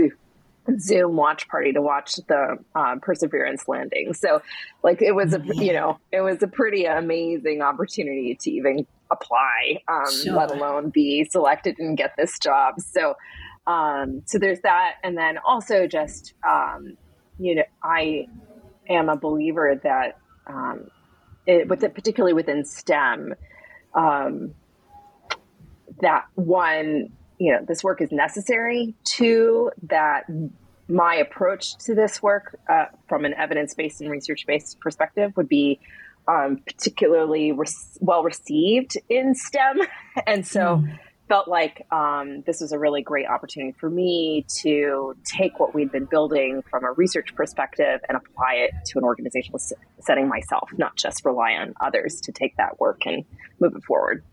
Zoom 0.80 1.16
watch 1.16 1.47
party 1.47 1.74
to 1.74 1.82
watch 1.82 2.16
the 2.28 2.57
uh, 2.76 2.95
Perseverance 3.01 3.68
landing. 3.68 4.13
So, 4.13 4.41
like, 4.84 5.01
it 5.01 5.13
was 5.13 5.34
a 5.34 5.41
you 5.55 5.74
know 5.74 5.99
it 6.11 6.22
was 6.22 6.41
a 6.41 6.47
pretty 6.47 6.86
amazing 6.86 7.61
opportunity 7.61 8.38
to 8.41 8.51
even 8.51 8.86
apply, 9.11 9.82
um, 9.88 10.11
sure. 10.11 10.34
let 10.34 10.51
alone 10.51 10.89
be 10.89 11.26
selected 11.26 11.78
and 11.80 11.97
get 11.97 12.16
this 12.18 12.39
job. 12.39 12.76
So, 12.80 13.16
um, 13.68 14.24
so 14.26 14.39
there's 14.39 14.61
that, 14.61 14.95
and 15.03 15.18
then 15.18 15.38
also 15.38 15.88
just 15.88 16.34
um, 16.47 16.97
you 17.39 17.55
know 17.55 17.63
I 17.84 18.28
am 18.89 19.09
a 19.09 19.18
believer 19.18 19.80
that 19.84 20.18
um, 20.47 20.89
it, 21.45 21.68
with 21.68 21.84
it, 21.84 21.93
particularly 21.93 22.34
within 22.34 22.66
STEM, 22.66 23.36
um, 23.93 24.53
that 26.01 26.26
one 26.36 27.11
you 27.38 27.51
know 27.51 27.59
this 27.65 27.83
work 27.83 28.01
is 28.01 28.11
necessary 28.11 28.95
two 29.03 29.71
that 29.83 30.25
my 30.88 31.15
approach 31.15 31.77
to 31.77 31.95
this 31.95 32.21
work 32.21 32.59
uh, 32.69 32.86
from 33.07 33.25
an 33.25 33.33
evidence-based 33.33 34.01
and 34.01 34.11
research-based 34.11 34.79
perspective 34.79 35.36
would 35.36 35.49
be 35.49 35.79
um, 36.27 36.57
particularly 36.65 37.51
re- 37.51 37.65
well 37.99 38.23
received 38.23 38.97
in 39.09 39.36
stem 39.36 39.79
and 40.27 40.45
so 40.45 40.83
mm. 40.83 40.99
felt 41.27 41.47
like 41.47 41.86
um, 41.91 42.43
this 42.45 42.61
was 42.61 42.71
a 42.71 42.79
really 42.79 43.01
great 43.01 43.27
opportunity 43.27 43.75
for 43.79 43.89
me 43.89 44.45
to 44.61 45.15
take 45.23 45.59
what 45.59 45.73
we'd 45.73 45.91
been 45.91 46.05
building 46.05 46.63
from 46.69 46.83
a 46.83 46.91
research 46.91 47.33
perspective 47.36 47.99
and 48.07 48.17
apply 48.17 48.53
it 48.53 48.71
to 48.86 48.97
an 48.97 49.03
organizational 49.03 49.59
setting 49.99 50.27
myself 50.27 50.69
not 50.77 50.95
just 50.95 51.25
rely 51.25 51.53
on 51.53 51.73
others 51.81 52.21
to 52.21 52.31
take 52.31 52.55
that 52.57 52.79
work 52.79 53.05
and 53.05 53.25
move 53.59 53.75
it 53.75 53.83
forward 53.83 54.23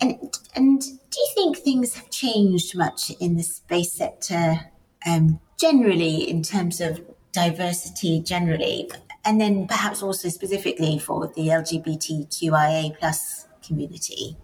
and 0.00 0.18
and 0.54 0.80
do 0.80 1.20
you 1.20 1.28
think 1.34 1.58
things 1.58 1.94
have 1.94 2.10
changed 2.10 2.76
much 2.76 3.10
in 3.20 3.36
the 3.36 3.42
space 3.42 3.92
sector 3.92 4.70
um, 5.06 5.40
generally 5.58 6.28
in 6.28 6.42
terms 6.42 6.80
of 6.80 7.00
diversity 7.32 8.20
generally, 8.20 8.90
and 9.24 9.40
then 9.40 9.66
perhaps 9.66 10.02
also 10.02 10.28
specifically 10.28 10.98
for 10.98 11.26
the 11.28 11.48
LGBTQIA 11.48 12.98
plus 12.98 13.46
community? 13.62 14.36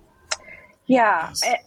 Yeah. 0.87 1.33
I, 1.43 1.59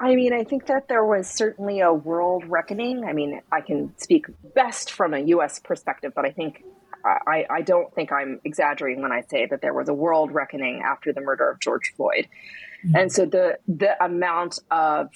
I 0.00 0.14
mean, 0.14 0.32
I 0.32 0.44
think 0.44 0.66
that 0.66 0.88
there 0.88 1.04
was 1.04 1.28
certainly 1.28 1.80
a 1.80 1.92
world 1.92 2.44
reckoning. 2.46 3.04
I 3.04 3.12
mean, 3.12 3.40
I 3.50 3.60
can 3.60 3.94
speak 3.98 4.26
best 4.54 4.92
from 4.92 5.12
a 5.12 5.18
U.S. 5.18 5.58
perspective, 5.58 6.12
but 6.14 6.24
I 6.24 6.30
think 6.30 6.62
I, 7.04 7.46
I, 7.48 7.62
don't 7.62 7.92
think 7.94 8.12
I'm 8.12 8.40
exaggerating 8.44 9.02
when 9.02 9.12
I 9.12 9.22
say 9.22 9.46
that 9.46 9.60
there 9.60 9.72
was 9.72 9.88
a 9.88 9.94
world 9.94 10.32
reckoning 10.32 10.82
after 10.84 11.12
the 11.12 11.20
murder 11.20 11.48
of 11.50 11.60
George 11.60 11.92
Floyd. 11.96 12.28
Mm-hmm. 12.84 12.96
And 12.96 13.12
so 13.12 13.26
the 13.26 13.58
the 13.66 14.02
amount 14.02 14.60
of 14.70 15.08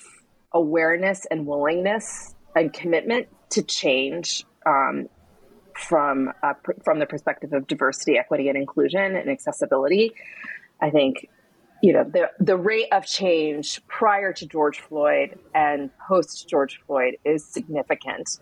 awareness 0.53 1.27
and 1.31 1.47
willingness 1.47 2.35
and 2.55 2.73
commitment 2.73 3.29
to 3.51 3.63
change 3.63 4.45
um, 4.67 5.09
from 5.75 6.33
uh, 6.43 6.55
pr- 6.63 6.81
from 6.85 6.99
the 6.99 7.07
perspective 7.07 7.53
of 7.53 7.67
diversity, 7.67 8.19
equity, 8.19 8.49
and 8.49 8.57
inclusion 8.57 9.17
and 9.17 9.31
accessibility, 9.31 10.13
I 10.81 10.91
think 10.91 11.29
you 11.83 11.93
know 11.93 12.05
the 12.05 12.31
the 12.41 12.57
rate 12.57 12.89
of 12.93 13.07
change 13.07 13.81
prior 13.87 14.33
to 14.35 14.47
George 14.47 14.81
Floyd 14.81 15.39
and 15.55 15.91
post 16.09 16.49
George 16.49 16.81
Floyd 16.87 17.17
is 17.25 17.45
significant. 17.45 18.39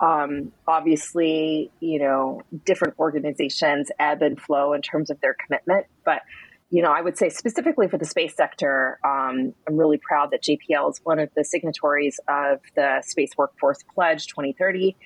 Um, 0.00 0.52
obviously, 0.66 1.70
you 1.80 1.98
know, 1.98 2.42
different 2.64 2.94
organizations 2.98 3.90
ebb 3.98 4.22
and 4.22 4.40
flow 4.40 4.72
in 4.72 4.80
terms 4.80 5.10
of 5.10 5.20
their 5.20 5.34
commitment, 5.34 5.86
but 6.04 6.22
you 6.70 6.82
know, 6.82 6.92
I 6.92 7.00
would 7.00 7.18
say 7.18 7.28
specifically 7.28 7.88
for 7.88 7.98
the 7.98 8.04
space 8.04 8.34
sector, 8.36 9.00
um, 9.04 9.52
I'm 9.66 9.76
really 9.76 9.98
proud 9.98 10.30
that 10.30 10.42
JPL 10.42 10.90
is 10.90 11.00
one 11.02 11.18
of 11.18 11.28
the 11.36 11.44
signatories 11.44 12.20
of 12.28 12.60
the 12.76 13.02
Space 13.04 13.32
Workforce 13.36 13.82
Pledge 13.92 14.28
2030, 14.28 14.96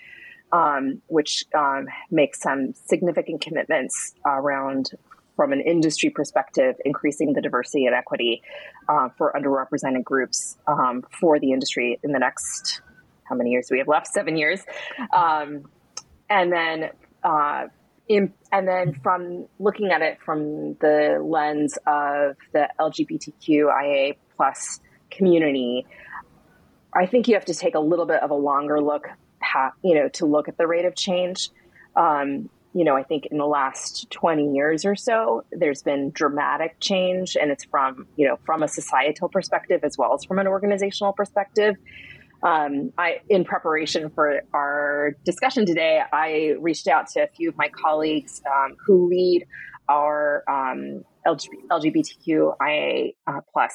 um, 0.52 1.00
which 1.06 1.46
um, 1.56 1.86
makes 2.10 2.42
some 2.42 2.74
significant 2.74 3.40
commitments 3.40 4.14
around, 4.26 4.90
from 5.36 5.52
an 5.52 5.62
industry 5.62 6.10
perspective, 6.10 6.76
increasing 6.84 7.32
the 7.32 7.40
diversity 7.40 7.86
and 7.86 7.94
equity 7.94 8.42
uh, 8.90 9.08
for 9.16 9.32
underrepresented 9.34 10.04
groups 10.04 10.58
um, 10.66 11.02
for 11.18 11.40
the 11.40 11.52
industry 11.52 11.98
in 12.04 12.12
the 12.12 12.18
next, 12.18 12.82
how 13.24 13.34
many 13.34 13.50
years 13.50 13.68
we 13.70 13.78
have 13.78 13.88
left? 13.88 14.06
Seven 14.08 14.36
years. 14.36 14.60
Um, 15.16 15.64
and 16.28 16.52
then 16.52 16.90
uh, 17.22 17.68
in, 18.09 18.32
and 18.52 18.68
then 18.68 18.94
from 19.02 19.46
looking 19.59 19.90
at 19.90 20.02
it 20.02 20.18
from 20.24 20.74
the 20.74 21.20
lens 21.22 21.78
of 21.86 22.36
the 22.52 22.68
LGBTQIA 22.78 24.16
plus 24.36 24.80
community, 25.11 25.86
I 26.94 27.07
think 27.07 27.28
you 27.28 27.34
have 27.34 27.46
to 27.46 27.55
take 27.55 27.74
a 27.74 27.80
little 27.80 28.07
bit 28.07 28.22
of 28.22 28.30
a 28.30 28.34
longer 28.34 28.80
look, 28.80 29.09
you 29.82 29.94
know, 29.94 30.09
to 30.11 30.26
look 30.26 30.48
at 30.48 30.59
the 30.59 30.66
rate 30.66 30.84
of 30.84 30.94
change. 30.94 31.50
Um, 31.96 32.50
you 32.74 32.84
know, 32.84 32.96
I 32.96 33.05
think 33.05 33.26
in 33.26 33.38
the 33.38 33.46
last 33.46 34.11
20 34.11 34.52
years 34.52 34.84
or 34.84 34.96
so, 34.96 35.44
there's 35.52 35.82
been 35.82 36.11
dramatic 36.11 36.80
change, 36.80 37.36
and 37.40 37.52
it's 37.52 37.64
from, 37.64 38.09
you 38.16 38.26
know, 38.26 38.36
from 38.44 38.64
a 38.64 38.68
societal 38.68 39.28
perspective 39.28 39.84
as 39.84 39.96
well 39.96 40.12
as 40.14 40.24
from 40.24 40.40
an 40.40 40.48
organizational 40.48 41.12
perspective 41.12 41.76
um, 42.45 42.92
I, 42.99 43.20
in 43.30 43.45
preparation 43.45 44.11
for 44.11 44.42
our 44.53 45.16
discussion 45.24 45.64
today, 45.64 46.03
I 46.12 46.55
reached 46.61 46.86
out 46.86 47.09
to 47.14 47.22
a 47.22 47.26
few 47.26 47.49
of 47.49 47.57
my 47.57 47.68
colleagues 47.68 48.42
um, 48.47 48.76
who 48.86 49.09
lead 49.09 49.47
our 49.88 50.45
um, 50.49 51.05
LGBTQIA 51.26 53.14
uh, 53.26 53.40
plus 53.51 53.72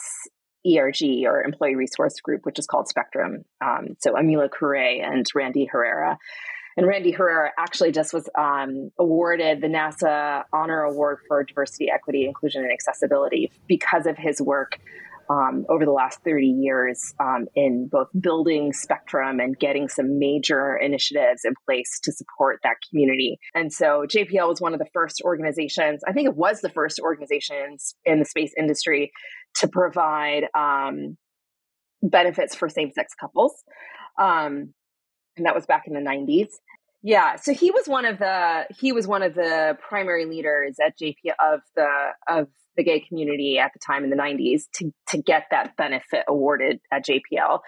ERG 0.67 1.25
or 1.25 1.43
Employee 1.43 1.75
Resource 1.75 2.19
Group, 2.21 2.45
which 2.45 2.59
is 2.59 2.67
called 2.67 2.87
Spectrum. 2.87 3.43
Um, 3.59 3.95
so 3.99 4.13
Amila 4.13 4.49
Kure 4.55 4.75
and 4.75 5.25
Randy 5.33 5.65
Herrera. 5.65 6.19
And 6.77 6.87
Randy 6.87 7.11
Herrera 7.11 7.51
actually 7.57 7.91
just 7.91 8.13
was 8.13 8.29
um, 8.37 8.91
awarded 8.99 9.61
the 9.61 9.67
NASA 9.67 10.43
Honor 10.53 10.83
Award 10.83 11.19
for 11.27 11.43
Diversity, 11.43 11.89
Equity, 11.89 12.25
Inclusion, 12.25 12.61
and 12.63 12.71
Accessibility 12.71 13.51
because 13.67 14.05
of 14.05 14.15
his 14.15 14.39
work 14.39 14.79
um, 15.29 15.65
over 15.69 15.85
the 15.85 15.91
last 15.91 16.19
30 16.25 16.47
years 16.47 17.13
um, 17.19 17.45
in 17.55 17.87
both 17.91 18.07
building 18.19 18.73
Spectrum 18.73 19.39
and 19.39 19.57
getting 19.57 19.87
some 19.87 20.17
major 20.17 20.75
initiatives 20.75 21.41
in 21.45 21.53
place 21.67 21.99
to 22.03 22.11
support 22.11 22.59
that 22.63 22.77
community. 22.89 23.37
And 23.53 23.71
so 23.71 24.05
JPL 24.07 24.47
was 24.47 24.59
one 24.59 24.73
of 24.73 24.79
the 24.79 24.87
first 24.93 25.21
organizations, 25.23 26.01
I 26.07 26.13
think 26.13 26.27
it 26.27 26.35
was 26.35 26.61
the 26.61 26.69
first 26.69 26.99
organizations 26.99 27.95
in 28.05 28.19
the 28.19 28.25
space 28.25 28.53
industry 28.57 29.11
to 29.57 29.67
provide 29.67 30.45
um, 30.57 31.17
benefits 32.01 32.55
for 32.55 32.67
same 32.67 32.91
sex 32.91 33.13
couples. 33.19 33.53
Um, 34.19 34.73
and 35.37 35.45
that 35.45 35.55
was 35.55 35.65
back 35.65 35.83
in 35.85 35.93
the 35.93 35.99
90s. 35.99 36.49
Yeah, 37.01 37.37
so 37.37 37.53
he 37.53 37.71
was 37.71 37.87
one 37.87 38.03
of 38.03 38.19
the 38.19 38.65
he 38.77 38.91
was 38.91 39.07
one 39.07 39.23
of 39.23 39.33
the 39.33 39.77
primary 39.87 40.25
leaders 40.25 40.75
at 40.85 40.99
JP 40.99 41.31
of 41.39 41.61
the 41.73 41.87
of 42.27 42.47
the 42.79 42.83
gay 42.83 43.01
community 43.01 43.59
at 43.59 43.73
the 43.73 43.79
time 43.79 44.05
in 44.05 44.09
the 44.09 44.15
90s 44.15 44.63
to, 44.75 44.93
to 45.09 45.21
get 45.21 45.47
that 45.51 45.75
benefit 45.75 46.23
awarded 46.29 46.79
at 46.91 47.05
JPL. 47.05 47.59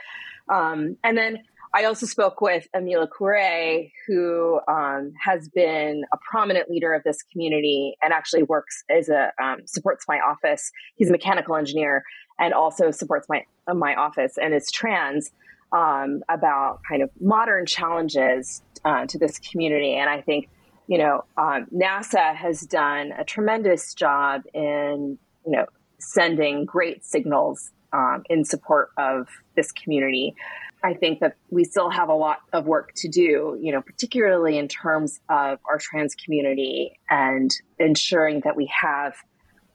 Um, 0.49 0.95
and 1.03 1.17
then 1.17 1.39
I 1.73 1.83
also 1.83 2.05
spoke 2.05 2.39
with 2.39 2.67
Amila 2.73 3.07
Kure, 3.15 3.89
who 4.07 4.61
um, 4.69 5.11
has 5.21 5.49
been 5.49 6.03
a 6.13 6.17
prominent 6.17 6.69
leader 6.69 6.93
of 6.93 7.03
this 7.03 7.23
community 7.23 7.97
and 8.01 8.13
actually 8.13 8.43
works 8.43 8.83
as 8.89 9.09
a 9.09 9.31
um, 9.41 9.59
supports 9.65 10.05
my 10.07 10.19
office. 10.19 10.71
He's 10.95 11.09
a 11.09 11.11
mechanical 11.11 11.55
engineer 11.55 12.03
and 12.39 12.53
also 12.53 12.91
supports 12.91 13.27
my 13.29 13.45
my 13.73 13.95
office 13.95 14.37
and 14.41 14.53
is 14.53 14.71
trans. 14.71 15.31
Um, 15.73 16.21
about 16.27 16.81
kind 16.85 17.01
of 17.01 17.09
modern 17.21 17.65
challenges 17.65 18.61
uh, 18.83 19.05
to 19.05 19.17
this 19.17 19.39
community, 19.39 19.93
and 19.93 20.09
I 20.09 20.19
think 20.19 20.49
you 20.91 20.97
know, 20.97 21.23
um, 21.37 21.67
NASA 21.73 22.35
has 22.35 22.63
done 22.63 23.13
a 23.17 23.23
tremendous 23.23 23.93
job 23.93 24.41
in, 24.53 25.17
you 25.45 25.51
know, 25.53 25.65
sending 25.99 26.65
great 26.65 27.05
signals 27.05 27.71
um, 27.93 28.23
in 28.29 28.43
support 28.43 28.89
of 28.97 29.29
this 29.55 29.71
community. 29.71 30.35
I 30.83 30.93
think 30.93 31.21
that 31.21 31.37
we 31.49 31.63
still 31.63 31.89
have 31.89 32.09
a 32.09 32.13
lot 32.13 32.39
of 32.51 32.65
work 32.65 32.91
to 32.97 33.07
do, 33.07 33.57
you 33.61 33.71
know, 33.71 33.81
particularly 33.81 34.57
in 34.57 34.67
terms 34.67 35.21
of 35.29 35.59
our 35.63 35.77
trans 35.77 36.13
community 36.13 36.99
and 37.09 37.49
ensuring 37.79 38.41
that 38.43 38.57
we 38.57 38.69
have 38.81 39.13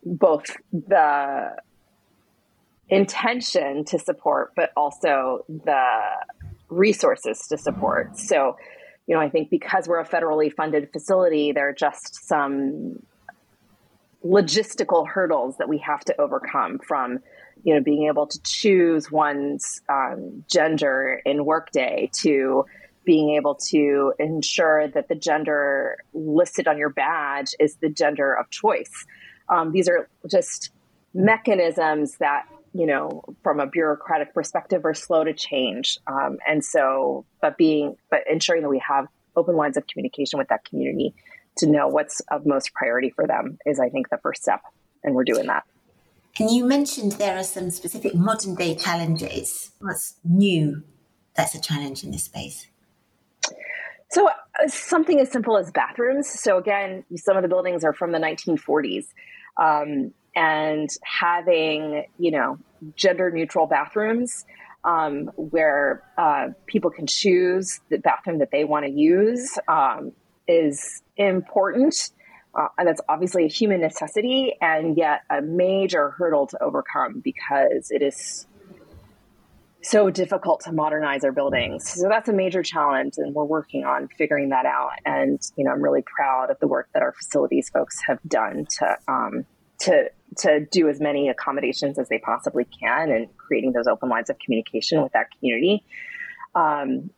both 0.05 0.55
the 0.71 1.57
intention 2.91 3.87
to 3.87 3.99
support, 3.99 4.53
but 4.55 4.71
also 4.77 5.47
the 5.49 5.93
resources 6.69 7.47
to 7.49 7.57
support. 7.57 8.19
So, 8.19 8.59
you 9.07 9.15
know, 9.15 9.21
I 9.21 9.29
think 9.29 9.51
because 9.51 9.87
we're 9.87 10.01
a 10.01 10.09
federally 10.09 10.53
funded 10.53 10.91
facility, 10.93 11.53
there 11.53 11.69
are 11.69 11.73
just 11.73 12.27
some 12.27 13.03
logistical 14.25 15.07
hurdles 15.07 15.57
that 15.59 15.69
we 15.69 15.79
have 15.79 16.01
to 16.07 16.21
overcome 16.21 16.79
from, 16.81 17.21
you 17.63 17.75
know, 17.75 17.81
being 17.81 18.09
able 18.09 18.27
to 18.27 18.43
choose 18.43 19.11
one's 19.11 19.81
um, 19.89 20.45
gender 20.51 21.23
in 21.25 21.45
Workday 21.45 22.11
to 22.21 22.67
being 23.05 23.37
able 23.37 23.55
to 23.55 24.13
ensure 24.19 24.89
that 24.89 25.09
the 25.09 25.15
gender 25.15 25.99
listed 26.13 26.67
on 26.67 26.77
your 26.77 26.91
badge 26.91 27.55
is 27.61 27.77
the 27.77 27.89
gender 27.89 28.35
of 28.35 28.51
choice. 28.51 29.07
Um, 29.49 29.71
these 29.71 29.89
are 29.89 30.09
just 30.29 30.71
mechanisms 31.15 32.17
that 32.19 32.47
you 32.77 32.87
know, 32.87 33.23
from 33.43 33.61
a 33.61 33.67
bureaucratic 33.67 34.35
perspective, 34.35 34.85
are 34.85 34.95
slow 34.95 35.25
to 35.25 35.33
change. 35.33 35.99
Um, 36.07 36.39
and 36.47 36.65
so, 36.65 37.25
but 37.41 37.57
being, 37.57 37.97
but 38.11 38.21
ensuring 38.31 38.63
that 38.63 38.69
we 38.69 38.83
have 38.87 39.07
open 39.37 39.57
lines 39.57 39.77
of 39.77 39.87
communication 39.87 40.39
with 40.39 40.49
that 40.49 40.65
community 40.65 41.15
to 41.59 41.67
know 41.67 41.89
what's 41.89 42.21
of 42.31 42.45
most 42.45 42.73
priority 42.75 43.11
for 43.11 43.27
them 43.27 43.59
is, 43.65 43.81
I 43.81 43.89
think, 43.89 44.11
the 44.11 44.19
first 44.19 44.43
step. 44.43 44.61
And 45.05 45.15
we're 45.15 45.25
doing 45.25 45.47
that. 45.47 45.65
And 46.39 46.51
you 46.51 46.67
mentioned 46.67 47.13
there 47.13 47.39
are 47.39 47.45
some 47.45 47.71
specific 47.71 48.15
modern 48.15 48.55
day 48.55 48.75
challenges. 48.75 49.71
What's 49.81 50.17
new 50.25 50.83
that's 51.35 51.55
a 51.55 51.61
challenge 51.61 52.03
in 52.03 52.11
this 52.11 52.25
space? 52.25 52.67
So, 54.11 54.29
uh, 54.29 54.69
something 54.69 55.21
as 55.21 55.31
simple 55.31 55.57
as 55.57 55.71
bathrooms. 55.71 56.29
So, 56.29 56.59
again, 56.59 57.05
some 57.17 57.37
of 57.37 57.43
the 57.43 57.49
buildings 57.49 57.85
are 57.85 57.93
from 57.93 58.13
the 58.13 58.19
1940s. 58.19 59.07
Um, 59.59 60.13
and 60.37 60.91
having, 61.03 62.05
you 62.19 62.31
know, 62.31 62.59
gender 62.95 63.31
neutral 63.31 63.67
bathrooms 63.67 64.45
um, 64.85 65.31
where 65.37 66.05
uh, 66.19 66.49
people 66.67 66.91
can 66.91 67.07
choose 67.07 67.81
the 67.89 67.99
bathroom 67.99 68.39
that 68.39 68.51
they 68.53 68.65
want 68.65 68.85
to 68.85 68.93
use 68.93 69.59
um, 69.67 70.13
is 70.47 71.03
important. 71.17 72.11
Uh, 72.55 72.69
and 72.79 72.87
that's 72.87 73.01
obviously 73.09 73.45
a 73.45 73.49
human 73.49 73.81
necessity 73.81 74.55
and 74.61 74.97
yet 74.97 75.23
a 75.29 75.43
major 75.43 76.11
hurdle 76.11 76.47
to 76.47 76.63
overcome 76.63 77.21
because 77.21 77.91
it 77.91 78.03
is 78.03 78.47
so 79.83 80.11
difficult 80.11 80.63
to 80.63 80.73
modernize 80.73 81.25
our 81.25 81.33
buildings. 81.33 81.89
So 81.89 82.09
that's 82.09 82.29
a 82.29 82.33
major 82.33 82.63
challenge, 82.63 83.15
and 83.19 83.35
we're 83.35 83.45
working 83.45 83.85
on 83.85 84.09
figuring 84.09 84.49
that 84.49 84.67
out. 84.67 84.91
And 85.05 85.41
you 85.57 85.65
know, 85.65 85.71
I'm 85.71 85.83
really 85.83 86.03
proud 86.03 86.51
of 86.51 86.59
the 86.59 86.67
work 86.67 86.89
that 86.93 87.03
our 87.03 87.13
facilities 87.13 87.69
folks 87.69 88.01
have 88.07 88.19
done 88.27 88.67
to 88.79 88.97
um, 89.07 89.47
to 89.81 90.11
to 90.39 90.67
do 90.71 90.89
as 90.89 91.01
many 91.01 91.29
accommodations 91.29 91.99
as 91.99 92.09
they 92.09 92.19
possibly 92.19 92.65
can, 92.65 93.11
and 93.11 93.35
creating 93.37 93.73
those 93.73 93.87
open 93.87 94.09
lines 94.09 94.31
of 94.31 94.39
communication 94.39 95.03
with 95.03 95.13
that 95.13 95.27
community. 95.39 95.85
Um, 96.55 97.11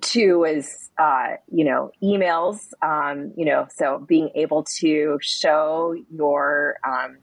two 0.00 0.44
is 0.44 0.90
uh, 0.98 1.34
you 1.50 1.64
know 1.64 1.90
emails 2.02 2.72
um, 2.82 3.32
you 3.36 3.44
know 3.44 3.66
so 3.74 4.04
being 4.06 4.30
able 4.34 4.64
to 4.64 5.18
show 5.20 5.94
your 6.10 6.76
um, 6.86 7.18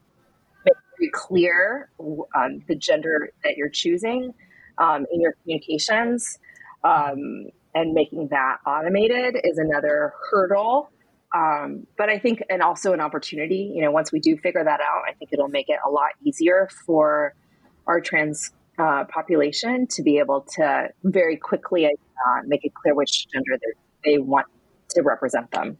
very 0.64 1.10
clear 1.12 1.90
um, 2.34 2.62
the 2.68 2.74
gender 2.74 3.30
that 3.44 3.56
you're 3.56 3.68
choosing 3.68 4.32
um, 4.78 5.06
in 5.12 5.20
your 5.20 5.32
communications 5.42 6.38
um, 6.84 7.46
and 7.74 7.92
making 7.92 8.28
that 8.28 8.58
automated 8.66 9.36
is 9.42 9.58
another 9.58 10.12
hurdle 10.30 10.90
um, 11.34 11.86
but 11.96 12.08
i 12.08 12.18
think 12.18 12.42
and 12.50 12.62
also 12.62 12.92
an 12.92 13.00
opportunity 13.00 13.72
you 13.74 13.82
know 13.82 13.90
once 13.90 14.12
we 14.12 14.20
do 14.20 14.36
figure 14.36 14.64
that 14.64 14.80
out 14.80 15.02
i 15.08 15.12
think 15.12 15.30
it'll 15.32 15.48
make 15.48 15.68
it 15.68 15.78
a 15.86 15.90
lot 15.90 16.10
easier 16.24 16.68
for 16.86 17.34
our 17.86 18.00
trans 18.00 18.52
uh, 18.78 19.04
population 19.04 19.86
to 19.86 20.02
be 20.02 20.18
able 20.18 20.46
to 20.56 20.88
very 21.04 21.36
quickly 21.36 21.86
uh, 21.86 22.40
make 22.46 22.64
it 22.64 22.72
clear 22.74 22.94
which 22.94 23.26
gender 23.32 23.58
they 24.04 24.18
want 24.18 24.46
to 24.90 25.02
represent 25.02 25.50
them. 25.50 25.78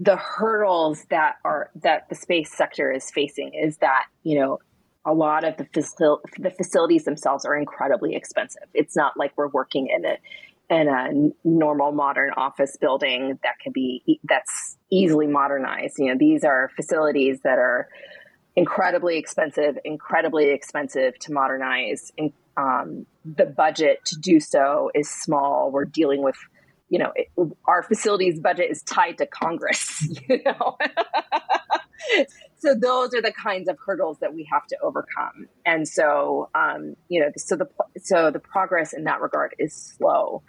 The 0.00 0.16
hurdles 0.16 1.04
that 1.10 1.36
are 1.44 1.70
that 1.76 2.08
the 2.08 2.16
space 2.16 2.52
sector 2.52 2.90
is 2.90 3.10
facing 3.10 3.52
is 3.54 3.76
that 3.78 4.06
you 4.24 4.40
know 4.40 4.58
a 5.06 5.14
lot 5.14 5.44
of 5.44 5.56
the 5.56 5.64
facil- 5.64 6.20
the 6.38 6.50
facilities 6.50 7.04
themselves 7.04 7.44
are 7.44 7.56
incredibly 7.56 8.16
expensive. 8.16 8.64
It's 8.74 8.96
not 8.96 9.16
like 9.16 9.32
we're 9.36 9.48
working 9.48 9.88
in 9.94 10.04
a 10.04 10.16
in 10.70 10.88
a 10.88 11.30
normal 11.46 11.92
modern 11.92 12.30
office 12.36 12.76
building 12.80 13.38
that 13.42 13.58
can 13.62 13.72
be 13.72 14.20
that's 14.24 14.76
easily 14.90 15.26
modernized. 15.26 15.96
You 15.98 16.12
know, 16.12 16.18
these 16.18 16.44
are 16.44 16.70
facilities 16.74 17.40
that 17.44 17.58
are 17.58 17.88
incredibly 18.56 19.18
expensive, 19.18 19.78
incredibly 19.84 20.50
expensive 20.50 21.18
to 21.20 21.32
modernize. 21.32 22.12
And, 22.16 22.32
um, 22.56 23.06
the 23.24 23.46
budget 23.46 24.04
to 24.06 24.16
do 24.16 24.38
so 24.38 24.90
is 24.94 25.10
small. 25.10 25.70
We're 25.72 25.86
dealing 25.86 26.22
with, 26.22 26.36
you 26.88 26.98
know, 26.98 27.12
it, 27.16 27.28
our 27.66 27.82
facilities 27.82 28.38
budget 28.38 28.70
is 28.70 28.82
tied 28.82 29.18
to 29.18 29.26
Congress, 29.26 30.06
you 30.28 30.40
know. 30.44 30.76
so 32.58 32.74
those 32.74 33.14
are 33.14 33.22
the 33.22 33.32
kinds 33.32 33.68
of 33.68 33.78
hurdles 33.84 34.18
that 34.20 34.34
we 34.34 34.48
have 34.50 34.66
to 34.68 34.76
overcome. 34.82 35.48
And 35.64 35.86
so, 35.86 36.50
um, 36.54 36.96
you 37.08 37.20
know, 37.20 37.30
so 37.36 37.56
the 37.56 37.68
so 37.98 38.30
the 38.30 38.38
progress 38.38 38.92
in 38.92 39.04
that 39.04 39.20
regard 39.20 39.54
is 39.58 39.74
slow. 39.74 40.42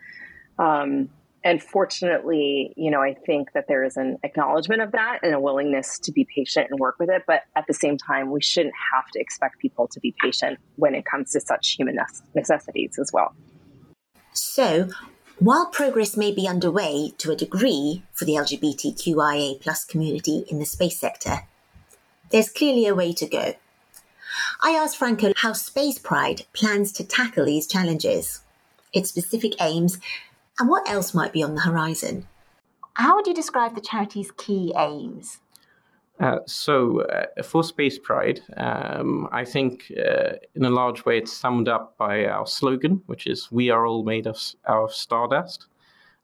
Um, 0.58 1.10
and 1.46 1.62
fortunately, 1.62 2.74
you 2.76 2.90
know, 2.90 3.02
I 3.02 3.14
think 3.14 3.54
that 3.54 3.66
there 3.68 3.84
is 3.84 3.98
an 3.98 4.18
acknowledgement 4.24 4.82
of 4.82 4.94
that 4.94 5.20
and 5.22 5.36
a 5.36 5.40
willingness 5.40 6.00
to 6.00 6.12
be 6.12 6.26
patient 6.36 6.68
and 6.72 6.80
work 6.80 6.96
with 7.00 7.10
it. 7.10 7.22
But 7.28 7.44
at 7.56 7.68
the 7.68 7.74
same 7.74 8.00
time, 8.00 8.32
we 8.32 8.42
shouldn't 8.42 8.74
have 8.94 9.06
to 9.12 9.20
expect 9.20 9.60
people 9.60 9.88
to 9.90 10.00
be 10.00 10.16
patient 10.20 10.58
when 10.76 10.96
it 10.96 11.06
comes 11.06 11.32
to 11.34 11.40
such 11.40 11.76
human 11.78 12.00
necessities 12.34 12.98
as 13.00 13.12
well. 13.14 13.36
So, 14.34 14.90
while 15.40 15.68
progress 15.68 16.16
may 16.16 16.32
be 16.32 16.48
underway 16.48 17.14
to 17.18 17.32
a 17.32 17.36
degree 17.36 18.04
for 18.14 18.26
the 18.26 18.34
LGBTQIA 18.34 19.62
plus 19.62 19.84
community 19.84 20.46
in 20.50 20.60
the 20.60 20.66
space 20.66 21.00
sector, 21.00 21.42
there's 22.32 22.50
clearly 22.50 22.88
a 22.88 22.96
way 22.96 23.14
to 23.14 23.28
go. 23.28 23.54
I 24.62 24.72
asked 24.72 24.98
Franco 24.98 25.34
how 25.38 25.54
Space 25.54 26.00
Pride 26.00 26.46
plans 26.54 26.92
to 26.94 27.04
tackle 27.04 27.46
these 27.46 27.68
challenges, 27.68 28.42
its 28.94 29.10
specific 29.10 29.54
aims, 29.62 30.00
and 30.60 30.70
what 30.70 30.90
else 30.90 31.14
might 31.14 31.34
be 31.34 31.44
on 31.44 31.56
the 31.56 31.62
horizon? 31.62 32.28
How 32.94 33.16
would 33.16 33.28
you 33.28 33.34
describe 33.34 33.76
the 33.76 33.82
charity's 33.82 34.32
key 34.32 34.74
aims? 34.78 35.40
Uh, 36.20 36.40
so, 36.46 37.02
uh, 37.02 37.44
for 37.44 37.62
Space 37.62 38.00
Pride, 38.00 38.40
um, 38.56 39.28
I 39.34 39.44
think 39.44 39.92
uh, 39.98 40.34
in 40.56 40.64
a 40.64 40.70
large 40.70 41.04
way 41.04 41.18
it's 41.18 41.34
summed 41.34 41.68
up 41.68 41.98
by 41.98 42.26
our 42.26 42.48
slogan, 42.48 43.02
which 43.08 43.28
is 43.28 43.52
We 43.52 43.70
are 43.70 43.86
all 43.86 44.04
made 44.04 44.26
of, 44.26 44.40
of 44.64 44.94
stardust, 44.94 45.68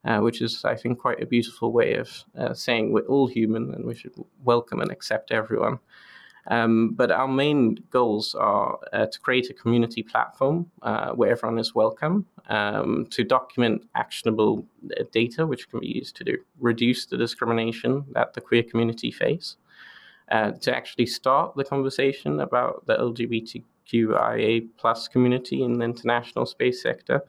uh, 0.05 0.19
which 0.19 0.41
is, 0.41 0.63
I 0.63 0.75
think, 0.75 0.97
quite 0.97 1.21
a 1.21 1.25
beautiful 1.25 1.73
way 1.73 1.95
of 1.95 2.09
uh, 2.37 2.53
saying 2.53 2.93
we're 2.93 3.01
all 3.01 3.27
human 3.27 3.73
and 3.73 3.85
we 3.85 3.93
should 3.93 4.13
welcome 4.45 4.79
and 4.79 4.91
accept 4.91 5.31
everyone. 5.31 5.79
Um, 6.47 6.93
but 6.93 7.11
our 7.11 7.27
main 7.27 7.77
goals 7.91 8.33
are 8.33 8.79
to 8.93 9.19
create 9.21 9.51
a 9.51 9.53
community 9.53 10.01
platform 10.01 10.71
where 11.13 11.31
everyone 11.31 11.59
is 11.59 11.75
welcome, 11.75 12.25
um, 12.47 13.05
to 13.11 13.23
document 13.23 13.87
actionable 13.93 14.65
data 15.11 15.45
which 15.45 15.69
can 15.69 15.81
be 15.81 15.87
used 15.87 16.15
to 16.15 16.23
do, 16.23 16.37
reduce 16.59 17.05
the 17.05 17.17
discrimination 17.17 18.05
that 18.13 18.33
the 18.33 18.41
queer 18.41 18.63
community 18.63 19.11
face, 19.11 19.57
uh, 20.32 20.51
to 20.51 20.75
actually 20.75 21.05
start 21.05 21.55
the 21.55 21.63
conversation 21.63 22.39
about 22.39 22.86
the 22.86 22.95
LGBTQIA 22.95 24.67
plus 24.77 25.07
community 25.07 25.61
in 25.61 25.77
the 25.77 25.86
international 25.86 26.45
space 26.45 26.82
sector, 26.82 27.21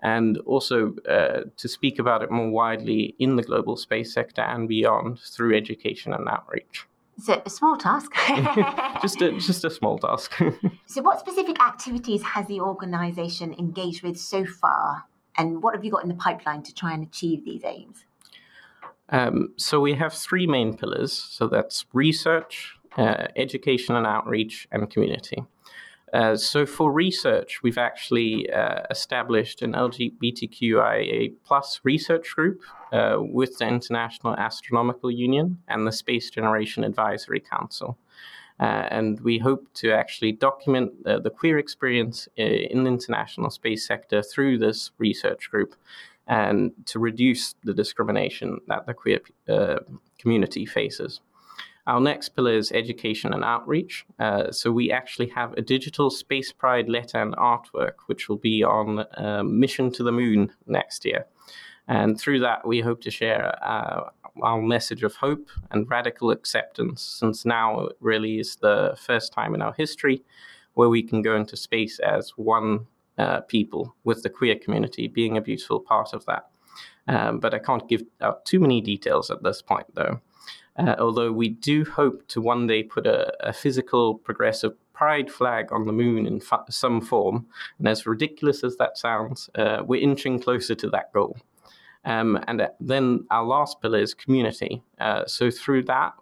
and 0.00 0.38
also 0.38 0.94
uh, 1.08 1.40
to 1.56 1.68
speak 1.68 1.98
about 1.98 2.22
it 2.22 2.30
more 2.30 2.50
widely 2.50 3.14
in 3.18 3.36
the 3.36 3.42
global 3.42 3.76
space 3.76 4.12
sector 4.12 4.42
and 4.42 4.68
beyond 4.68 5.18
through 5.20 5.56
education 5.56 6.12
and 6.12 6.28
outreach. 6.28 6.86
So 7.18 7.40
a 7.46 7.50
small 7.50 7.76
task. 7.76 8.12
just 9.02 9.22
a 9.22 9.32
just 9.32 9.64
a 9.64 9.70
small 9.70 9.98
task. 9.98 10.36
so, 10.86 11.00
what 11.00 11.20
specific 11.20 11.60
activities 11.62 12.22
has 12.22 12.46
the 12.48 12.60
organisation 12.60 13.54
engaged 13.54 14.02
with 14.02 14.18
so 14.18 14.44
far, 14.44 15.04
and 15.38 15.62
what 15.62 15.74
have 15.74 15.84
you 15.84 15.92
got 15.92 16.02
in 16.02 16.08
the 16.08 16.14
pipeline 16.16 16.62
to 16.64 16.74
try 16.74 16.92
and 16.92 17.06
achieve 17.06 17.44
these 17.44 17.64
aims? 17.64 18.04
Um, 19.10 19.50
so 19.56 19.80
we 19.80 19.94
have 19.94 20.14
three 20.14 20.46
main 20.46 20.76
pillars. 20.76 21.12
So 21.12 21.48
that's 21.48 21.84
research, 21.92 22.76
uh, 22.96 23.28
education 23.36 23.96
and 23.96 24.06
outreach, 24.06 24.66
and 24.72 24.90
community. 24.90 25.44
Uh, 26.12 26.36
so 26.36 26.64
for 26.64 26.92
research, 26.92 27.60
we've 27.64 27.76
actually 27.76 28.48
uh, 28.50 28.82
established 28.88 29.62
an 29.62 29.72
LGBTQIA 29.72 31.34
plus 31.44 31.80
research 31.82 32.36
group 32.36 32.62
uh, 32.92 33.16
with 33.18 33.58
the 33.58 33.66
International 33.66 34.36
Astronomical 34.36 35.10
Union 35.10 35.58
and 35.66 35.84
the 35.84 35.90
Space 35.90 36.30
Generation 36.30 36.84
Advisory 36.84 37.40
Council. 37.40 37.98
Uh, 38.60 38.86
and 38.92 39.20
we 39.22 39.38
hope 39.38 39.66
to 39.74 39.90
actually 39.90 40.30
document 40.30 40.92
the 41.02 41.30
queer 41.36 41.58
experience 41.58 42.28
uh, 42.38 42.42
in 42.42 42.84
the 42.84 42.90
international 42.90 43.50
space 43.50 43.84
sector 43.84 44.22
through 44.22 44.56
this 44.56 44.92
research 44.98 45.50
group 45.50 45.74
and 46.26 46.72
to 46.86 46.98
reduce 46.98 47.54
the 47.64 47.74
discrimination 47.74 48.58
that 48.68 48.86
the 48.86 48.94
queer 48.94 49.20
community 50.18 50.66
faces. 50.66 51.20
Our 51.86 52.00
next 52.00 52.30
pillar 52.30 52.54
is 52.54 52.72
education 52.72 53.34
and 53.34 53.44
outreach. 53.44 54.06
Uh, 54.18 54.50
so 54.50 54.72
we 54.72 54.90
actually 54.90 55.28
have 55.28 55.52
a 55.52 55.60
digital 55.60 56.08
Space 56.08 56.50
Pride 56.50 56.88
letter 56.88 57.20
and 57.20 57.36
artwork, 57.36 57.96
which 58.06 58.28
will 58.28 58.38
be 58.38 58.64
on 58.64 59.00
uh, 59.18 59.42
Mission 59.44 59.92
to 59.92 60.02
the 60.02 60.12
Moon 60.12 60.50
next 60.66 61.04
year. 61.04 61.26
And 61.86 62.18
through 62.18 62.40
that, 62.40 62.66
we 62.66 62.80
hope 62.80 63.02
to 63.02 63.10
share 63.10 63.62
uh, 63.62 64.08
our 64.42 64.62
message 64.62 65.02
of 65.02 65.14
hope 65.16 65.50
and 65.70 65.88
radical 65.90 66.30
acceptance, 66.30 67.02
since 67.02 67.44
now 67.44 67.88
really 68.00 68.38
is 68.38 68.56
the 68.56 68.96
first 68.98 69.34
time 69.34 69.54
in 69.54 69.60
our 69.60 69.74
history 69.74 70.24
where 70.72 70.88
we 70.88 71.02
can 71.02 71.22
go 71.22 71.36
into 71.36 71.56
space 71.56 71.98
as 72.00 72.30
one 72.36 72.86
uh, 73.18 73.40
people, 73.42 73.94
with 74.04 74.22
the 74.22 74.30
queer 74.30 74.56
community 74.56 75.08
being 75.08 75.36
a 75.36 75.42
beautiful 75.42 75.80
part 75.80 76.12
of 76.12 76.24
that. 76.26 76.46
Um, 77.06 77.38
but 77.38 77.54
I 77.54 77.58
can't 77.58 77.88
give 77.88 78.02
out 78.20 78.44
too 78.44 78.60
many 78.60 78.80
details 78.80 79.30
at 79.30 79.42
this 79.42 79.62
point, 79.62 79.86
though. 79.94 80.20
Uh, 80.76 80.96
although 80.98 81.30
we 81.30 81.48
do 81.48 81.84
hope 81.84 82.26
to 82.26 82.40
one 82.40 82.66
day 82.66 82.82
put 82.82 83.06
a, 83.06 83.32
a, 83.46 83.52
physical 83.52 84.16
progressive 84.16 84.72
pride 84.92 85.30
flag 85.30 85.70
on 85.70 85.86
the 85.86 85.92
moon 85.92 86.26
in 86.26 86.40
fa- 86.40 86.64
some 86.68 87.00
form. 87.00 87.46
And 87.78 87.86
as 87.86 88.06
ridiculous 88.06 88.64
as 88.64 88.76
that 88.76 88.98
sounds, 88.98 89.48
uh, 89.54 89.82
we're 89.86 90.02
inching 90.02 90.40
closer 90.40 90.74
to 90.74 90.90
that 90.90 91.12
goal. 91.12 91.36
Um, 92.04 92.42
and 92.48 92.60
uh, 92.60 92.68
then 92.80 93.24
our 93.30 93.44
last 93.44 93.80
pillar 93.80 94.00
is 94.00 94.14
community. 94.14 94.82
Uh, 94.98 95.24
so 95.26 95.48
through 95.48 95.84
that, 95.84 96.14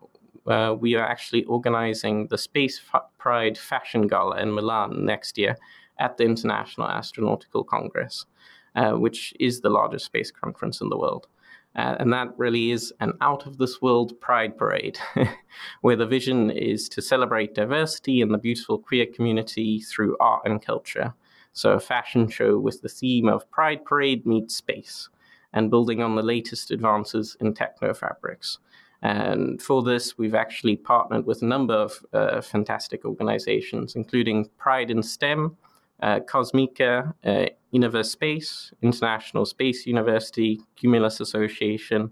uh, 0.46 0.74
we 0.78 0.96
are 0.96 1.06
actually 1.06 1.44
organizing 1.44 2.26
the 2.26 2.38
Space 2.38 2.80
Pride 3.18 3.56
Fashion 3.56 4.06
Gala 4.06 4.38
in 4.38 4.52
Milan 4.52 5.06
next 5.06 5.38
year 5.38 5.56
at 5.98 6.16
the 6.16 6.24
International 6.24 6.86
Astronautical 6.86 7.66
Congress, 7.66 8.26
uh, 8.74 8.92
which 8.92 9.34
is 9.38 9.60
the 9.60 9.70
largest 9.70 10.06
space 10.06 10.30
conference 10.30 10.80
in 10.80 10.88
the 10.88 10.96
world. 10.96 11.26
Uh, 11.74 11.96
and 12.00 12.12
that 12.12 12.28
really 12.36 12.70
is 12.70 12.92
an 13.00 13.14
out 13.22 13.46
of 13.46 13.56
this 13.56 13.80
world 13.80 14.20
pride 14.20 14.58
parade, 14.58 14.98
where 15.80 15.96
the 15.96 16.06
vision 16.06 16.50
is 16.50 16.88
to 16.88 17.00
celebrate 17.00 17.54
diversity 17.54 18.20
and 18.20 18.32
the 18.32 18.38
beautiful 18.38 18.78
queer 18.78 19.06
community 19.06 19.80
through 19.80 20.16
art 20.20 20.42
and 20.44 20.64
culture. 20.64 21.14
So, 21.54 21.72
a 21.72 21.80
fashion 21.80 22.28
show 22.28 22.58
with 22.58 22.82
the 22.82 22.88
theme 22.88 23.28
of 23.28 23.50
Pride 23.50 23.84
Parade 23.84 24.26
meets 24.26 24.56
space, 24.56 25.08
and 25.52 25.70
building 25.70 26.02
on 26.02 26.14
the 26.14 26.22
latest 26.22 26.70
advances 26.70 27.36
in 27.40 27.54
techno 27.54 27.94
fabrics. 27.94 28.58
And 29.02 29.60
for 29.60 29.82
this, 29.82 30.16
we've 30.16 30.34
actually 30.34 30.76
partnered 30.76 31.26
with 31.26 31.42
a 31.42 31.46
number 31.46 31.74
of 31.74 32.04
uh, 32.12 32.40
fantastic 32.40 33.04
organizations, 33.04 33.96
including 33.96 34.48
Pride 34.56 34.90
in 34.90 35.02
STEM, 35.02 35.56
uh, 36.02 36.20
Cosmica, 36.20 37.14
uh, 37.24 37.46
Innova 37.72 38.04
Space, 38.04 38.72
International 38.82 39.46
Space 39.46 39.86
University, 39.86 40.60
Cumulus 40.76 41.20
Association, 41.20 42.10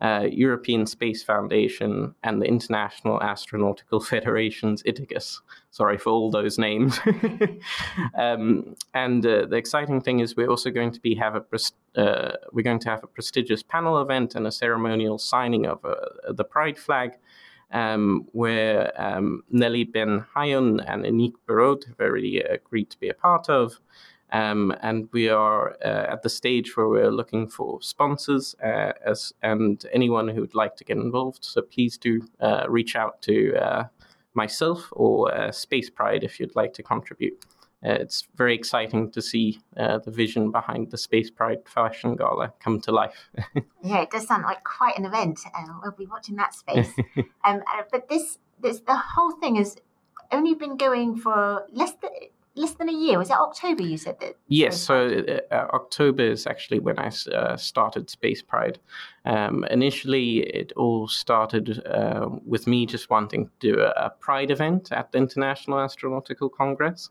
uh, 0.00 0.26
European 0.30 0.84
Space 0.86 1.22
Foundation, 1.22 2.14
and 2.22 2.40
the 2.40 2.46
International 2.46 3.20
Astronautical 3.20 4.04
Federation's 4.06 4.82
ITACCUS. 4.82 5.40
Sorry 5.70 5.98
for 5.98 6.10
all 6.10 6.30
those 6.30 6.58
names. 6.58 6.98
um, 8.18 8.74
and 8.94 9.24
uh, 9.24 9.46
the 9.46 9.56
exciting 9.56 10.00
thing 10.00 10.20
is 10.20 10.36
we're 10.36 10.50
also 10.50 10.70
going 10.70 10.90
to 10.92 11.00
be 11.00 11.14
have 11.14 11.36
a 11.36 12.00
uh, 12.00 12.32
we're 12.52 12.62
going 12.62 12.78
to 12.80 12.90
have 12.90 13.04
a 13.04 13.06
prestigious 13.06 13.62
panel 13.62 14.00
event 14.00 14.34
and 14.34 14.46
a 14.46 14.52
ceremonial 14.52 15.18
signing 15.18 15.66
of 15.66 15.80
the 16.28 16.44
Pride 16.44 16.78
flag. 16.78 17.12
Um, 17.72 18.28
where 18.32 18.92
um, 18.96 19.42
Nelly 19.50 19.84
Ben 19.84 20.24
Hayoun 20.34 20.84
and 20.86 21.04
Anik 21.04 21.34
Barod 21.48 21.84
have 21.86 22.00
already 22.00 22.38
agreed 22.38 22.90
to 22.90 22.98
be 22.98 23.08
a 23.08 23.14
part 23.14 23.50
of. 23.50 23.80
Um, 24.32 24.74
and 24.82 25.08
we 25.12 25.28
are 25.28 25.76
uh, 25.84 26.12
at 26.12 26.22
the 26.22 26.28
stage 26.28 26.76
where 26.76 26.88
we're 26.88 27.10
looking 27.10 27.48
for 27.48 27.80
sponsors 27.80 28.54
uh, 28.62 28.92
as, 29.04 29.32
and 29.42 29.84
anyone 29.92 30.28
who 30.28 30.40
would 30.40 30.54
like 30.54 30.76
to 30.76 30.84
get 30.84 30.96
involved. 30.96 31.44
So 31.44 31.62
please 31.62 31.96
do 31.96 32.22
uh, 32.40 32.66
reach 32.68 32.96
out 32.96 33.22
to 33.22 33.56
uh, 33.56 33.84
myself 34.34 34.88
or 34.92 35.34
uh, 35.34 35.52
Space 35.52 35.90
Pride 35.90 36.24
if 36.24 36.40
you'd 36.40 36.56
like 36.56 36.72
to 36.74 36.82
contribute. 36.82 37.44
Uh, 37.84 37.92
it's 37.92 38.26
very 38.36 38.54
exciting 38.54 39.10
to 39.10 39.20
see 39.20 39.60
the 39.74 40.10
vision 40.10 40.50
behind 40.50 40.90
the 40.90 40.98
Space 40.98 41.30
Pride 41.30 41.60
Fashion 41.66 42.16
Gala 42.16 42.52
come 42.58 42.80
to 42.80 42.92
life. 42.92 43.28
yeah, 43.82 44.00
it 44.00 44.10
does 44.10 44.26
sound 44.26 44.44
like 44.44 44.64
quite 44.64 44.98
an 44.98 45.04
event. 45.04 45.40
we'll 45.82 45.92
be 45.92 46.06
watching 46.06 46.36
that 46.36 46.54
space. 46.54 46.90
um, 47.44 47.62
but 47.92 48.08
this, 48.08 48.38
this, 48.60 48.80
the 48.80 48.96
whole 48.96 49.32
thing 49.32 49.56
has 49.56 49.76
only 50.32 50.54
been 50.54 50.76
going 50.76 51.16
for 51.16 51.66
less 51.72 51.92
than 52.00 52.10
less 52.56 52.72
than 52.72 52.88
a 52.88 52.92
year. 52.92 53.18
Was 53.18 53.30
it 53.30 53.36
October 53.36 53.82
you 53.82 53.98
said 53.98 54.18
that? 54.20 54.34
Yes, 54.48 54.80
so 54.80 55.08
uh, 55.08 55.54
uh, 55.54 55.68
October 55.74 56.22
is 56.22 56.46
actually 56.46 56.80
when 56.80 56.98
I 56.98 57.10
uh, 57.32 57.56
started 57.56 58.10
Space 58.10 58.42
Pride. 58.42 58.78
Um, 59.24 59.64
initially, 59.70 60.38
it 60.38 60.72
all 60.74 61.06
started 61.06 61.86
uh, 61.86 62.28
with 62.44 62.66
me 62.66 62.86
just 62.86 63.10
wanting 63.10 63.46
to 63.46 63.52
do 63.60 63.80
a, 63.80 63.90
a, 63.90 64.10
Pride 64.10 64.50
event 64.50 64.90
at 64.90 65.12
the 65.12 65.18
International 65.18 65.78
Astronautical 65.78 66.50
Congress. 66.50 67.10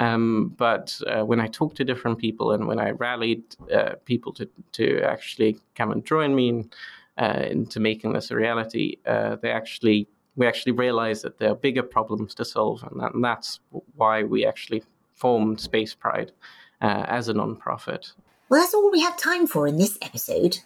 Um, 0.00 0.54
but 0.56 1.00
uh, 1.06 1.24
when 1.24 1.40
I 1.40 1.46
talked 1.46 1.76
to 1.76 1.84
different 1.84 2.18
people 2.18 2.52
and 2.52 2.66
when 2.66 2.80
I 2.80 2.90
rallied 2.90 3.44
uh, 3.72 3.94
people 4.04 4.32
to, 4.34 4.48
to 4.72 5.00
actually 5.02 5.58
come 5.74 5.92
and 5.92 6.04
join 6.04 6.34
me 6.34 6.48
in, 6.48 6.70
into 7.18 7.80
making 7.80 8.14
this 8.14 8.30
a 8.30 8.36
reality, 8.36 8.96
they 9.04 9.50
actually 9.50 10.08
we 10.36 10.46
actually 10.46 10.72
realized 10.72 11.22
that 11.22 11.38
there 11.38 11.50
are 11.50 11.54
bigger 11.56 11.82
problems 11.82 12.34
to 12.34 12.44
solve, 12.44 12.82
and, 12.84 13.00
that, 13.00 13.14
and 13.14 13.22
that's 13.22 13.60
why 13.96 14.22
we 14.22 14.46
actually 14.46 14.82
formed 15.12 15.60
Space 15.60 15.94
Pride 15.94 16.32
uh, 16.80 17.04
as 17.08 17.28
a 17.28 17.34
non-profit. 17.34 18.12
Well, 18.48 18.60
that's 18.60 18.74
all 18.74 18.90
we 18.90 19.00
have 19.00 19.16
time 19.18 19.46
for 19.46 19.66
in 19.66 19.76
this 19.76 19.98
episode. 20.00 20.60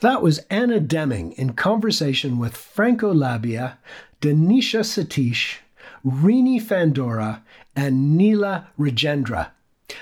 That 0.00 0.22
was 0.22 0.38
Anna 0.50 0.80
Demming 0.80 1.32
in 1.34 1.54
conversation 1.54 2.38
with 2.38 2.56
Franco 2.56 3.12
Labia, 3.12 3.78
Dhanisha 4.20 4.80
Sateesh, 4.80 5.56
Rynee 6.06 6.62
Fandora, 6.62 7.42
and 7.74 8.16
Neela 8.16 8.68
Rajendra 8.78 9.50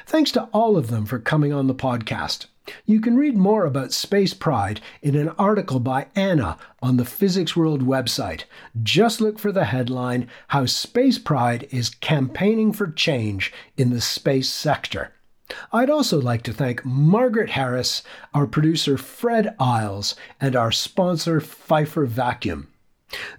Thanks 0.04 0.32
to 0.32 0.44
all 0.52 0.76
of 0.76 0.88
them 0.88 1.06
for 1.06 1.18
coming 1.18 1.52
on 1.52 1.68
the 1.68 1.74
podcast. 1.74 2.46
You 2.84 3.00
can 3.00 3.16
read 3.16 3.36
more 3.36 3.64
about 3.64 3.92
Space 3.92 4.34
Pride 4.34 4.80
in 5.00 5.14
an 5.14 5.28
article 5.38 5.78
by 5.78 6.08
Anna 6.16 6.58
on 6.82 6.96
the 6.96 7.04
Physics 7.04 7.54
World 7.54 7.82
website. 7.86 8.42
Just 8.82 9.20
look 9.20 9.38
for 9.38 9.52
the 9.52 9.66
headline 9.66 10.28
How 10.48 10.66
Space 10.66 11.18
Pride 11.18 11.68
is 11.70 11.90
Campaigning 11.90 12.72
for 12.72 12.88
Change 12.90 13.52
in 13.76 13.90
the 13.90 14.00
Space 14.00 14.48
Sector. 14.48 15.12
I'd 15.72 15.90
also 15.90 16.20
like 16.20 16.42
to 16.44 16.52
thank 16.52 16.84
Margaret 16.84 17.50
Harris, 17.50 18.02
our 18.34 18.46
producer 18.46 18.98
Fred 18.98 19.54
Isles, 19.60 20.16
and 20.40 20.56
our 20.56 20.72
sponsor 20.72 21.40
Pfeiffer 21.40 22.04
Vacuum. 22.04 22.68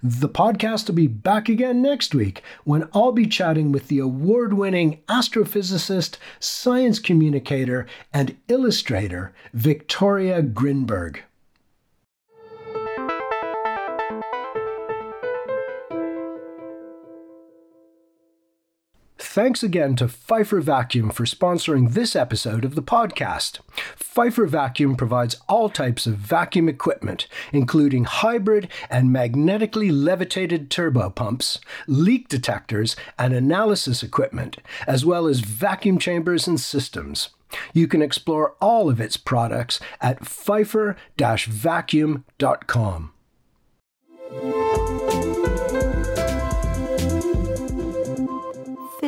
The 0.02 0.30
podcast 0.30 0.88
will 0.88 0.94
be 0.94 1.06
back 1.06 1.50
again 1.50 1.82
next 1.82 2.14
week 2.14 2.42
when 2.64 2.88
I'll 2.94 3.12
be 3.12 3.26
chatting 3.26 3.70
with 3.70 3.88
the 3.88 3.98
award 3.98 4.54
winning 4.54 5.02
astrophysicist, 5.08 6.16
science 6.40 6.98
communicator, 6.98 7.86
and 8.12 8.36
illustrator 8.48 9.34
Victoria 9.52 10.42
Grinberg. 10.42 11.20
Thanks 19.38 19.62
again 19.62 19.94
to 19.94 20.08
Pfeiffer 20.08 20.60
Vacuum 20.60 21.10
for 21.10 21.24
sponsoring 21.24 21.92
this 21.92 22.16
episode 22.16 22.64
of 22.64 22.74
the 22.74 22.82
podcast. 22.82 23.60
Pfeiffer 23.94 24.46
Vacuum 24.46 24.96
provides 24.96 25.36
all 25.48 25.68
types 25.68 26.08
of 26.08 26.16
vacuum 26.16 26.68
equipment, 26.68 27.28
including 27.52 28.02
hybrid 28.02 28.66
and 28.90 29.12
magnetically 29.12 29.92
levitated 29.92 30.72
turbo 30.72 31.08
pumps, 31.08 31.60
leak 31.86 32.26
detectors, 32.28 32.96
and 33.16 33.32
analysis 33.32 34.02
equipment, 34.02 34.56
as 34.88 35.06
well 35.06 35.28
as 35.28 35.38
vacuum 35.38 36.00
chambers 36.00 36.48
and 36.48 36.58
systems. 36.58 37.28
You 37.72 37.86
can 37.86 38.02
explore 38.02 38.56
all 38.60 38.90
of 38.90 39.00
its 39.00 39.16
products 39.16 39.78
at 40.00 40.26
pfeiffer 40.26 40.96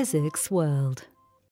Physics 0.01 0.51
World. 0.51 1.05